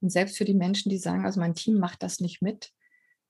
Und 0.00 0.10
selbst 0.10 0.36
für 0.36 0.44
die 0.44 0.54
Menschen, 0.54 0.90
die 0.90 0.98
sagen, 0.98 1.24
also 1.24 1.40
mein 1.40 1.54
Team 1.54 1.78
macht 1.78 2.02
das 2.02 2.20
nicht 2.20 2.42
mit, 2.42 2.72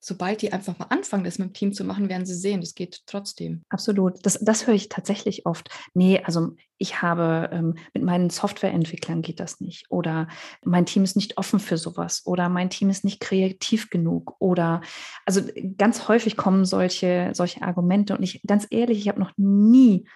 sobald 0.01 0.41
die 0.41 0.53
einfach 0.53 0.79
mal 0.79 0.87
anfangen, 0.87 1.25
das 1.25 1.39
mit 1.39 1.49
dem 1.49 1.53
Team 1.53 1.73
zu 1.73 1.85
machen, 1.85 2.09
werden 2.09 2.25
sie 2.25 2.35
sehen, 2.35 2.61
das 2.61 2.75
geht 2.75 3.03
trotzdem. 3.07 3.63
Absolut. 3.69 4.25
Das, 4.25 4.39
das 4.41 4.67
höre 4.67 4.75
ich 4.75 4.89
tatsächlich 4.89 5.45
oft. 5.47 5.69
Nee, 5.93 6.23
also 6.25 6.57
ich 6.79 7.03
habe 7.03 7.51
ähm, 7.53 7.75
mit 7.93 8.03
meinen 8.03 8.31
Softwareentwicklern 8.31 9.21
geht 9.21 9.39
das 9.39 9.61
nicht. 9.61 9.91
Oder 9.91 10.29
mein 10.65 10.87
Team 10.87 11.05
ist 11.05 11.17
nicht 11.17 11.37
offen 11.37 11.61
für 11.61 11.77
sowas. 11.77 12.23
Oder 12.25 12.49
mein 12.49 12.71
Team 12.71 12.89
ist 12.89 13.05
nicht 13.05 13.21
kreativ 13.21 13.91
genug. 13.91 14.37
Oder 14.39 14.81
also 15.27 15.43
ganz 15.77 16.09
häufig 16.09 16.39
kommen 16.39 16.65
solche, 16.65 17.31
solche 17.35 17.61
Argumente. 17.61 18.17
Und 18.17 18.23
ich, 18.23 18.43
ganz 18.47 18.67
ehrlich, 18.71 18.99
ich 18.99 19.09
habe 19.09 19.21
noch 19.21 19.33
nie 19.37 20.09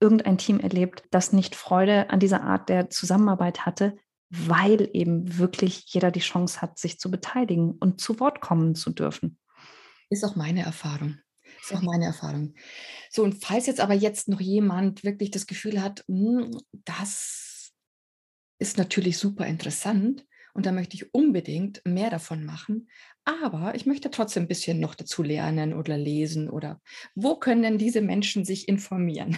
irgendein 0.00 0.38
Team 0.38 0.60
erlebt, 0.60 1.04
das 1.10 1.32
nicht 1.32 1.54
Freude 1.54 2.10
an 2.10 2.20
dieser 2.20 2.42
Art 2.42 2.68
der 2.68 2.90
Zusammenarbeit 2.90 3.66
hatte, 3.66 3.96
weil 4.30 4.88
eben 4.92 5.38
wirklich 5.38 5.84
jeder 5.86 6.10
die 6.10 6.20
Chance 6.20 6.60
hat, 6.60 6.78
sich 6.78 6.98
zu 6.98 7.10
beteiligen 7.10 7.72
und 7.72 8.00
zu 8.00 8.18
Wort 8.20 8.40
kommen 8.40 8.74
zu 8.74 8.90
dürfen. 8.90 9.38
Ist 10.10 10.24
auch 10.24 10.36
meine 10.36 10.62
Erfahrung. 10.62 11.18
Ist 11.62 11.74
auch 11.74 11.82
meine 11.82 12.06
Erfahrung. 12.06 12.54
So, 13.10 13.22
und 13.22 13.44
falls 13.44 13.66
jetzt 13.66 13.80
aber 13.80 13.94
jetzt 13.94 14.28
noch 14.28 14.40
jemand 14.40 15.04
wirklich 15.04 15.30
das 15.30 15.46
Gefühl 15.46 15.82
hat, 15.82 16.04
hm, 16.08 16.56
das 16.84 17.72
ist 18.58 18.78
natürlich 18.78 19.18
super 19.18 19.46
interessant 19.46 20.24
und 20.54 20.66
da 20.66 20.72
möchte 20.72 20.96
ich 20.96 21.12
unbedingt 21.12 21.82
mehr 21.84 22.10
davon 22.10 22.44
machen, 22.44 22.88
aber 23.24 23.74
ich 23.74 23.84
möchte 23.84 24.10
trotzdem 24.10 24.44
ein 24.44 24.48
bisschen 24.48 24.80
noch 24.80 24.94
dazu 24.94 25.22
lernen 25.22 25.74
oder 25.74 25.98
lesen 25.98 26.48
oder 26.48 26.80
wo 27.14 27.36
können 27.36 27.62
denn 27.62 27.78
diese 27.78 28.00
Menschen 28.00 28.44
sich 28.44 28.68
informieren? 28.68 29.36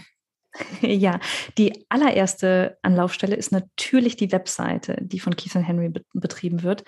Ja, 0.81 1.21
die 1.57 1.87
allererste 1.89 2.79
Anlaufstelle 2.83 3.37
ist 3.37 3.53
natürlich 3.53 4.17
die 4.17 4.33
Webseite, 4.33 4.99
die 5.01 5.21
von 5.21 5.37
Keith 5.37 5.55
und 5.57 5.63
Henry 5.63 5.93
betrieben 6.15 6.63
wird. 6.63 6.85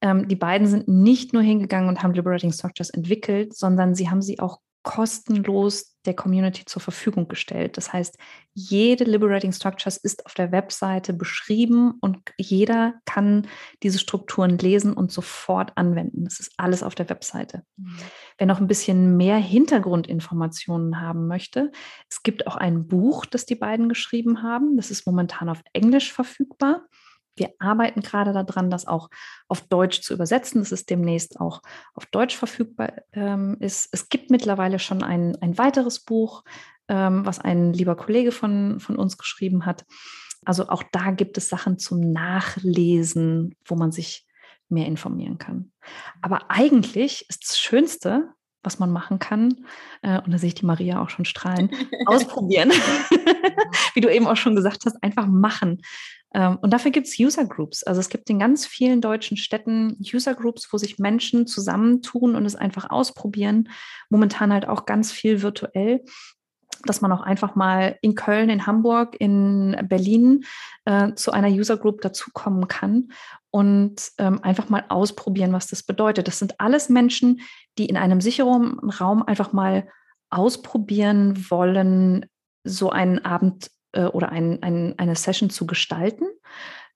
Ähm, 0.00 0.28
die 0.28 0.36
beiden 0.36 0.66
sind 0.66 0.88
nicht 0.88 1.32
nur 1.32 1.42
hingegangen 1.42 1.88
und 1.88 2.02
haben 2.02 2.14
Liberating 2.14 2.52
Structures 2.52 2.90
entwickelt, 2.90 3.56
sondern 3.56 3.94
sie 3.94 4.10
haben 4.10 4.22
sie 4.22 4.38
auch 4.40 4.60
kostenlos 4.86 5.96
der 6.06 6.14
Community 6.14 6.64
zur 6.64 6.80
Verfügung 6.80 7.26
gestellt. 7.26 7.76
Das 7.76 7.92
heißt, 7.92 8.16
jede 8.54 9.02
Liberating 9.02 9.50
Structures 9.50 9.96
ist 9.96 10.24
auf 10.24 10.34
der 10.34 10.52
Webseite 10.52 11.12
beschrieben 11.12 11.94
und 12.00 12.18
jeder 12.38 12.94
kann 13.04 13.48
diese 13.82 13.98
Strukturen 13.98 14.58
lesen 14.58 14.92
und 14.92 15.10
sofort 15.10 15.72
anwenden. 15.74 16.24
Das 16.24 16.38
ist 16.38 16.52
alles 16.56 16.84
auf 16.84 16.94
der 16.94 17.10
Webseite. 17.10 17.64
Mhm. 17.76 17.96
Wer 18.38 18.46
noch 18.46 18.60
ein 18.60 18.68
bisschen 18.68 19.16
mehr 19.16 19.38
Hintergrundinformationen 19.38 21.00
haben 21.00 21.26
möchte, 21.26 21.72
es 22.08 22.22
gibt 22.22 22.46
auch 22.46 22.54
ein 22.54 22.86
Buch, 22.86 23.26
das 23.26 23.44
die 23.44 23.56
beiden 23.56 23.88
geschrieben 23.88 24.44
haben. 24.44 24.76
Das 24.76 24.92
ist 24.92 25.04
momentan 25.04 25.48
auf 25.48 25.62
Englisch 25.72 26.12
verfügbar. 26.12 26.86
Wir 27.36 27.50
arbeiten 27.58 28.00
gerade 28.00 28.32
daran, 28.32 28.70
das 28.70 28.86
auch 28.86 29.10
auf 29.48 29.62
Deutsch 29.62 30.00
zu 30.00 30.14
übersetzen, 30.14 30.60
dass 30.60 30.72
es 30.72 30.86
demnächst 30.86 31.38
auch 31.40 31.62
auf 31.94 32.06
Deutsch 32.06 32.36
verfügbar 32.36 32.92
ähm, 33.12 33.56
ist. 33.60 33.88
Es 33.92 34.08
gibt 34.08 34.30
mittlerweile 34.30 34.78
schon 34.78 35.02
ein, 35.02 35.36
ein 35.40 35.58
weiteres 35.58 36.00
Buch, 36.00 36.42
ähm, 36.88 37.26
was 37.26 37.38
ein 37.38 37.72
lieber 37.72 37.96
Kollege 37.96 38.32
von, 38.32 38.80
von 38.80 38.96
uns 38.96 39.18
geschrieben 39.18 39.66
hat. 39.66 39.84
Also 40.44 40.68
auch 40.68 40.84
da 40.92 41.10
gibt 41.10 41.36
es 41.38 41.48
Sachen 41.48 41.78
zum 41.78 42.00
Nachlesen, 42.00 43.56
wo 43.64 43.74
man 43.74 43.92
sich 43.92 44.26
mehr 44.68 44.86
informieren 44.86 45.38
kann. 45.38 45.72
Aber 46.22 46.50
eigentlich 46.50 47.28
ist 47.28 47.48
das 47.48 47.58
Schönste, 47.58 48.30
was 48.66 48.78
man 48.78 48.92
machen 48.92 49.18
kann, 49.18 49.64
äh, 50.02 50.20
und 50.20 50.32
da 50.32 50.38
sehe 50.38 50.48
ich 50.48 50.54
die 50.54 50.66
Maria 50.66 51.00
auch 51.00 51.08
schon 51.08 51.24
strahlen, 51.24 51.70
ausprobieren. 52.06 52.70
Wie 53.94 54.00
du 54.00 54.12
eben 54.12 54.26
auch 54.26 54.36
schon 54.36 54.56
gesagt 54.56 54.84
hast, 54.84 55.02
einfach 55.02 55.26
machen. 55.26 55.80
Ähm, 56.34 56.58
und 56.60 56.72
dafür 56.72 56.90
gibt 56.90 57.06
es 57.06 57.18
User 57.18 57.46
Groups. 57.46 57.82
Also 57.82 58.00
es 58.00 58.10
gibt 58.10 58.28
in 58.28 58.38
ganz 58.38 58.66
vielen 58.66 59.00
deutschen 59.00 59.36
Städten 59.36 59.96
User 60.00 60.34
Groups, 60.34 60.68
wo 60.70 60.76
sich 60.76 60.98
Menschen 60.98 61.46
zusammentun 61.46 62.36
und 62.36 62.44
es 62.44 62.56
einfach 62.56 62.90
ausprobieren. 62.90 63.70
Momentan 64.10 64.52
halt 64.52 64.68
auch 64.68 64.84
ganz 64.84 65.12
viel 65.12 65.40
virtuell 65.40 66.04
dass 66.88 67.00
man 67.00 67.12
auch 67.12 67.20
einfach 67.20 67.54
mal 67.54 67.98
in 68.00 68.14
Köln, 68.14 68.50
in 68.50 68.66
Hamburg, 68.66 69.16
in 69.18 69.76
Berlin 69.88 70.44
äh, 70.84 71.14
zu 71.14 71.32
einer 71.32 71.48
User 71.48 71.76
Group 71.76 72.00
dazukommen 72.00 72.68
kann 72.68 73.08
und 73.50 74.12
ähm, 74.18 74.42
einfach 74.42 74.68
mal 74.68 74.84
ausprobieren, 74.88 75.52
was 75.52 75.66
das 75.66 75.82
bedeutet. 75.82 76.28
Das 76.28 76.38
sind 76.38 76.60
alles 76.60 76.88
Menschen, 76.88 77.40
die 77.78 77.86
in 77.86 77.96
einem 77.96 78.20
sicheren 78.20 78.78
Raum 78.90 79.22
einfach 79.22 79.52
mal 79.52 79.88
ausprobieren 80.30 81.50
wollen, 81.50 82.26
so 82.64 82.90
einen 82.90 83.24
Abend 83.24 83.70
äh, 83.92 84.04
oder 84.04 84.30
ein, 84.30 84.62
ein, 84.62 84.94
eine 84.98 85.16
Session 85.16 85.50
zu 85.50 85.66
gestalten. 85.66 86.26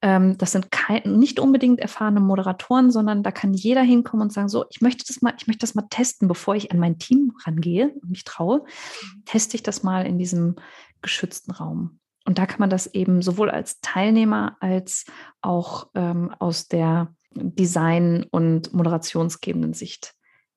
Ähm, 0.02 0.38
das 0.38 0.52
sind 0.52 0.70
kein, 0.70 1.02
nicht 1.18 1.38
unbedingt 1.40 1.80
erfahrene 1.80 2.20
Moderatoren, 2.20 2.90
sondern 2.90 3.22
da 3.22 3.30
kann 3.30 3.52
jeder 3.52 3.82
hinkommen 3.82 4.24
und 4.24 4.32
sagen, 4.32 4.48
so, 4.48 4.64
ich 4.70 4.80
möchte 4.80 5.04
das 5.06 5.20
mal, 5.20 5.34
ich 5.38 5.46
möchte 5.46 5.60
das 5.60 5.74
mal 5.74 5.86
testen, 5.90 6.28
bevor 6.28 6.54
ich 6.54 6.72
an 6.72 6.78
mein 6.78 6.98
Team 6.98 7.32
rangehe 7.44 7.94
und 8.00 8.10
mich 8.10 8.24
traue, 8.24 8.64
teste 9.26 9.56
ich 9.56 9.62
das 9.62 9.82
mal 9.82 10.06
in 10.06 10.18
diesem 10.18 10.56
geschützten 11.02 11.52
Raum. 11.52 12.00
Und 12.24 12.38
da 12.38 12.46
kann 12.46 12.60
man 12.60 12.70
das 12.70 12.86
eben 12.86 13.22
sowohl 13.22 13.50
als 13.50 13.80
Teilnehmer 13.80 14.56
als 14.60 15.04
auch 15.40 15.88
ähm, 15.94 16.34
aus 16.38 16.68
der 16.68 17.14
Design- 17.34 18.26
und 18.30 18.72
moderationsgebenden 18.72 19.72
Sicht 19.72 20.14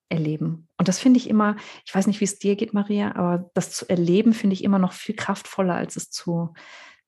erleben. 0.10 0.68
Und 0.78 0.88
das 0.88 1.00
finde 1.00 1.20
ich 1.20 1.30
immer, 1.30 1.56
ich 1.86 1.94
weiß 1.94 2.08
nicht, 2.08 2.20
wie 2.20 2.26
es 2.26 2.40
dir 2.40 2.56
geht, 2.56 2.74
Maria, 2.74 3.16
aber 3.16 3.50
das 3.54 3.72
zu 3.72 3.90
erleben 3.90 4.34
finde 4.34 4.54
ich 4.54 4.64
immer 4.64 4.80
noch 4.80 4.94
viel 4.94 5.16
kraftvoller, 5.16 5.76
als 5.76 5.96
es 5.96 6.10
zu, 6.10 6.54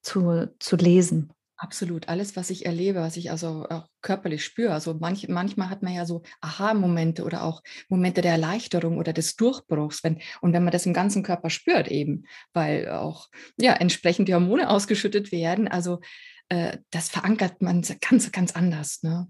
zu, 0.02 0.50
zu 0.60 0.76
lesen. 0.76 1.32
Absolut. 1.58 2.10
Alles, 2.10 2.36
was 2.36 2.50
ich 2.50 2.66
erlebe, 2.66 3.00
was 3.00 3.16
ich 3.16 3.32
also 3.32 3.66
auch 3.70 3.88
körperlich 4.02 4.44
spüre. 4.44 4.74
Also 4.74 4.94
manch, 4.96 5.28
manchmal 5.30 5.70
hat 5.70 5.84
man 5.84 5.94
ja 5.94 6.06
so 6.06 6.24
Aha-Momente 6.42 7.24
oder 7.24 7.44
auch 7.44 7.62
Momente 7.88 8.22
der 8.22 8.34
Erleichterung 8.34 8.98
oder 8.98 9.14
des 9.14 9.38
Durchbruchs. 9.38 10.04
Wenn, 10.04 10.20
und 10.42 10.52
wenn 10.52 10.64
man 10.64 10.74
das 10.74 10.86
im 10.86 10.94
ganzen 10.94 11.24
Körper 11.24 11.50
spürt 11.50 11.88
eben, 11.88 12.26
weil 12.54 12.90
auch 12.90 13.30
ja, 13.58 13.74
entsprechend 13.74 14.28
die 14.28 14.34
Hormone 14.34 14.70
ausgeschüttet 14.70 15.32
werden, 15.32 15.68
also 15.70 16.02
äh, 16.50 16.78
das 16.92 17.10
verankert 17.10 17.62
man 17.62 17.84
ganz, 18.02 18.32
ganz 18.32 18.52
anders. 18.52 19.02
Ne? 19.02 19.28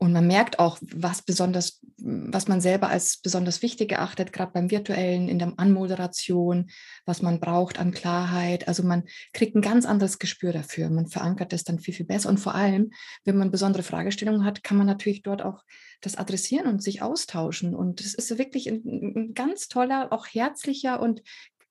Und 0.00 0.12
man 0.12 0.28
merkt 0.28 0.60
auch, 0.60 0.78
was 0.80 1.22
besonders, 1.22 1.80
was 1.96 2.46
man 2.46 2.60
selber 2.60 2.88
als 2.88 3.16
besonders 3.16 3.62
wichtig 3.62 3.90
erachtet, 3.90 4.32
gerade 4.32 4.52
beim 4.52 4.70
virtuellen, 4.70 5.28
in 5.28 5.40
der 5.40 5.54
Anmoderation, 5.56 6.70
was 7.04 7.20
man 7.20 7.40
braucht 7.40 7.80
an 7.80 7.90
Klarheit. 7.90 8.68
Also 8.68 8.84
man 8.84 9.04
kriegt 9.32 9.56
ein 9.56 9.60
ganz 9.60 9.86
anderes 9.86 10.20
Gespür 10.20 10.52
dafür. 10.52 10.88
Man 10.88 11.08
verankert 11.08 11.52
das 11.52 11.64
dann 11.64 11.80
viel, 11.80 11.94
viel 11.94 12.06
besser. 12.06 12.28
Und 12.28 12.38
vor 12.38 12.54
allem, 12.54 12.92
wenn 13.24 13.36
man 13.36 13.50
besondere 13.50 13.82
Fragestellungen 13.82 14.44
hat, 14.44 14.62
kann 14.62 14.78
man 14.78 14.86
natürlich 14.86 15.22
dort 15.22 15.42
auch 15.42 15.64
das 16.00 16.14
adressieren 16.14 16.68
und 16.68 16.80
sich 16.80 17.02
austauschen. 17.02 17.74
Und 17.74 18.00
es 18.00 18.14
ist 18.14 18.38
wirklich 18.38 18.68
ein, 18.68 18.82
ein 18.84 19.34
ganz 19.34 19.66
toller, 19.66 20.12
auch 20.12 20.26
herzlicher 20.26 21.00
und 21.00 21.22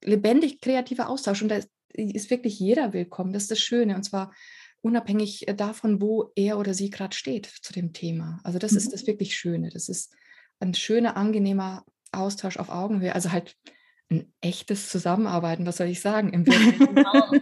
lebendig 0.03 0.59
kreativer 0.59 1.07
Austausch. 1.07 1.41
Und 1.41 1.47
da 1.47 1.59
ist 1.93 2.29
wirklich 2.29 2.59
jeder 2.59 2.91
willkommen. 2.91 3.31
Das 3.31 3.43
ist 3.43 3.51
das 3.51 3.59
Schöne. 3.61 3.95
Und 3.95 4.03
zwar 4.03 4.33
unabhängig 4.87 5.47
äh, 5.47 5.53
davon, 5.53 6.01
wo 6.01 6.31
er 6.35 6.57
oder 6.57 6.73
sie 6.73 6.89
gerade 6.89 7.15
steht 7.15 7.45
zu 7.45 7.73
dem 7.73 7.93
Thema. 7.93 8.39
Also 8.43 8.59
das 8.59 8.71
mhm. 8.71 8.77
ist 8.77 8.93
das 8.93 9.07
wirklich 9.07 9.35
Schöne. 9.35 9.69
Das 9.69 9.89
ist 9.89 10.15
ein 10.59 10.73
schöner, 10.73 11.17
angenehmer 11.17 11.85
Austausch 12.11 12.57
auf 12.57 12.69
Augenhöhe. 12.69 13.13
Also 13.13 13.31
halt 13.31 13.55
ein 14.09 14.33
echtes 14.41 14.89
Zusammenarbeiten, 14.89 15.65
was 15.65 15.77
soll 15.77 15.87
ich 15.87 16.01
sagen, 16.01 16.31
im 16.33 16.45
Raum. 16.45 17.41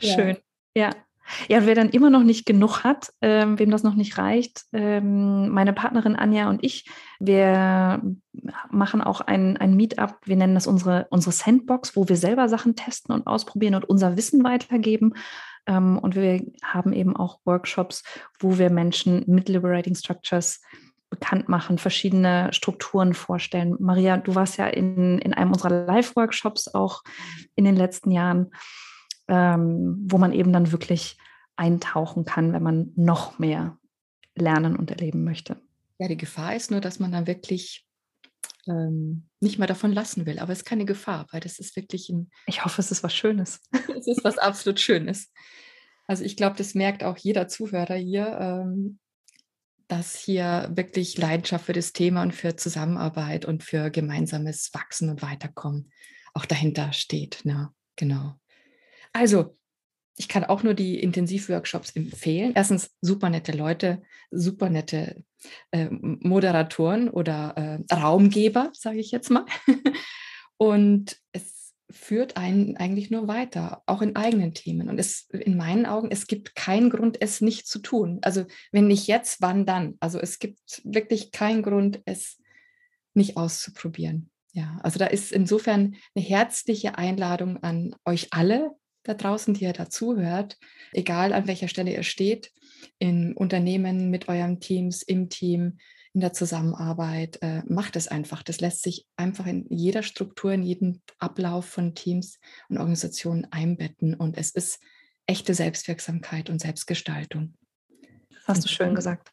Schön, 0.00 0.36
ja. 0.74 0.90
Ja, 1.48 1.58
und 1.58 1.66
wer 1.66 1.74
dann 1.74 1.90
immer 1.90 2.10
noch 2.10 2.22
nicht 2.22 2.46
genug 2.46 2.82
hat, 2.84 3.12
ähm, 3.20 3.58
wem 3.58 3.70
das 3.70 3.82
noch 3.82 3.94
nicht 3.94 4.18
reicht, 4.18 4.64
ähm, 4.72 5.48
meine 5.50 5.72
Partnerin 5.72 6.16
Anja 6.16 6.48
und 6.50 6.64
ich, 6.64 6.88
wir 7.18 8.02
machen 8.70 9.00
auch 9.00 9.20
ein, 9.20 9.56
ein 9.56 9.76
Meetup, 9.76 10.16
wir 10.24 10.36
nennen 10.36 10.54
das 10.54 10.66
unsere, 10.66 11.06
unsere 11.10 11.32
Sandbox, 11.32 11.96
wo 11.96 12.08
wir 12.08 12.16
selber 12.16 12.48
Sachen 12.48 12.76
testen 12.76 13.14
und 13.14 13.26
ausprobieren 13.26 13.74
und 13.74 13.88
unser 13.88 14.16
Wissen 14.16 14.42
weitergeben. 14.44 15.14
Ähm, 15.66 15.98
und 15.98 16.14
wir 16.14 16.44
haben 16.62 16.92
eben 16.92 17.16
auch 17.16 17.40
Workshops, 17.44 18.02
wo 18.38 18.58
wir 18.58 18.70
Menschen 18.70 19.24
mit 19.26 19.48
Liberating 19.48 19.94
Structures 19.94 20.60
bekannt 21.08 21.48
machen, 21.48 21.78
verschiedene 21.78 22.52
Strukturen 22.52 23.14
vorstellen. 23.14 23.74
Maria, 23.80 24.16
du 24.16 24.34
warst 24.36 24.58
ja 24.58 24.68
in, 24.68 25.18
in 25.18 25.34
einem 25.34 25.52
unserer 25.52 25.86
Live-Workshops 25.86 26.72
auch 26.72 27.02
in 27.56 27.64
den 27.64 27.74
letzten 27.74 28.12
Jahren 28.12 28.50
ähm, 29.30 29.96
wo 30.06 30.18
man 30.18 30.32
eben 30.32 30.52
dann 30.52 30.72
wirklich 30.72 31.16
eintauchen 31.56 32.24
kann, 32.24 32.52
wenn 32.52 32.62
man 32.62 32.92
noch 32.96 33.38
mehr 33.38 33.78
lernen 34.34 34.76
und 34.76 34.90
erleben 34.90 35.24
möchte. 35.24 35.56
Ja, 35.98 36.08
die 36.08 36.16
Gefahr 36.16 36.56
ist 36.56 36.70
nur, 36.70 36.80
dass 36.80 36.98
man 36.98 37.12
dann 37.12 37.26
wirklich 37.26 37.86
ähm, 38.68 39.28
nicht 39.40 39.58
mehr 39.58 39.68
davon 39.68 39.92
lassen 39.92 40.26
will. 40.26 40.38
Aber 40.38 40.52
es 40.52 40.60
ist 40.60 40.64
keine 40.64 40.84
Gefahr, 40.84 41.26
weil 41.30 41.40
das 41.40 41.58
ist 41.58 41.76
wirklich 41.76 42.08
ein. 42.08 42.30
Ich 42.46 42.64
hoffe, 42.64 42.80
es 42.80 42.90
ist 42.90 43.02
was 43.02 43.14
Schönes. 43.14 43.60
es 43.96 44.06
ist 44.06 44.24
was 44.24 44.38
absolut 44.38 44.80
Schönes. 44.80 45.32
Also 46.06 46.24
ich 46.24 46.36
glaube, 46.36 46.56
das 46.56 46.74
merkt 46.74 47.04
auch 47.04 47.16
jeder 47.16 47.48
Zuhörer 47.48 47.94
hier, 47.94 48.38
ähm, 48.40 48.98
dass 49.88 50.16
hier 50.16 50.70
wirklich 50.72 51.18
Leidenschaft 51.18 51.66
für 51.66 51.72
das 51.72 51.92
Thema 51.92 52.22
und 52.22 52.34
für 52.34 52.56
Zusammenarbeit 52.56 53.44
und 53.44 53.64
für 53.64 53.90
gemeinsames 53.90 54.70
Wachsen 54.72 55.10
und 55.10 55.22
Weiterkommen 55.22 55.90
auch 56.32 56.46
dahinter 56.46 56.92
steht. 56.92 57.40
Ne? 57.44 57.70
Genau. 57.96 58.34
Also, 59.12 59.56
ich 60.20 60.28
kann 60.28 60.44
auch 60.44 60.62
nur 60.62 60.74
die 60.74 61.00
Intensivworkshops 61.00 61.96
empfehlen. 61.96 62.52
Erstens 62.54 62.90
super 63.00 63.30
nette 63.30 63.52
Leute, 63.52 64.02
super 64.30 64.68
nette 64.68 65.24
äh, 65.70 65.88
Moderatoren 65.88 67.08
oder 67.08 67.54
äh, 67.56 67.94
Raumgeber, 67.94 68.70
sage 68.74 68.98
ich 68.98 69.12
jetzt 69.12 69.30
mal. 69.30 69.46
Und 70.58 71.16
es 71.32 71.72
führt 71.90 72.36
einen 72.36 72.76
eigentlich 72.76 73.10
nur 73.10 73.28
weiter, 73.28 73.82
auch 73.86 74.02
in 74.02 74.14
eigenen 74.14 74.52
Themen. 74.52 74.90
Und 74.90 75.00
es 75.00 75.26
in 75.30 75.56
meinen 75.56 75.86
Augen, 75.86 76.10
es 76.10 76.26
gibt 76.26 76.54
keinen 76.54 76.90
Grund, 76.90 77.16
es 77.22 77.40
nicht 77.40 77.66
zu 77.66 77.78
tun. 77.78 78.18
Also 78.20 78.44
wenn 78.72 78.88
nicht 78.88 79.06
jetzt, 79.06 79.40
wann 79.40 79.64
dann? 79.64 79.96
Also 80.00 80.20
es 80.20 80.38
gibt 80.38 80.82
wirklich 80.84 81.32
keinen 81.32 81.62
Grund, 81.62 82.02
es 82.04 82.36
nicht 83.14 83.38
auszuprobieren. 83.38 84.28
Ja, 84.52 84.78
also 84.82 84.98
da 84.98 85.06
ist 85.06 85.32
insofern 85.32 85.96
eine 86.14 86.22
herzliche 86.22 86.98
Einladung 86.98 87.62
an 87.62 87.96
euch 88.04 88.28
alle, 88.32 88.72
da 89.10 89.14
draußen, 89.14 89.54
die 89.54 89.64
ihr 89.64 89.72
dazuhört, 89.72 90.58
egal 90.92 91.32
an 91.32 91.46
welcher 91.46 91.68
Stelle 91.68 91.92
ihr 91.92 92.02
steht, 92.02 92.52
im 92.98 93.36
Unternehmen, 93.36 94.10
mit 94.10 94.28
euren 94.28 94.60
Teams, 94.60 95.02
im 95.02 95.28
Team, 95.28 95.78
in 96.12 96.20
der 96.20 96.32
Zusammenarbeit, 96.32 97.38
äh, 97.42 97.62
macht 97.66 97.96
es 97.96 98.08
einfach. 98.08 98.42
Das 98.42 98.60
lässt 98.60 98.82
sich 98.82 99.06
einfach 99.16 99.46
in 99.46 99.66
jeder 99.68 100.02
Struktur, 100.02 100.52
in 100.52 100.62
jedem 100.62 101.00
Ablauf 101.18 101.66
von 101.66 101.94
Teams 101.94 102.40
und 102.68 102.78
Organisationen 102.78 103.46
einbetten. 103.50 104.14
Und 104.14 104.36
es 104.36 104.50
ist 104.50 104.80
echte 105.26 105.54
Selbstwirksamkeit 105.54 106.50
und 106.50 106.60
Selbstgestaltung. 106.60 107.54
Das 108.30 108.48
hast 108.48 108.64
du 108.64 108.68
schön 108.68 108.94
gesagt. 108.94 109.32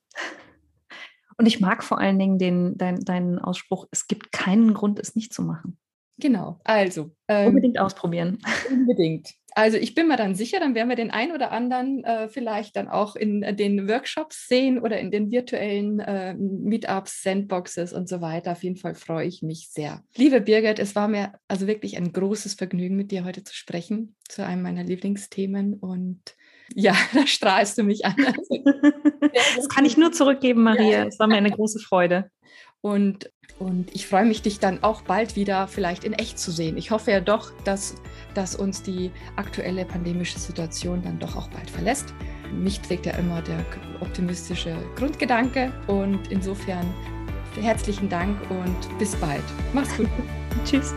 Und 1.37 1.45
ich 1.45 1.59
mag 1.59 1.83
vor 1.83 1.99
allen 1.99 2.19
Dingen 2.19 2.37
den, 2.37 2.77
dein, 2.77 2.99
deinen 2.99 3.39
Ausspruch, 3.39 3.87
es 3.91 4.07
gibt 4.07 4.31
keinen 4.31 4.73
Grund, 4.73 4.99
es 4.99 5.15
nicht 5.15 5.33
zu 5.33 5.41
machen. 5.41 5.77
Genau, 6.19 6.59
also. 6.63 7.11
Ähm, 7.27 7.49
unbedingt 7.49 7.79
ausprobieren. 7.79 8.39
Unbedingt. 8.71 9.33
Also 9.57 9.77
ich 9.77 9.95
bin 9.95 10.07
mir 10.07 10.17
dann 10.17 10.35
sicher, 10.35 10.59
dann 10.59 10.75
werden 10.75 10.87
wir 10.87 10.95
den 10.95 11.09
einen 11.09 11.31
oder 11.31 11.51
anderen 11.51 12.03
äh, 12.03 12.29
vielleicht 12.29 12.75
dann 12.75 12.87
auch 12.87 13.15
in 13.15 13.41
äh, 13.41 13.55
den 13.55 13.89
Workshops 13.89 14.47
sehen 14.47 14.77
oder 14.77 14.99
in 14.99 15.09
den 15.09 15.31
virtuellen 15.31 15.99
äh, 15.99 16.35
Meetups, 16.35 17.23
Sandboxes 17.23 17.91
und 17.91 18.07
so 18.07 18.21
weiter. 18.21 18.51
Auf 18.51 18.61
jeden 18.61 18.75
Fall 18.75 18.93
freue 18.93 19.25
ich 19.25 19.41
mich 19.41 19.69
sehr. 19.71 20.03
Liebe 20.15 20.41
Birgit, 20.41 20.77
es 20.77 20.95
war 20.95 21.07
mir 21.07 21.33
also 21.47 21.65
wirklich 21.65 21.97
ein 21.97 22.13
großes 22.13 22.53
Vergnügen, 22.53 22.95
mit 22.95 23.09
dir 23.09 23.25
heute 23.25 23.43
zu 23.43 23.55
sprechen, 23.55 24.15
zu 24.29 24.45
einem 24.45 24.61
meiner 24.61 24.83
Lieblingsthemen 24.83 25.73
und 25.73 26.21
ja, 26.75 26.93
da 27.15 27.25
strahlst 27.25 27.79
du 27.79 27.83
mich 27.83 28.05
an. 28.05 28.15
das 29.55 29.69
kann 29.69 29.85
ich 29.85 29.97
nur 29.97 30.11
zurückgeben, 30.11 30.61
Maria. 30.61 31.07
Es 31.07 31.17
war 31.17 31.25
mir 31.25 31.37
eine 31.37 31.49
große 31.49 31.79
Freude. 31.79 32.29
Und, 32.81 33.31
und 33.57 33.93
ich 33.95 34.05
freue 34.05 34.25
mich, 34.25 34.43
dich 34.43 34.59
dann 34.59 34.83
auch 34.83 35.01
bald 35.01 35.35
wieder 35.35 35.67
vielleicht 35.67 36.03
in 36.03 36.13
echt 36.13 36.37
zu 36.37 36.51
sehen. 36.51 36.77
Ich 36.77 36.91
hoffe 36.91 37.09
ja 37.09 37.21
doch, 37.21 37.51
dass, 37.63 37.95
dass 38.37 38.55
uns 38.55 38.83
die 38.83 39.09
aktuelle 39.35 39.83
pandemische 39.83 40.37
Situation 40.37 41.01
dann 41.01 41.17
doch 41.17 41.35
auch 41.35 41.47
bald 41.49 41.69
verlässt. 41.69 42.13
Mich 42.53 42.79
trägt 42.79 43.07
ja 43.07 43.13
immer 43.13 43.41
der 43.41 43.65
optimistische 43.99 44.77
Grundgedanke 44.95 45.73
und 45.87 46.31
insofern 46.31 46.85
herzlichen 47.59 48.09
Dank 48.09 48.37
und 48.51 48.99
bis 48.99 49.15
bald. 49.15 49.43
Mach's 49.73 49.97
gut. 49.97 50.07
Tschüss. 50.65 50.93